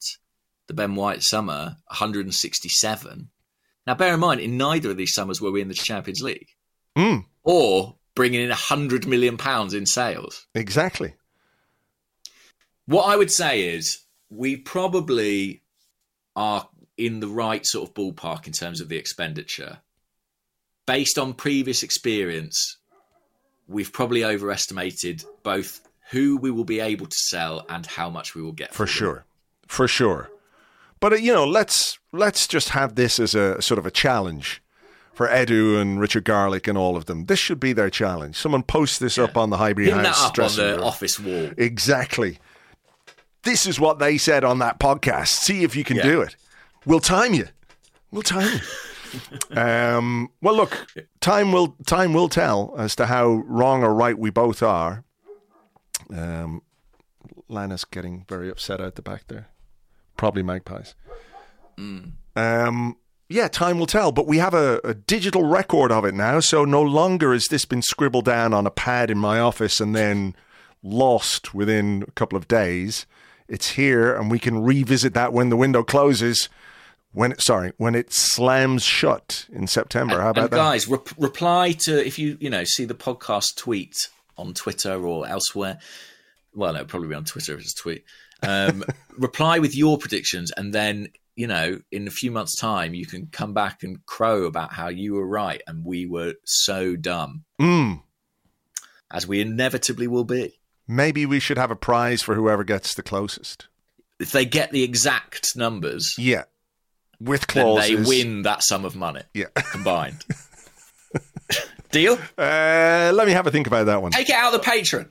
[0.67, 3.31] the Ben White summer, 167.
[3.87, 6.49] Now, bear in mind, in neither of these summers were we in the Champions League
[6.97, 10.47] Mm, or bringing in 100 million pounds in sales.
[10.55, 11.15] exactly.
[12.87, 13.99] What I would say is
[14.31, 15.63] we probably
[16.35, 19.79] are in the right sort of ballpark in terms of the expenditure.
[20.87, 22.79] Based on previous experience,
[23.67, 25.81] we've probably overestimated both
[26.11, 28.93] who we will be able to sell and how much we will get For them.
[28.95, 29.25] sure,
[29.67, 30.31] for sure.
[31.07, 34.61] But uh, you know, let's let's just have this as a sort of a challenge
[35.15, 37.27] for Edu and Richard Garlick and all of them.
[37.27, 38.35] This should be their challenge.
[38.35, 40.83] Someone post this up on the Highbury Pin that House up on the room.
[40.83, 41.51] office wall.
[41.57, 42.41] Exactly.
[43.45, 45.29] This is what they said on that podcast.
[45.29, 46.03] See if you can Yeah.
[46.03, 46.35] do it.
[46.85, 47.47] We'll time you.
[48.11, 48.61] We'll time
[49.53, 49.57] you.
[49.57, 50.89] um, well, look,
[51.21, 55.05] time will time will tell as to how wrong or right we both are.
[56.13, 56.63] Um,
[57.49, 59.47] Lana's getting very upset out the back there.
[60.17, 60.95] Probably magpies.
[61.79, 62.97] Um,
[63.29, 64.13] yeah, time will tell.
[64.13, 67.65] But we have a, a digital record of it now, so no longer has this
[67.65, 70.35] been scribbled down on a pad in my office and then
[70.83, 73.07] lost within a couple of days.
[73.49, 76.49] It's here, and we can revisit that when the window closes.
[77.13, 80.21] When sorry, when it slams shut in September.
[80.21, 80.57] How about and that?
[80.57, 83.95] guys, rep- reply to if you you know see the podcast tweet
[84.37, 85.79] on Twitter or elsewhere.
[86.55, 88.05] Well, no, probably be on Twitter if it's a tweet.
[88.43, 88.85] Um,
[89.19, 93.27] reply with your predictions, and then you know in a few months' time you can
[93.29, 98.03] come back and crow about how you were right and we were so dumb, Mm,
[99.11, 100.59] as we inevitably will be.
[100.87, 103.69] maybe we should have a prize for whoever gets the closest.
[104.19, 106.45] If they get the exact numbers, Yeah,
[107.21, 107.89] with clauses.
[107.89, 109.47] they win that sum of money Yeah.
[109.73, 110.25] combined.
[111.91, 112.15] Deal?
[112.37, 114.11] Uh, let me have a think about that one.
[114.13, 115.09] Take it out of the patron.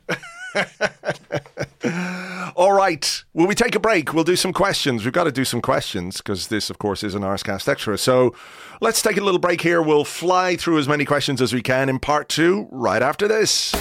[2.55, 3.23] All right.
[3.33, 4.13] Will we take a break?
[4.13, 5.03] We'll do some questions.
[5.03, 7.97] We've got to do some questions because this, of course, is an Arsecast Extra.
[7.97, 8.35] So
[8.81, 9.81] let's take a little break here.
[9.81, 13.73] We'll fly through as many questions as we can in part two right after this.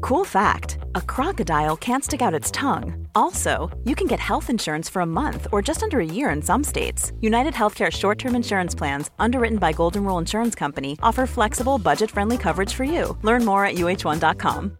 [0.00, 3.06] Cool fact a crocodile can't stick out its tongue.
[3.14, 6.40] Also, you can get health insurance for a month or just under a year in
[6.42, 7.12] some states.
[7.20, 12.10] United Healthcare short term insurance plans, underwritten by Golden Rule Insurance Company, offer flexible, budget
[12.10, 13.16] friendly coverage for you.
[13.22, 14.78] Learn more at uh1.com.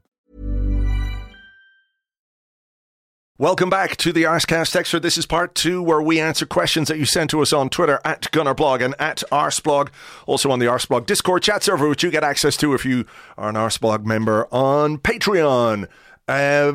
[3.38, 4.98] Welcome back to the Arsecast Extra.
[4.98, 8.00] This is part two where we answer questions that you send to us on Twitter
[8.02, 9.90] at GunnerBlog and at Arseblog.
[10.24, 13.04] Also on the Arseblog Discord chat server, which you get access to if you
[13.36, 15.86] are an Arseblog member on Patreon.
[16.28, 16.72] Uh,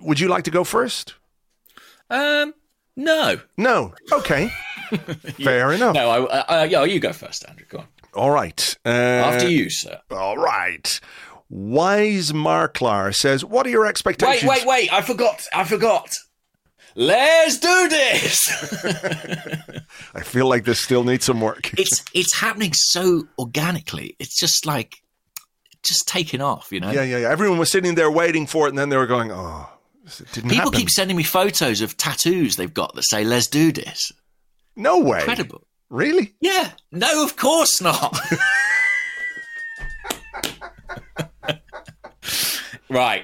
[0.00, 1.14] would you like to go first?
[2.10, 2.54] Um,
[2.96, 3.40] no.
[3.56, 3.94] No.
[4.12, 4.48] Okay.
[5.42, 5.94] Fair enough.
[5.94, 7.66] No, I, I, I, yeah, you go first, Andrew.
[7.68, 7.86] Go on.
[8.14, 8.76] All right.
[8.84, 10.00] Uh, After you, sir.
[10.10, 11.00] All right.
[11.50, 14.92] Wise Marklar says, "What are your expectations?" Wait, wait, wait!
[14.92, 15.46] I forgot.
[15.54, 16.16] I forgot.
[16.96, 18.84] Let's do this.
[20.14, 21.72] I feel like this still needs some work.
[21.78, 24.16] it's it's happening so organically.
[24.18, 25.02] It's just like
[25.84, 26.90] just taking off, you know.
[26.90, 27.30] yeah, yeah, yeah.
[27.30, 29.68] Everyone was sitting there waiting for it, and then they were going, "Oh,
[30.04, 33.46] it didn't People happen." keep sending me photos of tattoos they've got that say "Let's
[33.46, 34.12] do this."
[34.76, 35.18] no way.
[35.18, 35.66] Incredible.
[35.90, 36.34] Really?
[36.40, 36.72] Yeah.
[36.90, 38.18] No, of course not.
[42.90, 43.22] right.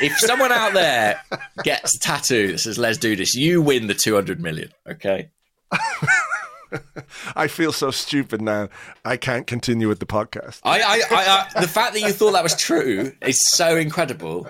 [0.00, 1.20] If someone out there
[1.64, 4.70] gets a tattoo that says "Let's do this," you win the two hundred million.
[4.88, 5.30] Okay.
[7.36, 8.68] I feel so stupid now.
[9.04, 10.60] I can't continue with the podcast.
[10.62, 14.48] I, I, I, I, the fact that you thought that was true is so incredible.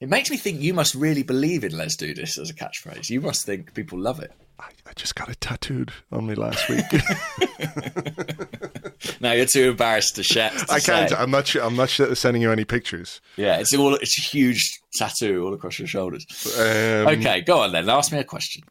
[0.00, 3.10] It makes me think you must really believe in "Let's do this" as a catchphrase.
[3.10, 4.32] You must think people love it.
[4.60, 6.84] I, I just got it tattooed on me last week.
[9.20, 10.50] Now you're too embarrassed to share.
[10.68, 11.10] I can't.
[11.10, 11.16] say.
[11.16, 11.54] I'm not.
[11.54, 13.20] I'm not sure sending you any pictures.
[13.36, 13.94] Yeah, it's all.
[13.94, 16.26] It's a huge tattoo all across your shoulders.
[16.58, 17.88] Um, Okay, go on then.
[17.88, 18.62] Ask me a question.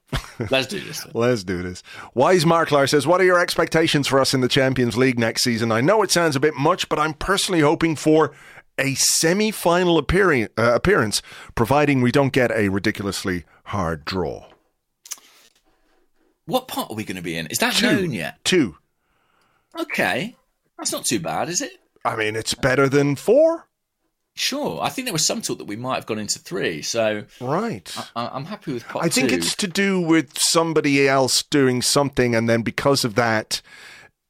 [0.50, 1.04] Let's do this.
[1.04, 1.12] Then.
[1.16, 1.84] Let's do this.
[2.14, 5.72] Wise Marklar says, What are your expectations for us in the Champions League next season?
[5.72, 8.32] I know it sounds a bit much, but I'm personally hoping for
[8.78, 11.22] a semi final appearance, uh, appearance,
[11.56, 14.49] providing we don't get a ridiculously hard draw.
[16.50, 17.48] What part are we going to be in?
[17.48, 17.86] Is that Two.
[17.86, 18.44] known yet?
[18.44, 18.76] Two.
[19.80, 20.36] Okay,
[20.78, 21.72] that's not too bad, is it?
[22.04, 23.68] I mean, it's better than four.
[24.36, 24.82] Sure.
[24.82, 27.94] I think there was some talk that we might have gone into three, so Right.
[28.16, 29.36] I, I'm happy with pot I think two.
[29.36, 33.62] it's to do with somebody else doing something, and then because of that,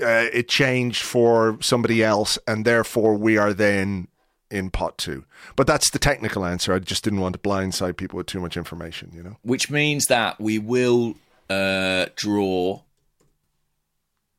[0.01, 4.07] uh, it changed for somebody else, and therefore we are then
[4.49, 5.25] in pot two.
[5.55, 6.73] But that's the technical answer.
[6.73, 9.37] I just didn't want to blindside people with too much information, you know?
[9.43, 11.15] which means that we will
[11.49, 12.81] uh, draw.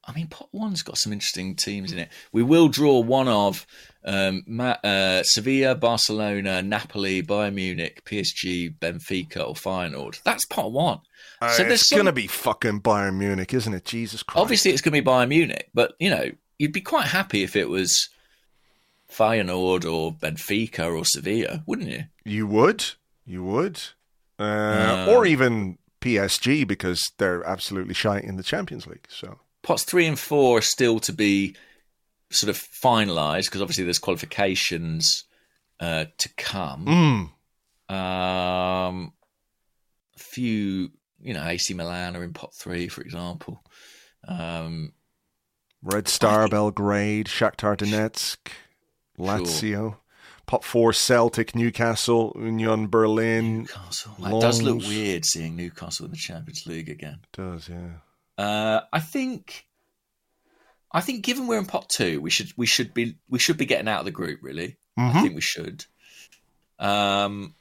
[0.04, 2.08] I mean, pot one's got some interesting teams in it.
[2.32, 3.64] We will draw one of
[4.04, 10.20] um, Ma- uh, Sevilla, Barcelona, Napoli, Bayern Munich, PSG, Benfica, or Feyenoord.
[10.24, 11.00] That's pot one.
[11.40, 13.84] So Uh, there's it's some- going to be fucking Bayern Munich, isn't it?
[13.84, 14.40] Jesus Christ.
[14.42, 17.54] Obviously, it's going to be Bayern Munich, but you know, you'd be quite happy if
[17.54, 18.08] it was
[19.12, 22.04] Feyenoord or Benfica or Sevilla, wouldn't you?
[22.24, 22.84] You would.
[23.26, 23.80] You would.
[24.38, 25.06] Uh.
[25.10, 29.06] or even PSG because they're absolutely shy in the Champions League.
[29.08, 31.54] So pots three and four are still to be
[32.30, 35.24] sort of finalised because obviously there's qualifications
[35.80, 37.32] uh, to come.
[37.90, 39.12] mm, Um,
[40.14, 40.90] a few,
[41.20, 43.62] you know, AC Milan are in pot three, for example.
[44.28, 44.92] Um,
[45.82, 48.36] Red Star Belgrade, Shakhtar Donetsk,
[49.18, 49.96] Lazio.
[50.46, 53.58] Pot four Celtic, Newcastle, Union Berlin.
[53.60, 54.14] Newcastle.
[54.18, 57.20] It does look weird seeing Newcastle in the Champions League again.
[57.22, 57.90] It Does yeah.
[58.36, 59.66] Uh, I think,
[60.90, 63.66] I think, given we're in pot two, we should we should be we should be
[63.66, 64.40] getting out of the group.
[64.42, 65.22] Really, I Mhm.
[65.22, 65.84] think we should.
[66.78, 67.54] Um,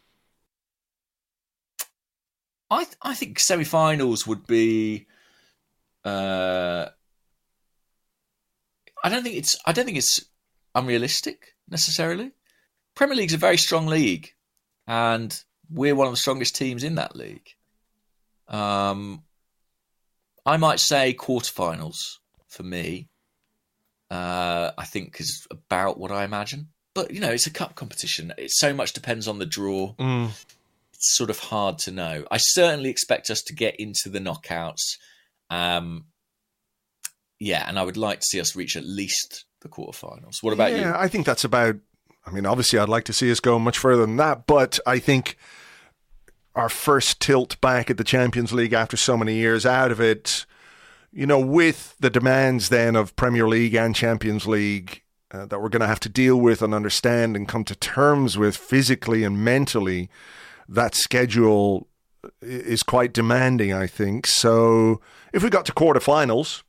[2.72, 5.06] I I think semi-finals would be.
[6.06, 6.88] Uh,
[9.04, 10.22] I don't think it's I don't think it's
[10.74, 12.32] unrealistic necessarily.
[13.00, 14.34] Premier League's a very strong league,
[14.86, 17.56] and we're one of the strongest teams in that league.
[18.50, 19.24] Um,
[20.46, 22.18] I might say quarterfinals
[22.50, 23.08] for me.
[24.12, 26.68] Uh, I think is about what I imagine.
[26.94, 28.34] But you know, it's a cup competition.
[28.38, 29.94] It so much depends on the draw.
[29.94, 30.32] Mm.
[30.92, 32.26] It's sort of hard to know.
[32.30, 34.98] I certainly expect us to get into the knockouts.
[35.50, 36.08] Um,
[37.40, 40.42] yeah, and I would like to see us reach at least the quarterfinals.
[40.42, 40.94] What about yeah, you?
[40.96, 41.78] I think that's about.
[42.26, 45.00] I mean, obviously, I'd like to see us go much further than that, but I
[45.00, 45.38] think
[46.56, 50.46] our first tilt back at the Champions League after so many years out of it,
[51.12, 55.70] you know, with the demands then of Premier League and Champions League uh, that we're
[55.70, 59.44] going to have to deal with and understand and come to terms with physically and
[59.44, 60.10] mentally,
[60.68, 61.88] that schedule
[62.42, 64.28] is quite demanding, I think.
[64.28, 65.02] So
[65.34, 66.64] if we got to quarterfinals,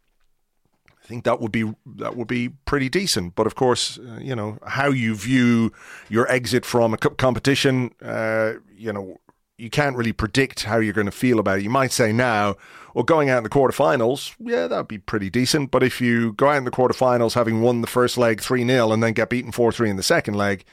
[1.11, 3.35] think that would be that would be pretty decent.
[3.35, 5.73] But of course, uh, you know how you view
[6.09, 7.93] your exit from a cup competition.
[8.01, 9.19] Uh, you know
[9.59, 11.65] you can't really predict how you're going to feel about it.
[11.65, 12.57] You might say now,
[12.95, 15.71] well, going out in the quarterfinals, yeah, that'd be pretty decent.
[15.71, 18.93] But if you go out in the quarterfinals having won the first leg three 0
[18.93, 20.65] and then get beaten four three in the second leg,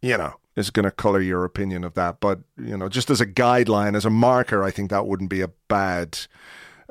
[0.00, 2.20] you know is going to color your opinion of that.
[2.20, 5.40] But you know, just as a guideline, as a marker, I think that wouldn't be
[5.40, 6.18] a bad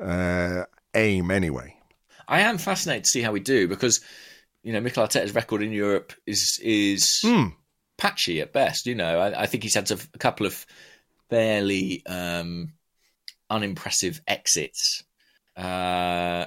[0.00, 1.76] uh, aim anyway.
[2.32, 4.00] I am fascinated to see how we do because
[4.62, 7.52] you know Mikel Arteta's record in Europe is is mm.
[7.98, 8.86] patchy at best.
[8.86, 10.66] You know, I, I think he's had a, a couple of
[11.28, 12.72] fairly um,
[13.50, 15.04] unimpressive exits.
[15.54, 16.46] Uh,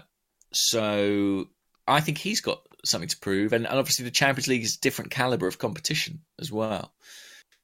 [0.51, 1.45] so
[1.87, 4.81] I think he's got something to prove, and, and obviously the Champions League is a
[4.81, 6.93] different caliber of competition as well.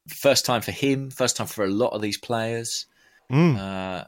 [0.09, 2.86] First time for him, first time for a lot of these players.
[3.32, 3.57] Mm.
[3.57, 4.05] Uh,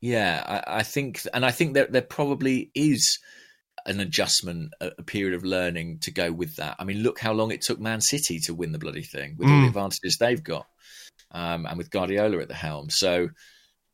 [0.00, 3.18] yeah, I, I, think, and I think that there probably is
[3.86, 6.76] an adjustment, a, a, period of learning to go with that.
[6.78, 9.48] I mean, look how long it took Man City to win the bloody thing with
[9.48, 9.54] mm.
[9.54, 10.66] all the advantages they've got,
[11.30, 12.90] um, and with Guardiola at the helm.
[12.90, 13.28] So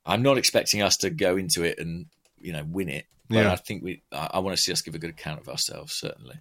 [0.05, 2.07] I'm not expecting us to go into it and
[2.41, 3.53] you know win it, but yeah.
[3.53, 4.03] I think we.
[4.11, 6.37] I, I want to see us give a good account of ourselves, certainly.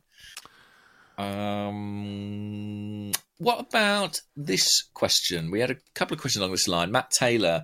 [1.18, 5.52] Um, what about this question?
[5.52, 6.92] We had a couple of questions along this line.
[6.92, 7.64] Matt Taylor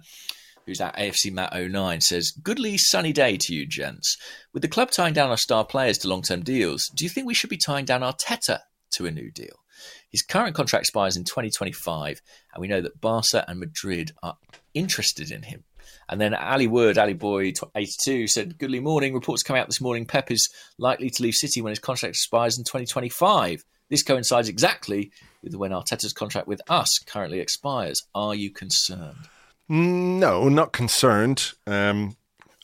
[0.68, 4.18] who's at AFC Matt 09, says, Goodly sunny day to you, gents.
[4.53, 7.26] With the club tying down our star players to long term deals, do you think
[7.26, 8.59] we should be tying down Arteta
[8.91, 9.63] to a new deal?
[10.11, 12.22] His current contract expires in 2025,
[12.53, 14.38] and we know that Barca and Madrid are
[14.74, 15.63] interested in him.
[16.09, 19.13] And then Ali Wood, Ali Boy 82 said, Goodly morning.
[19.13, 20.05] Reports come out this morning.
[20.05, 23.63] Pep is likely to leave City when his contract expires in 2025.
[23.89, 25.11] This coincides exactly
[25.41, 28.01] with when Arteta's contract with us currently expires.
[28.13, 29.30] Are you concerned?
[29.70, 31.53] No, not concerned.
[31.65, 32.15] Um,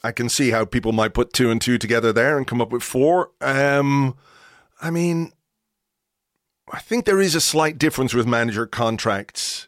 [0.03, 2.71] I can see how people might put two and two together there and come up
[2.71, 3.31] with four.
[3.41, 4.15] Um,
[4.81, 5.31] I mean,
[6.71, 9.67] I think there is a slight difference with manager contracts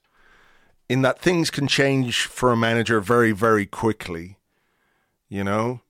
[0.88, 4.38] in that things can change for a manager very, very quickly,
[5.28, 5.82] you know,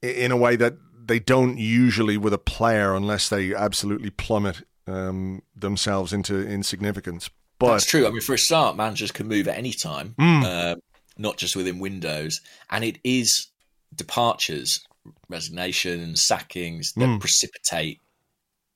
[0.00, 5.42] in a way that they don't usually with a player unless they absolutely plummet um,
[5.56, 7.30] themselves into insignificance.
[7.62, 8.06] But that's true.
[8.06, 10.44] I mean, for a start, managers can move at any time, mm.
[10.44, 10.76] uh,
[11.16, 12.40] not just within windows,
[12.70, 13.48] and it is
[13.94, 14.84] departures,
[15.28, 17.20] resignations, sackings that mm.
[17.20, 18.00] precipitate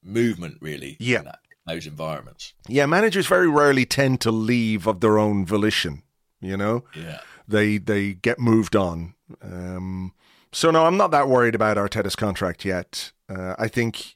[0.03, 0.59] movement.
[0.61, 1.19] Really, yeah.
[1.19, 2.55] In that, those environments.
[2.69, 6.03] Yeah, managers very rarely tend to leave of their own volition.
[6.41, 9.15] You know, yeah, they they get moved on.
[9.43, 10.13] Um,
[10.53, 13.11] so no, I'm not that worried about Arteta's contract yet.
[13.29, 14.15] Uh, I think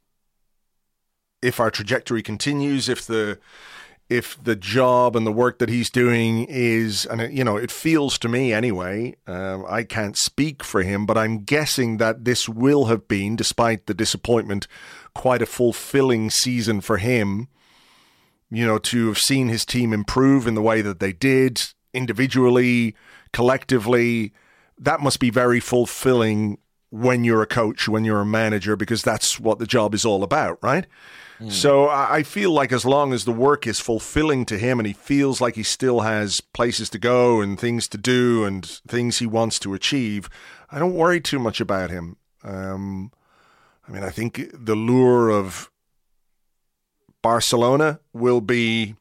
[1.43, 3.39] if our trajectory continues, if the
[4.11, 7.71] if the job and the work that he's doing is, and it, you know, it
[7.71, 12.49] feels to me anyway, um, I can't speak for him, but I'm guessing that this
[12.49, 14.67] will have been, despite the disappointment,
[15.15, 17.47] quite a fulfilling season for him.
[18.51, 21.63] You know, to have seen his team improve in the way that they did,
[21.95, 22.97] individually,
[23.33, 24.33] collectively,
[24.77, 26.59] that must be very fulfilling
[26.91, 30.25] when you're a coach, when you're a manager, because that's what the job is all
[30.25, 30.87] about, right?
[31.41, 31.49] Hmm.
[31.49, 34.93] So I feel like as long as the work is fulfilling to him and he
[34.93, 39.27] feels like he still has places to go and things to do and things he
[39.27, 40.29] wants to achieve,
[40.71, 42.17] I don't worry too much about him.
[42.45, 43.11] Um,
[43.89, 45.71] I mean, I think the lure of
[47.23, 48.97] Barcelona will be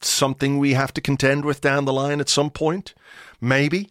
[0.00, 2.94] something we have to contend with down the line at some point,
[3.40, 3.90] maybe.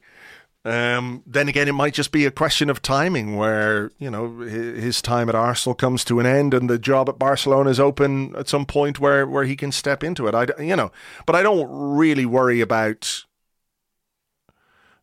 [0.64, 5.02] Um, then again, it might just be a question of timing where, you know, his
[5.02, 8.48] time at Arsenal comes to an end and the job at Barcelona is open at
[8.48, 10.36] some point where, where he can step into it.
[10.36, 10.92] I, you know,
[11.26, 13.26] but I don't really worry about,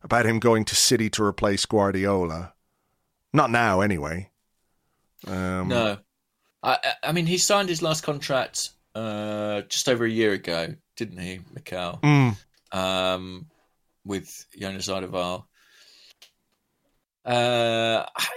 [0.01, 2.53] about him going to City to replace Guardiola.
[3.33, 4.29] Not now, anyway.
[5.27, 5.97] Um, no.
[6.63, 11.19] I, I mean, he signed his last contract uh, just over a year ago, didn't
[11.19, 11.99] he, Mikel?
[12.01, 12.37] Mm.
[12.71, 13.47] Um,
[14.09, 15.45] with Jonas Eidevall.
[17.23, 18.27] Uh, I,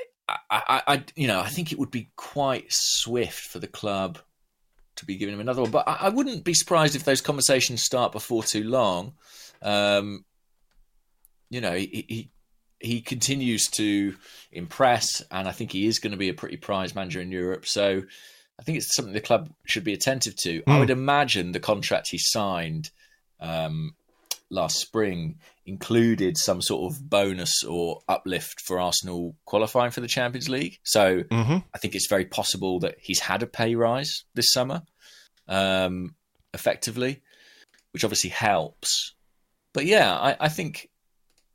[0.50, 4.18] I, I, you know, I think it would be quite swift for the club
[4.96, 5.70] to be giving him another one.
[5.70, 9.14] But I, I wouldn't be surprised if those conversations start before too long.
[9.62, 10.24] Um,
[11.50, 12.30] you know, he, he
[12.78, 14.14] he continues to
[14.50, 17.66] impress, and I think he is going to be a pretty prized manager in Europe.
[17.66, 18.02] So
[18.58, 20.60] I think it's something the club should be attentive to.
[20.60, 20.62] Mm.
[20.66, 20.80] I hmm.
[20.80, 22.90] would imagine the contract he signed
[23.40, 23.94] um,
[24.52, 30.48] last spring included some sort of bonus or uplift for Arsenal qualifying for the Champions
[30.48, 30.78] League.
[30.84, 31.58] So mm-hmm.
[31.74, 34.82] I think it's very possible that he's had a pay rise this summer,
[35.48, 36.14] um,
[36.52, 37.22] effectively,
[37.92, 39.14] which obviously helps.
[39.72, 40.90] But yeah, I, I, think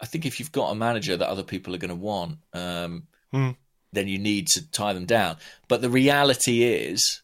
[0.01, 3.07] I think if you've got a manager that other people are going to want, um,
[3.33, 3.55] mm.
[3.93, 5.37] then you need to tie them down.
[5.67, 7.21] But the reality is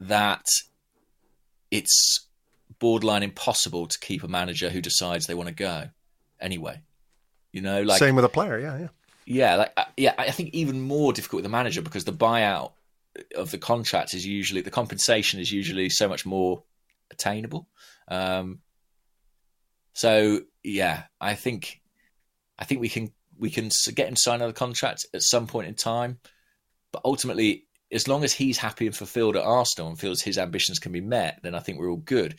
[0.00, 0.46] that
[1.70, 2.26] it's
[2.80, 5.88] borderline impossible to keep a manager who decides they want to go
[6.40, 6.80] anyway.
[7.52, 8.88] You know, like same with a player, yeah, yeah,
[9.26, 9.56] yeah.
[9.56, 12.72] Like, uh, yeah, I think even more difficult with the manager because the buyout
[13.36, 16.62] of the contract is usually the compensation is usually so much more
[17.10, 17.68] attainable.
[18.08, 18.60] Um,
[19.94, 21.80] so yeah, I think
[22.58, 25.68] I think we can we can get him to sign another contract at some point
[25.68, 26.18] in time,
[26.92, 30.78] but ultimately, as long as he's happy and fulfilled at Arsenal and feels his ambitions
[30.78, 32.38] can be met, then I think we're all good.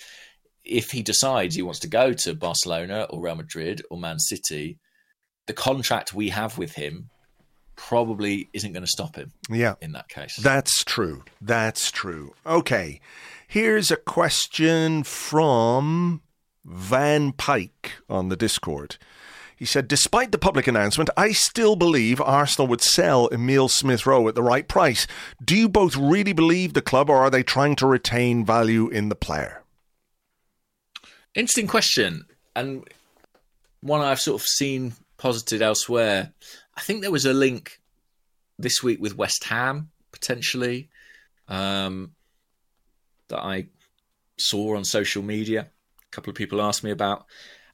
[0.63, 4.77] If he decides he wants to go to Barcelona or Real Madrid or Man City,
[5.47, 7.09] the contract we have with him
[7.75, 9.31] probably isn't going to stop him.
[9.49, 9.75] Yeah.
[9.81, 10.35] In that case.
[10.35, 11.23] That's true.
[11.41, 12.33] That's true.
[12.45, 13.01] Okay.
[13.47, 16.21] Here's a question from
[16.63, 18.97] Van Pike on the Discord.
[19.55, 24.27] He said, Despite the public announcement, I still believe Arsenal would sell Emil Smith Rowe
[24.27, 25.05] at the right price.
[25.43, 29.09] Do you both really believe the club, or are they trying to retain value in
[29.09, 29.60] the player?
[31.33, 32.25] Interesting question,
[32.55, 32.83] and
[33.81, 36.33] one I've sort of seen posited elsewhere.
[36.75, 37.79] I think there was a link
[38.59, 40.89] this week with West Ham potentially
[41.47, 42.11] um,
[43.29, 43.67] that I
[44.37, 45.61] saw on social media.
[45.61, 47.25] A couple of people asked me about.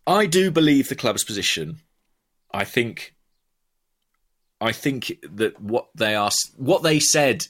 [0.06, 1.78] I do believe the club's position.
[2.52, 3.16] I think.
[4.60, 7.46] I think that what they are, what they said,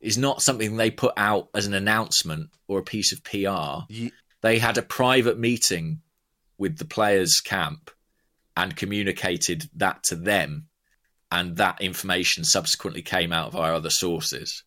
[0.00, 3.84] is not something they put out as an announcement or a piece of PR.
[4.46, 6.02] They had a private meeting
[6.56, 7.90] with the players' camp
[8.56, 10.68] and communicated that to them
[11.32, 14.62] and that information subsequently came out via other sources.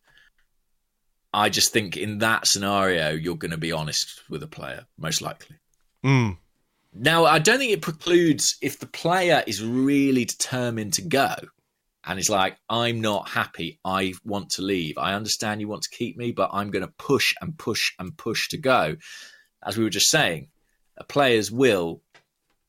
[1.32, 5.22] I just think in that scenario, you're going to be honest with a player, most
[5.22, 5.56] likely.
[6.04, 6.36] Mm.
[6.92, 11.34] Now, I don't think it precludes if the player is really determined to go
[12.04, 14.98] and is like, I'm not happy, I want to leave.
[14.98, 18.14] I understand you want to keep me, but I'm going to push and push and
[18.18, 18.96] push to go.
[19.64, 20.48] As we were just saying,
[20.96, 22.02] a player's will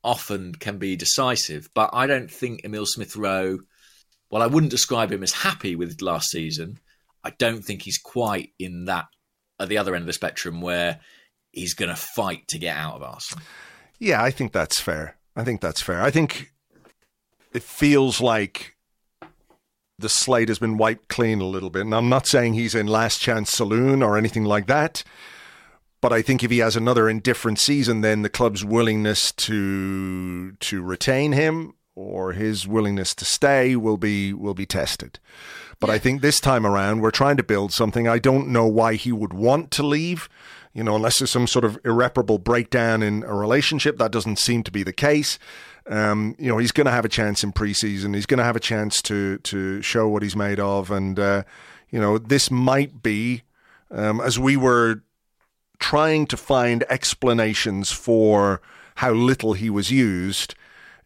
[0.04, 3.58] often can be decisive, but I don't think Emil Smith Rowe
[4.32, 6.80] well, I wouldn't describe him as happy with last season,
[7.22, 9.04] I don't think he's quite in that
[9.60, 11.00] at the other end of the spectrum where
[11.52, 13.44] he's going to fight to get out of Arsenal.
[13.98, 15.18] Yeah, I think that's fair.
[15.36, 16.00] I think that's fair.
[16.00, 16.50] I think
[17.52, 18.74] it feels like
[19.98, 21.82] the slate has been wiped clean a little bit.
[21.82, 25.04] And I'm not saying he's in last chance saloon or anything like that.
[26.02, 30.82] But I think if he has another indifferent season, then the club's willingness to to
[30.82, 35.20] retain him or his willingness to stay will be will be tested.
[35.78, 38.08] But I think this time around we're trying to build something.
[38.08, 40.28] I don't know why he would want to leave,
[40.72, 43.98] you know, unless there's some sort of irreparable breakdown in a relationship.
[43.98, 45.38] That doesn't seem to be the case.
[45.86, 48.14] Um, you know, he's going to have a chance in preseason.
[48.14, 51.44] He's going to have a chance to to show what he's made of, and uh,
[51.90, 53.42] you know, this might be
[53.92, 55.02] um, as we were
[55.82, 58.62] trying to find explanations for
[58.96, 60.54] how little he was used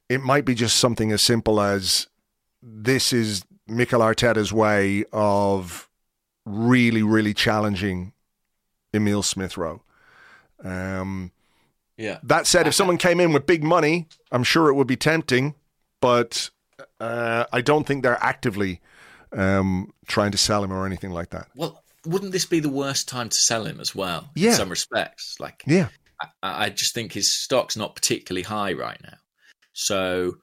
[0.09, 2.07] it might be just something as simple as
[2.63, 5.89] this is Mikel Arteta's way of
[6.45, 8.13] really, really challenging
[8.95, 9.83] Emil Smith Rowe.
[10.63, 11.33] Um,
[11.97, 12.19] yeah.
[12.23, 15.55] That said, if someone came in with big money, I'm sure it would be tempting,
[16.01, 16.51] but
[17.01, 18.81] uh, I don't think they're actively
[19.33, 21.49] um, trying to sell him or anything like that.
[21.57, 24.31] Well, wouldn't this be the worst time to sell him as well?
[24.35, 24.51] Yeah.
[24.51, 25.89] In some respects, like yeah,
[26.43, 29.19] I, I just think his stock's not particularly high right now.
[29.73, 30.39] So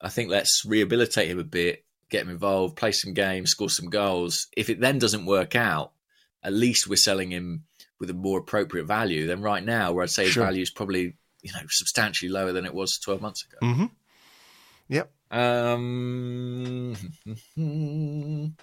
[0.00, 3.88] I think let's rehabilitate him a bit, get him involved, play some games, score some
[3.88, 4.48] goals.
[4.56, 5.92] If it then doesn't work out,
[6.42, 7.64] at least we're selling him
[7.98, 10.44] with a more appropriate value than right now, where I'd say his sure.
[10.44, 13.58] value is probably you know substantially lower than it was 12 months ago.
[13.62, 13.86] Mm-hmm.
[14.88, 15.10] Yep.
[15.30, 16.94] Um,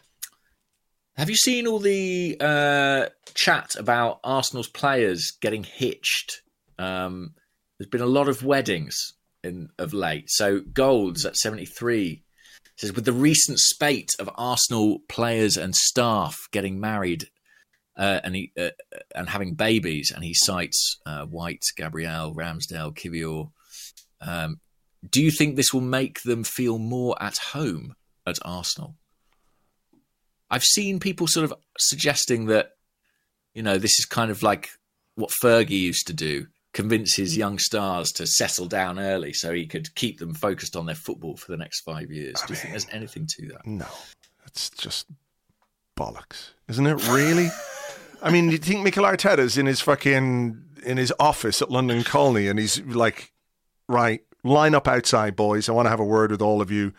[1.15, 6.41] have you seen all the uh, chat about Arsenal's players getting hitched?
[6.79, 7.33] Um,
[7.77, 9.13] there's been a lot of weddings
[9.43, 10.25] in, of late.
[10.27, 12.23] So Golds at 73
[12.77, 17.25] says with the recent spate of Arsenal players and staff getting married
[17.95, 18.69] uh, and he, uh,
[19.15, 23.51] and having babies, and he cites uh, White, Gabriel, Ramsdale, Kiwior.
[24.19, 24.59] Um,
[25.07, 27.95] do you think this will make them feel more at home
[28.25, 28.95] at Arsenal?
[30.53, 32.73] I've seen people sort of suggesting that
[33.55, 34.69] you know this is kind of like
[35.15, 37.37] what Fergie used to do convince his mm.
[37.37, 41.35] young stars to settle down early so he could keep them focused on their football
[41.37, 42.35] for the next five years.
[42.45, 43.65] Do you think there's anything to that?
[43.65, 43.87] No,
[44.45, 45.07] it's just
[45.97, 47.07] bollocks, isn't it?
[47.09, 47.49] Really?
[48.21, 52.03] I mean, do you think Mikel Arteta's in his fucking in his office at London
[52.03, 53.31] Colney, and he's like,
[53.87, 55.67] right, line up outside, boys.
[55.67, 56.93] I want to have a word with all of you.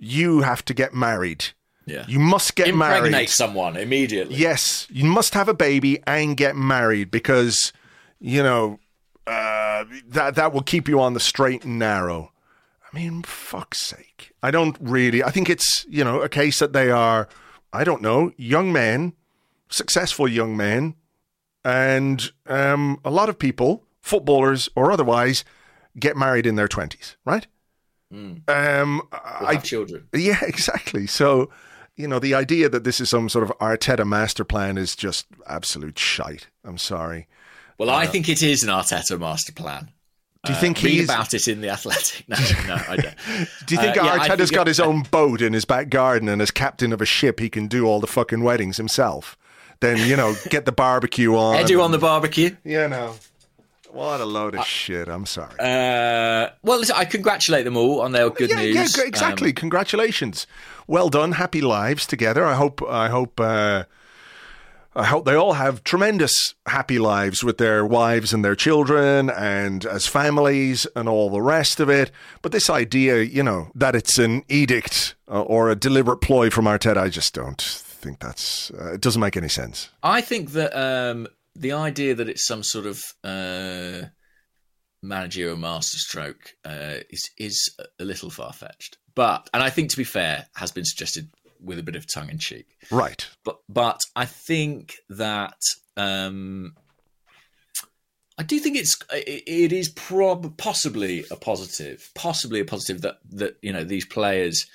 [0.00, 1.46] You have to get married.
[1.90, 2.04] Yeah.
[2.08, 3.06] You must get Impregnate married.
[3.08, 4.36] Impregnate someone immediately.
[4.36, 4.86] Yes.
[4.90, 7.72] You must have a baby and get married because,
[8.20, 8.78] you know,
[9.26, 12.32] uh, that that will keep you on the straight and narrow.
[12.82, 14.32] I mean, fuck's sake.
[14.42, 15.22] I don't really.
[15.22, 17.28] I think it's you know a case that they are
[17.72, 19.12] I don't know, young men,
[19.68, 20.94] successful young men,
[21.64, 25.44] and um, a lot of people, footballers or otherwise,
[25.98, 27.46] get married in their 20s, right?
[28.12, 28.48] Mm.
[28.48, 30.08] Um, I, have children.
[30.14, 31.06] yeah, exactly.
[31.06, 31.50] So,
[32.00, 35.26] you know, the idea that this is some sort of Arteta master plan is just
[35.46, 36.48] absolute shite.
[36.64, 37.26] I'm sorry.
[37.78, 39.90] Well, I think it is an Arteta master plan.
[40.44, 41.04] Do you think Uh, he's?
[41.04, 42.26] about it in the Athletic?
[42.28, 42.36] No,
[42.66, 43.14] no, I don't.
[43.66, 45.90] do you think Uh, yeah, Arteta's think got it- his own boat in his back
[45.90, 49.36] garden and as captain of a ship, he can do all the fucking weddings himself?
[49.80, 51.56] Then you know, get the barbecue on.
[51.64, 52.56] Edu on the barbecue.
[52.64, 53.14] Yeah, no.
[53.92, 55.08] What a load of shit.
[55.08, 55.52] I'm sorry.
[55.58, 58.96] Uh, well, listen, I congratulate them all on their good yeah, news.
[58.96, 59.48] yeah, exactly.
[59.48, 60.46] Um, Congratulations.
[60.90, 61.30] Well done.
[61.30, 62.44] Happy lives together.
[62.44, 62.82] I hope.
[62.82, 63.38] I hope.
[63.38, 63.84] Uh,
[64.96, 69.86] I hope they all have tremendous happy lives with their wives and their children and
[69.86, 72.10] as families and all the rest of it.
[72.42, 76.64] But this idea, you know, that it's an edict uh, or a deliberate ploy from
[76.64, 78.72] Arteta, I just don't think that's.
[78.72, 79.90] Uh, it doesn't make any sense.
[80.02, 84.08] I think that um, the idea that it's some sort of uh,
[85.04, 88.98] managerial masterstroke uh, is is a little far fetched.
[89.20, 91.28] But and I think to be fair, has been suggested
[91.62, 92.78] with a bit of tongue in cheek.
[92.90, 93.28] Right.
[93.44, 95.60] But but I think that
[95.98, 96.72] um,
[98.38, 103.18] I do think it's it, it is prob possibly a positive, possibly a positive that
[103.32, 104.66] that you know these players.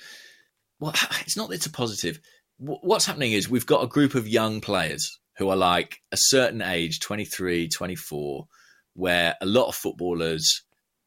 [0.78, 0.92] Well,
[1.22, 2.20] it's not that it's a positive.
[2.58, 6.62] What's happening is we've got a group of young players who are like a certain
[6.62, 8.46] age 23 24
[8.94, 10.62] where a lot of footballers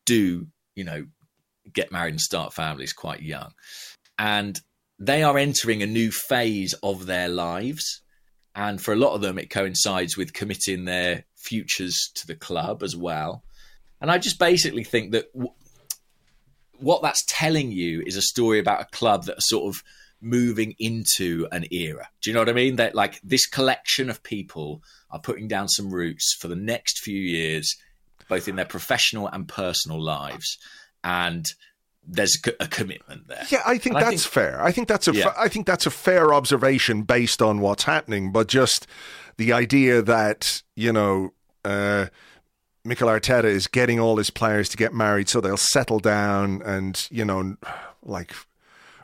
[0.05, 0.45] do
[0.75, 1.05] you know
[1.73, 3.51] get married and start families quite young.
[4.17, 4.59] And
[4.99, 8.01] they are entering a new phase of their lives.
[8.55, 12.83] And for a lot of them it coincides with committing their futures to the club
[12.83, 13.43] as well.
[14.01, 15.53] And i just basically think that w-
[16.77, 19.83] what that's telling you is a story about a club that are sort of
[20.21, 22.09] moving into an era.
[22.21, 22.75] Do you know what i mean?
[22.75, 24.81] That like this collection of people
[25.11, 27.75] are putting down some roots for the next few years
[28.29, 30.57] both in their professional and personal lives
[31.03, 31.45] and
[32.11, 34.61] there's a, commitment there Yeah, I think And I that's think- fair.
[34.63, 35.13] I think that's a.
[35.13, 35.25] Yeah.
[35.25, 38.31] fa- I think that's a fair observation based on what's happening.
[38.31, 38.87] But just
[39.37, 42.07] the idea that you know, uh,
[42.83, 47.07] Mikel Arteta is getting all his players to get married so they'll settle down, and
[47.11, 47.57] you know,
[48.01, 48.33] like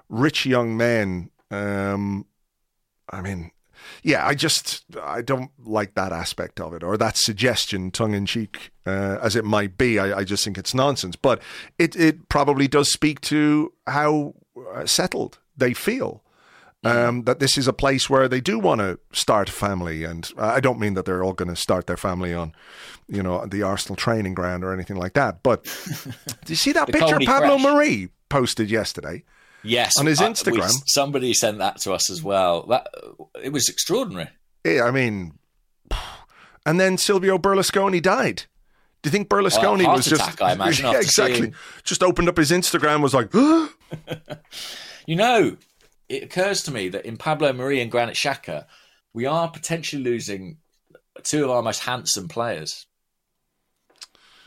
[0.09, 1.29] rich young men.
[1.51, 2.25] Um,
[3.09, 3.51] I mean,
[4.03, 8.25] yeah, I just I don't like that aspect of it or that suggestion, tongue in
[8.25, 9.99] cheek uh, as it might be.
[9.99, 11.15] I, I just think it's nonsense.
[11.15, 11.41] But
[11.77, 14.35] it it probably does speak to how
[14.73, 16.21] uh, settled they feel.
[16.83, 20.31] Um, that this is a place where they do want to start a family, and
[20.37, 22.53] I don't mean that they're all going to start their family on,
[23.07, 25.41] you know, the Arsenal training ground or anything like that.
[25.41, 25.63] But
[26.45, 27.65] do you see that picture Pablo Crash.
[27.65, 29.23] Marí posted yesterday?
[29.65, 30.83] Yes, On his I- we- Instagram.
[30.87, 32.63] somebody sent that to us as well.
[32.67, 32.87] That
[33.43, 34.29] it was extraordinary.
[34.63, 35.33] Yeah, I mean,
[36.65, 38.43] and then Silvio Berlusconi died.
[39.01, 41.35] Do you think Berlusconi heart was just I imagine, yeah, exactly?
[41.41, 43.31] seeing- Just opened up his Instagram, was like,
[45.05, 45.57] You know,
[46.09, 48.65] it occurs to me that in Pablo Marí and Granit Xhaka,
[49.13, 50.57] we are potentially losing
[51.23, 52.87] two of our most handsome players.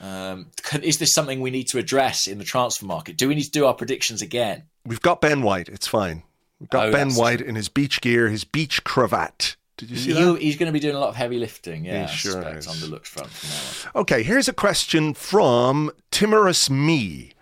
[0.01, 0.51] Um,
[0.82, 3.16] is this something we need to address in the transfer market?
[3.16, 4.65] Do we need to do our predictions again?
[4.89, 5.69] We've got Ben White.
[5.69, 6.23] It's fine.
[6.60, 9.56] We've got Oh, Ben White in his beach gear, his beach cravat.
[9.77, 10.43] Did you see He'll- that?
[10.43, 11.85] he's going to be doing a lot of heavy lifting.
[11.85, 12.66] Yeah, He sure is.
[12.66, 14.01] on the looks front from.
[14.01, 17.32] Okay, here's a question from Timorous Me.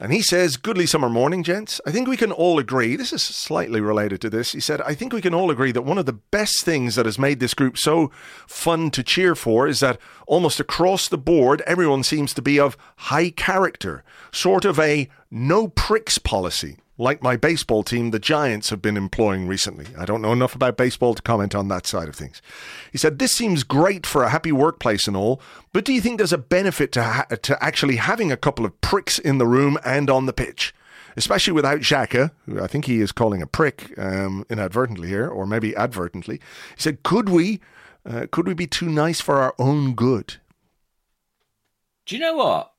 [0.00, 1.80] And he says, Goodly summer morning, gents.
[1.86, 4.52] I think we can all agree, this is slightly related to this.
[4.52, 7.06] He said, I think we can all agree that one of the best things that
[7.06, 8.12] has made this group so
[8.46, 9.98] fun to cheer for is that
[10.28, 15.66] almost across the board, everyone seems to be of high character, sort of a no
[15.68, 16.76] pricks policy.
[17.00, 19.86] Like my baseball team, the Giants have been employing recently.
[19.96, 22.42] I don't know enough about baseball to comment on that side of things.
[22.90, 25.40] He said, This seems great for a happy workplace and all,
[25.72, 28.78] but do you think there's a benefit to, ha- to actually having a couple of
[28.80, 30.74] pricks in the room and on the pitch?
[31.16, 35.46] Especially without Xhaka, who I think he is calling a prick um, inadvertently here, or
[35.46, 36.40] maybe advertently.
[36.74, 37.60] He said, Could we,
[38.04, 40.36] uh, could we be too nice for our own good?
[42.06, 42.72] Do you know what?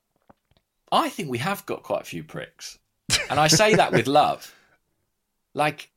[0.92, 2.79] I think we have got quite a few pricks.
[3.28, 4.54] And I say that with love.
[5.54, 5.90] Like,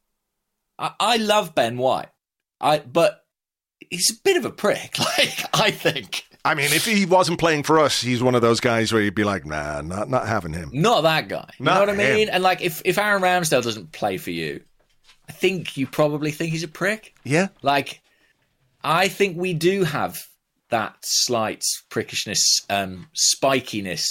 [0.80, 2.10] I, I love Ben White,
[2.60, 3.24] I but
[3.90, 4.96] he's a bit of a prick.
[5.00, 8.60] Like, I think I mean, if he wasn't playing for us, he's one of those
[8.60, 10.72] guys where you'd be like, nah, not, not having him.
[10.74, 11.50] not that guy.
[11.58, 12.28] You Not know what I mean?
[12.28, 12.34] him.
[12.34, 14.62] And like, if if Aaron Ramsdale doesn't play for you,
[15.30, 17.14] I think you probably think he's a prick.
[17.24, 17.48] Yeah?
[17.62, 18.02] Like,
[18.84, 20.20] I think we do have
[20.70, 24.04] that slight prickishness, um, spikiness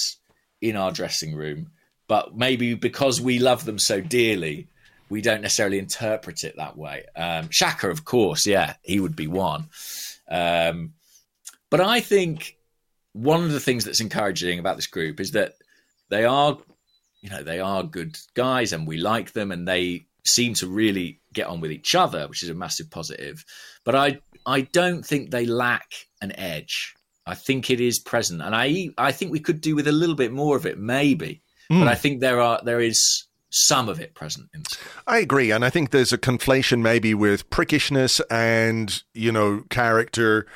[0.62, 1.72] in our dressing room,
[2.12, 4.68] but maybe because we love them so dearly,
[5.08, 7.06] we don't necessarily interpret it that way.
[7.16, 9.70] Um, Xhaka, of course, yeah, he would be one.
[10.28, 10.92] Um,
[11.70, 12.58] but I think
[13.14, 15.54] one of the things that's encouraging about this group is that
[16.10, 16.58] they are,
[17.22, 21.18] you know, they are good guys and we like them and they seem to really
[21.32, 23.42] get on with each other, which is a massive positive.
[23.84, 25.90] But I, I don't think they lack
[26.20, 26.94] an edge.
[27.24, 30.16] I think it is present, and I, I think we could do with a little
[30.16, 31.40] bit more of it, maybe.
[31.72, 31.80] Mm.
[31.80, 34.78] But I think there are, there is some of it present in this.
[35.06, 40.46] I agree, and I think there's a conflation maybe with prickishness and you know character.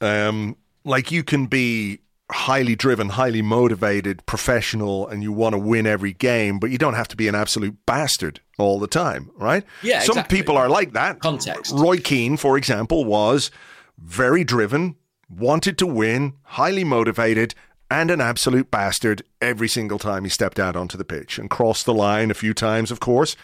[0.00, 2.00] Um, like you can be
[2.32, 6.94] highly driven, highly motivated, professional, and you want to win every game, but you don't
[6.94, 9.64] have to be an absolute bastard all the time, right?
[9.82, 10.38] Yeah, some exactly.
[10.38, 11.20] people are like that.
[11.20, 11.72] Context.
[11.74, 13.50] Roy Keane, for example, was
[13.98, 14.96] very driven,
[15.28, 17.54] wanted to win, highly motivated,
[17.92, 21.84] and an absolute bastard every single time he stepped out onto the pitch and crossed
[21.84, 23.36] the line a few times, of course,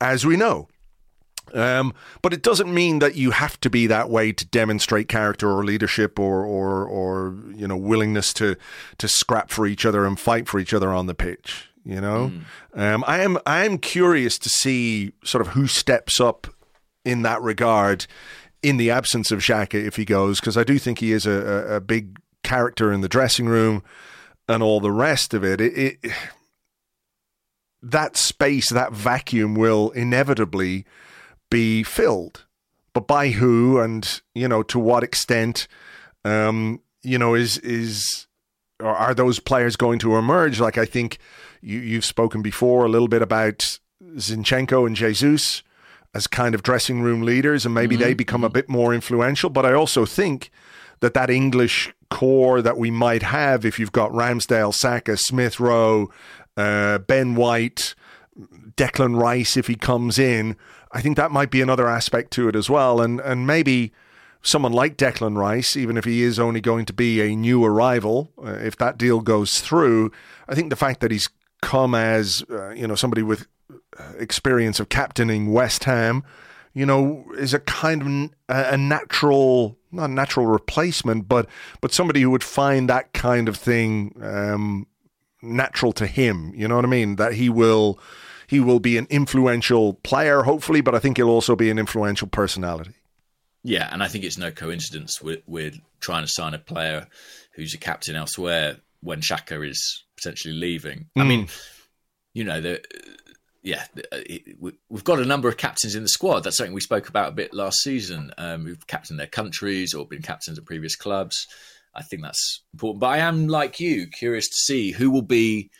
[0.00, 0.68] as we know.
[1.52, 1.92] Um,
[2.22, 5.64] but it doesn't mean that you have to be that way to demonstrate character or
[5.64, 8.56] leadership or, or, or you know, willingness to,
[8.98, 11.68] to scrap for each other and fight for each other on the pitch.
[11.84, 12.32] You know,
[12.74, 12.94] mm.
[12.94, 16.48] um, I am I am curious to see sort of who steps up
[17.04, 18.08] in that regard
[18.60, 21.30] in the absence of Xhaka if he goes because I do think he is a,
[21.30, 23.82] a, a, big character in the dressing room
[24.48, 25.60] and all the rest of it.
[25.60, 26.12] It, it
[27.82, 30.84] that space, that vacuum will inevitably
[31.50, 32.46] be filled.
[32.92, 35.68] But by who and, you know, to what extent,
[36.24, 38.26] um, you know, is, is,
[38.80, 40.60] or are those players going to emerge?
[40.60, 41.18] Like, I think
[41.60, 43.78] you, you've spoken before a little bit about
[44.16, 45.62] Zinchenko and Jesus
[46.14, 48.04] as kind of dressing room leaders, and maybe mm-hmm.
[48.04, 49.50] they become a bit more influential.
[49.50, 50.50] But I also think
[51.00, 56.10] that that English core that we might have, if you've got Ramsdale, Saka, Smith Rowe,
[56.56, 57.94] uh, Ben White,
[58.76, 60.56] Declan Rice, if he comes in,
[60.92, 63.00] I think that might be another aspect to it as well.
[63.00, 63.92] And and maybe
[64.42, 68.32] someone like Declan Rice, even if he is only going to be a new arrival,
[68.42, 70.12] uh, if that deal goes through,
[70.48, 71.28] I think the fact that he's
[71.62, 73.46] come as uh, you know somebody with
[73.98, 76.22] uh, experience of captaining West Ham,
[76.76, 81.48] you know, is a kind of a, natural, not a natural replacement, but
[81.80, 84.86] but somebody who would find that kind of thing um,
[85.40, 86.52] natural to him.
[86.54, 87.16] You know what I mean?
[87.16, 87.98] That he will
[88.46, 92.28] he will be an influential player, hopefully, but I think he'll also be an influential
[92.28, 92.92] personality.
[93.64, 97.06] Yeah, and I think it's no coincidence we're, we're trying to sign a player
[97.54, 101.06] who's a captain elsewhere when Xhaka is potentially leaving.
[101.16, 101.22] Mm.
[101.22, 101.48] I mean,
[102.34, 102.84] you know, the,
[103.66, 103.84] yeah,
[104.60, 106.44] we've got a number of captains in the squad.
[106.44, 108.30] That's something we spoke about a bit last season.
[108.38, 111.48] Um, who've captained their countries or been captains at previous clubs.
[111.92, 113.00] I think that's important.
[113.00, 115.70] But I am like you, curious to see who will be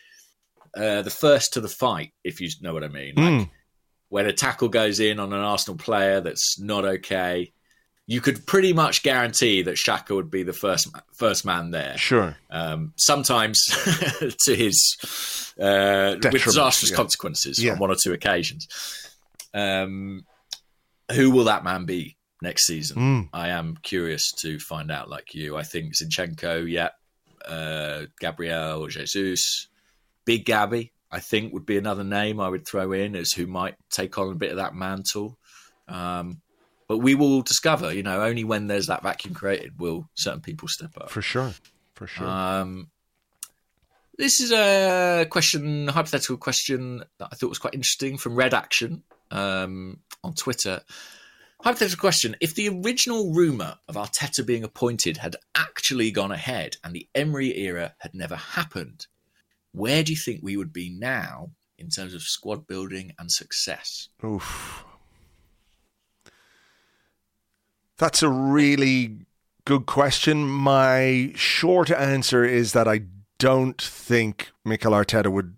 [0.76, 3.14] uh, the first to the fight, if you know what I mean.
[3.14, 3.50] Like mm.
[4.08, 7.52] when a tackle goes in on an Arsenal player that's not okay,
[8.06, 11.98] you could pretty much guarantee that Xhaka would be the first first man there.
[11.98, 12.36] Sure.
[12.50, 13.66] Um, sometimes
[14.44, 14.96] to his
[15.60, 16.96] uh, with disastrous yeah.
[16.96, 17.72] consequences yeah.
[17.72, 18.68] on one or two occasions.
[19.52, 20.24] Um,
[21.12, 22.96] who will that man be next season?
[22.96, 23.28] Mm.
[23.32, 25.08] I am curious to find out.
[25.08, 26.90] Like you, I think Zinchenko, yeah,
[27.44, 29.68] uh, Gabriel Jesus,
[30.24, 33.76] Big Gabby, I think would be another name I would throw in as who might
[33.90, 35.38] take on a bit of that mantle.
[35.88, 36.40] Um,
[36.88, 40.68] but we will discover, you know, only when there's that vacuum created will certain people
[40.68, 41.10] step up.
[41.10, 41.52] For sure.
[41.94, 42.26] For sure.
[42.26, 42.90] Um,
[44.18, 48.54] this is a question, a hypothetical question that I thought was quite interesting from Red
[48.54, 50.80] Action um, on Twitter.
[51.60, 56.94] Hypothetical question: If the original rumor of Arteta being appointed had actually gone ahead and
[56.94, 59.06] the Emery era had never happened,
[59.72, 64.08] where do you think we would be now in terms of squad building and success?
[64.24, 64.85] Oof.
[67.98, 69.16] That's a really
[69.64, 70.47] good question.
[70.47, 73.02] My short answer is that I
[73.39, 75.56] don't think Mikel Arteta would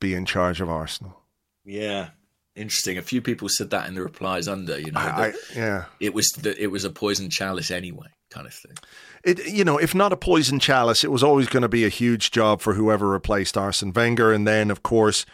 [0.00, 1.20] be in charge of Arsenal.
[1.64, 2.10] Yeah,
[2.54, 2.98] interesting.
[2.98, 4.78] A few people said that in the replies under.
[4.78, 8.46] You know, I, I, yeah, it was that it was a poison chalice anyway, kind
[8.46, 8.76] of thing.
[9.24, 11.90] It, you know, if not a poison chalice, it was always going to be a
[11.90, 14.32] huge job for whoever replaced Arsene Wenger.
[14.32, 15.24] And then, of course,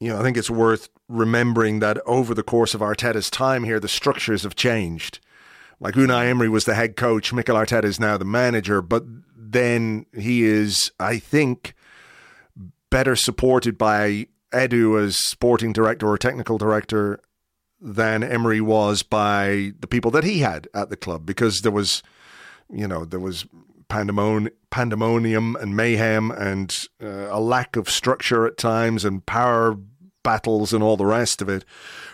[0.00, 3.80] you know, I think it's worth remembering that over the course of Arteta's time here,
[3.80, 5.20] the structures have changed.
[5.80, 9.04] Like Unai Emery was the head coach, Mikel Arteta is now the manager, but
[9.36, 11.74] then he is, I think,
[12.90, 17.20] better supported by Edu as sporting director or technical director
[17.80, 21.24] than Emery was by the people that he had at the club.
[21.24, 22.02] Because there was
[22.70, 23.46] you know, there was
[23.88, 29.76] pandemon- pandemonium and mayhem and uh, a lack of structure at times and power
[30.22, 31.64] battles and all the rest of it,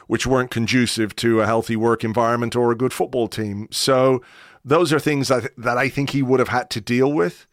[0.07, 3.69] which weren't conducive to a healthy work environment or a good football team.
[3.71, 4.23] So
[4.65, 7.47] those are things that that I think he would have had to deal with.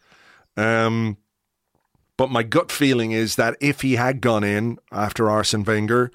[0.56, 1.16] Um,
[2.16, 6.10] but my gut feeling is that if he had gone in after Arsene Wenger,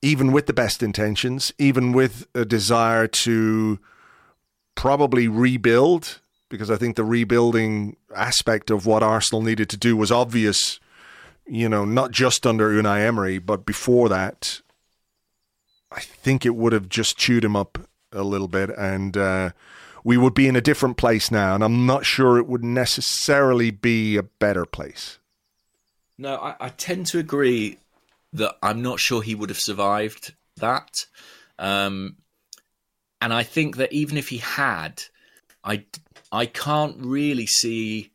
[0.00, 3.78] even with the best intentions, even with a desire to
[4.74, 10.12] probably rebuild, because I think the rebuilding aspect of what Arsenal needed to do was
[10.12, 10.78] obvious,
[11.46, 14.60] you know, not just under Unai Emery, but before that.
[15.94, 17.78] I think it would have just chewed him up
[18.12, 19.50] a little bit and uh,
[20.02, 21.54] we would be in a different place now.
[21.54, 25.18] And I'm not sure it would necessarily be a better place.
[26.18, 27.78] No, I, I tend to agree
[28.34, 30.90] that I'm not sure he would have survived that.
[31.58, 32.16] Um,
[33.20, 35.02] and I think that even if he had,
[35.62, 35.84] I,
[36.30, 38.10] I can't really see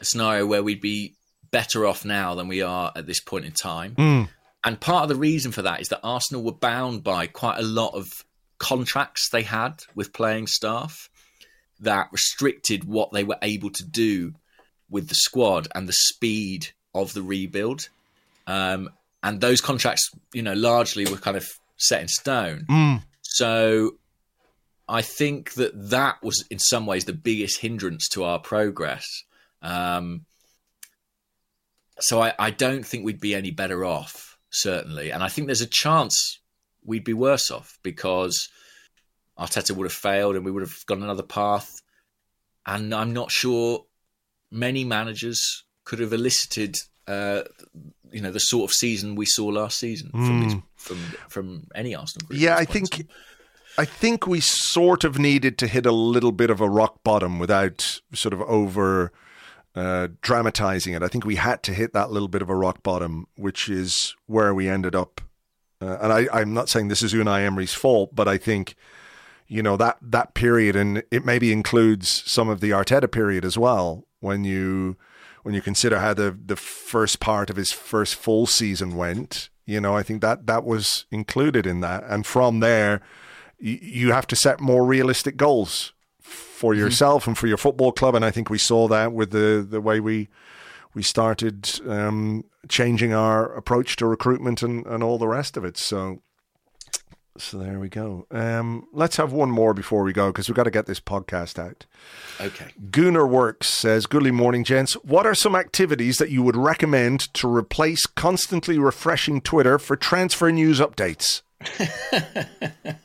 [0.00, 1.14] a scenario where we'd be
[1.50, 3.94] better off now than we are at this point in time.
[3.96, 4.28] Mm.
[4.64, 7.62] And part of the reason for that is that Arsenal were bound by quite a
[7.62, 8.06] lot of
[8.58, 11.08] contracts they had with playing staff
[11.80, 14.34] that restricted what they were able to do
[14.90, 17.88] with the squad and the speed of the rebuild.
[18.46, 18.90] Um,
[19.22, 22.66] and those contracts, you know, largely were kind of set in stone.
[22.68, 23.02] Mm.
[23.22, 23.94] So
[24.88, 29.06] I think that that was in some ways the biggest hindrance to our progress.
[29.62, 30.26] Um,
[32.00, 35.10] so I, I don't think we'd be any better off, certainly.
[35.10, 36.40] And I think there's a chance
[36.84, 38.48] we'd be worse off because
[39.38, 41.80] Arteta would have failed and we would have gone another path.
[42.66, 43.84] And I'm not sure
[44.50, 47.42] many managers could have elicited, uh,
[48.12, 50.98] you know, the sort of season we saw last season from these, from
[51.28, 52.38] from any Arsenal group.
[52.38, 53.10] Yeah, I this point in think.
[53.78, 57.38] I think we sort of needed to hit a little bit of a rock bottom
[57.38, 59.12] without sort of over
[59.74, 61.02] uh, dramatizing it.
[61.02, 64.14] I think we had to hit that little bit of a rock bottom, which is
[64.26, 65.20] where we ended up.
[65.80, 68.74] Uh, and I, I'm not saying this is Unai Emery's fault, but I think
[69.46, 73.56] you know that that period, and it maybe includes some of the Arteta period as
[73.56, 74.04] well.
[74.20, 74.96] When you
[75.42, 79.80] when you consider how the the first part of his first full season went, you
[79.80, 83.00] know, I think that that was included in that, and from there,
[83.62, 85.92] y- you have to set more realistic goals
[86.30, 89.66] for yourself and for your football club, and I think we saw that with the
[89.68, 90.28] the way we
[90.94, 95.76] we started um, changing our approach to recruitment and, and all the rest of it.
[95.76, 96.22] So,
[97.38, 98.26] so there we go.
[98.30, 101.58] Um, let's have one more before we go because we've got to get this podcast
[101.58, 101.86] out.
[102.40, 102.72] Okay.
[102.90, 104.94] Gooner Works says, Goodly morning, gents.
[105.04, 110.50] What are some activities that you would recommend to replace constantly refreshing Twitter for transfer
[110.50, 111.42] news updates?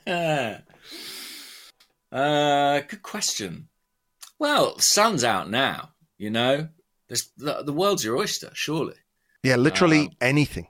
[2.15, 3.67] Uh, good question.
[4.39, 5.91] Well, sun's out now.
[6.17, 6.69] You know,
[7.07, 8.95] There's, the, the world's your oyster, surely.
[9.43, 10.67] Yeah, literally Um, anything.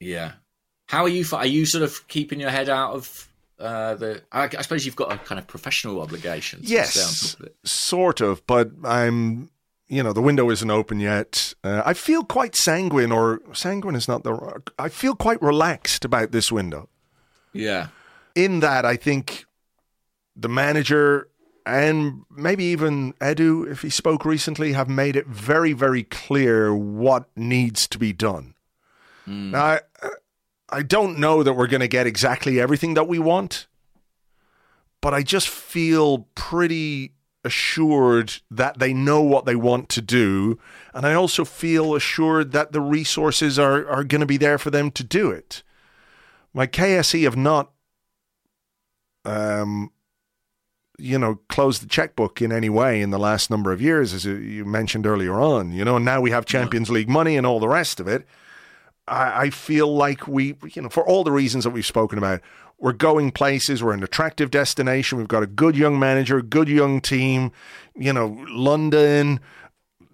[0.00, 0.32] Yeah.
[0.86, 1.24] How are you?
[1.32, 3.28] Are you sort of keeping your head out of
[3.60, 4.22] uh, the?
[4.32, 6.60] I, I suppose you've got a kind of professional obligation.
[6.62, 7.56] To stay on Yes, top of it.
[7.64, 9.50] sort of, but I'm,
[9.88, 11.54] you know, the window isn't open yet.
[11.62, 14.60] Uh, I feel quite sanguine, or sanguine is not the.
[14.80, 16.88] I feel quite relaxed about this window.
[17.52, 17.88] Yeah.
[18.34, 19.44] in that, I think
[20.40, 21.28] the manager
[21.66, 27.28] and maybe even Edu, if he spoke recently, have made it very, very clear what
[27.36, 28.54] needs to be done.
[29.52, 29.80] Now, I,
[30.70, 33.66] I don't know that we're going to get exactly everything that we want,
[35.00, 37.12] but I just feel pretty
[37.44, 40.58] assured that they know what they want to do.
[40.92, 44.70] And I also feel assured that the resources are, are going to be there for
[44.70, 45.62] them to do it.
[46.52, 47.70] My KSE have not
[49.24, 49.92] um,
[51.00, 54.24] you know, closed the checkbook in any way in the last number of years, as
[54.24, 55.72] you mentioned earlier on.
[55.72, 58.26] You know, and now we have Champions League money and all the rest of it.
[59.08, 62.40] I, I feel like we, you know, for all the reasons that we've spoken about,
[62.78, 63.82] we're going places.
[63.82, 65.18] We're an attractive destination.
[65.18, 67.52] We've got a good young manager, a good young team.
[67.94, 69.40] You know, London,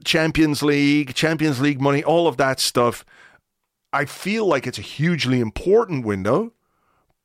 [0.04, 3.04] Champions League, Champions League money, all of that stuff.
[3.92, 6.52] I feel like it's a hugely important window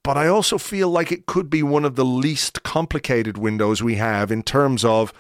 [0.03, 3.95] but I also feel like it could be one of the least complicated windows we
[3.95, 5.14] have in terms of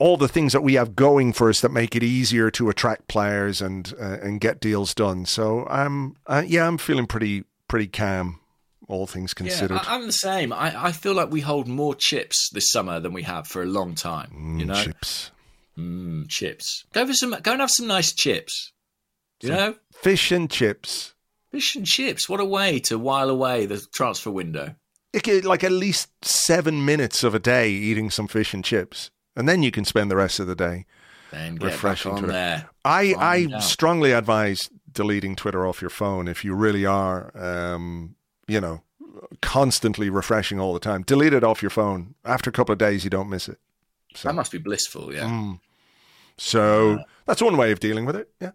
[0.00, 3.06] all the things that we have going for us that make it easier to attract
[3.08, 5.24] players and uh, and get deals done.
[5.26, 8.40] So I'm uh, yeah, I'm feeling pretty pretty calm,
[8.88, 9.74] all things considered.
[9.76, 10.52] Yeah, I, I'm the same.
[10.52, 13.66] I, I feel like we hold more chips this summer than we have for a
[13.66, 14.58] long time.
[14.58, 15.30] you know, Chips,
[15.78, 16.84] Mm, chips.
[16.92, 17.34] Go for some.
[17.42, 18.72] Go and have some nice chips.
[19.42, 21.13] You know, fish and chips.
[21.54, 22.28] Fish and chips.
[22.28, 24.74] What a way to while away the transfer window.
[25.22, 29.48] Could- like at least seven minutes of a day eating some fish and chips, and
[29.48, 30.86] then you can spend the rest of the day
[31.30, 32.68] Then refreshing to there.
[32.84, 33.62] I, I out.
[33.62, 38.16] strongly advise deleting Twitter off your phone if you really are, um,
[38.48, 38.82] you know,
[39.40, 41.02] constantly refreshing all the time.
[41.02, 42.16] Delete it off your phone.
[42.24, 43.58] After a couple of days, you don't miss it.
[44.16, 44.28] So.
[44.28, 45.24] That must be blissful, yeah.
[45.28, 45.60] Mm.
[46.36, 48.28] So that's one way of dealing with it.
[48.40, 48.50] Yeah.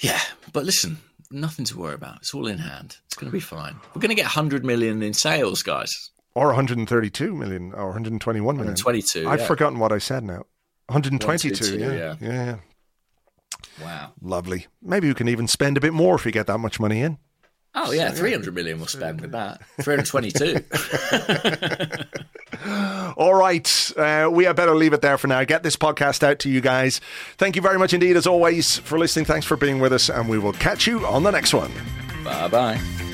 [0.00, 0.20] Yeah,
[0.52, 0.98] but listen,
[1.30, 2.16] nothing to worry about.
[2.18, 2.96] It's all in hand.
[3.06, 3.76] It's going to be fine.
[3.94, 6.10] We're going to get 100 million in sales, guys.
[6.34, 8.74] Or 132 million or 121 million.
[8.74, 9.28] 122.
[9.28, 10.44] I've forgotten what I said now.
[10.88, 11.92] 122, yeah.
[11.92, 12.16] yeah.
[12.20, 12.56] Yeah.
[13.82, 14.12] Wow.
[14.20, 14.66] Lovely.
[14.82, 17.18] Maybe we can even spend a bit more if we get that much money in.
[17.78, 19.60] Oh yeah, three hundred million we'll spend with that.
[19.82, 20.64] Three hundred twenty-two.
[23.16, 25.44] All right, uh, we had better leave it there for now.
[25.44, 27.00] Get this podcast out to you guys.
[27.36, 29.26] Thank you very much indeed, as always, for listening.
[29.26, 31.70] Thanks for being with us, and we will catch you on the next one.
[32.24, 33.05] Bye bye.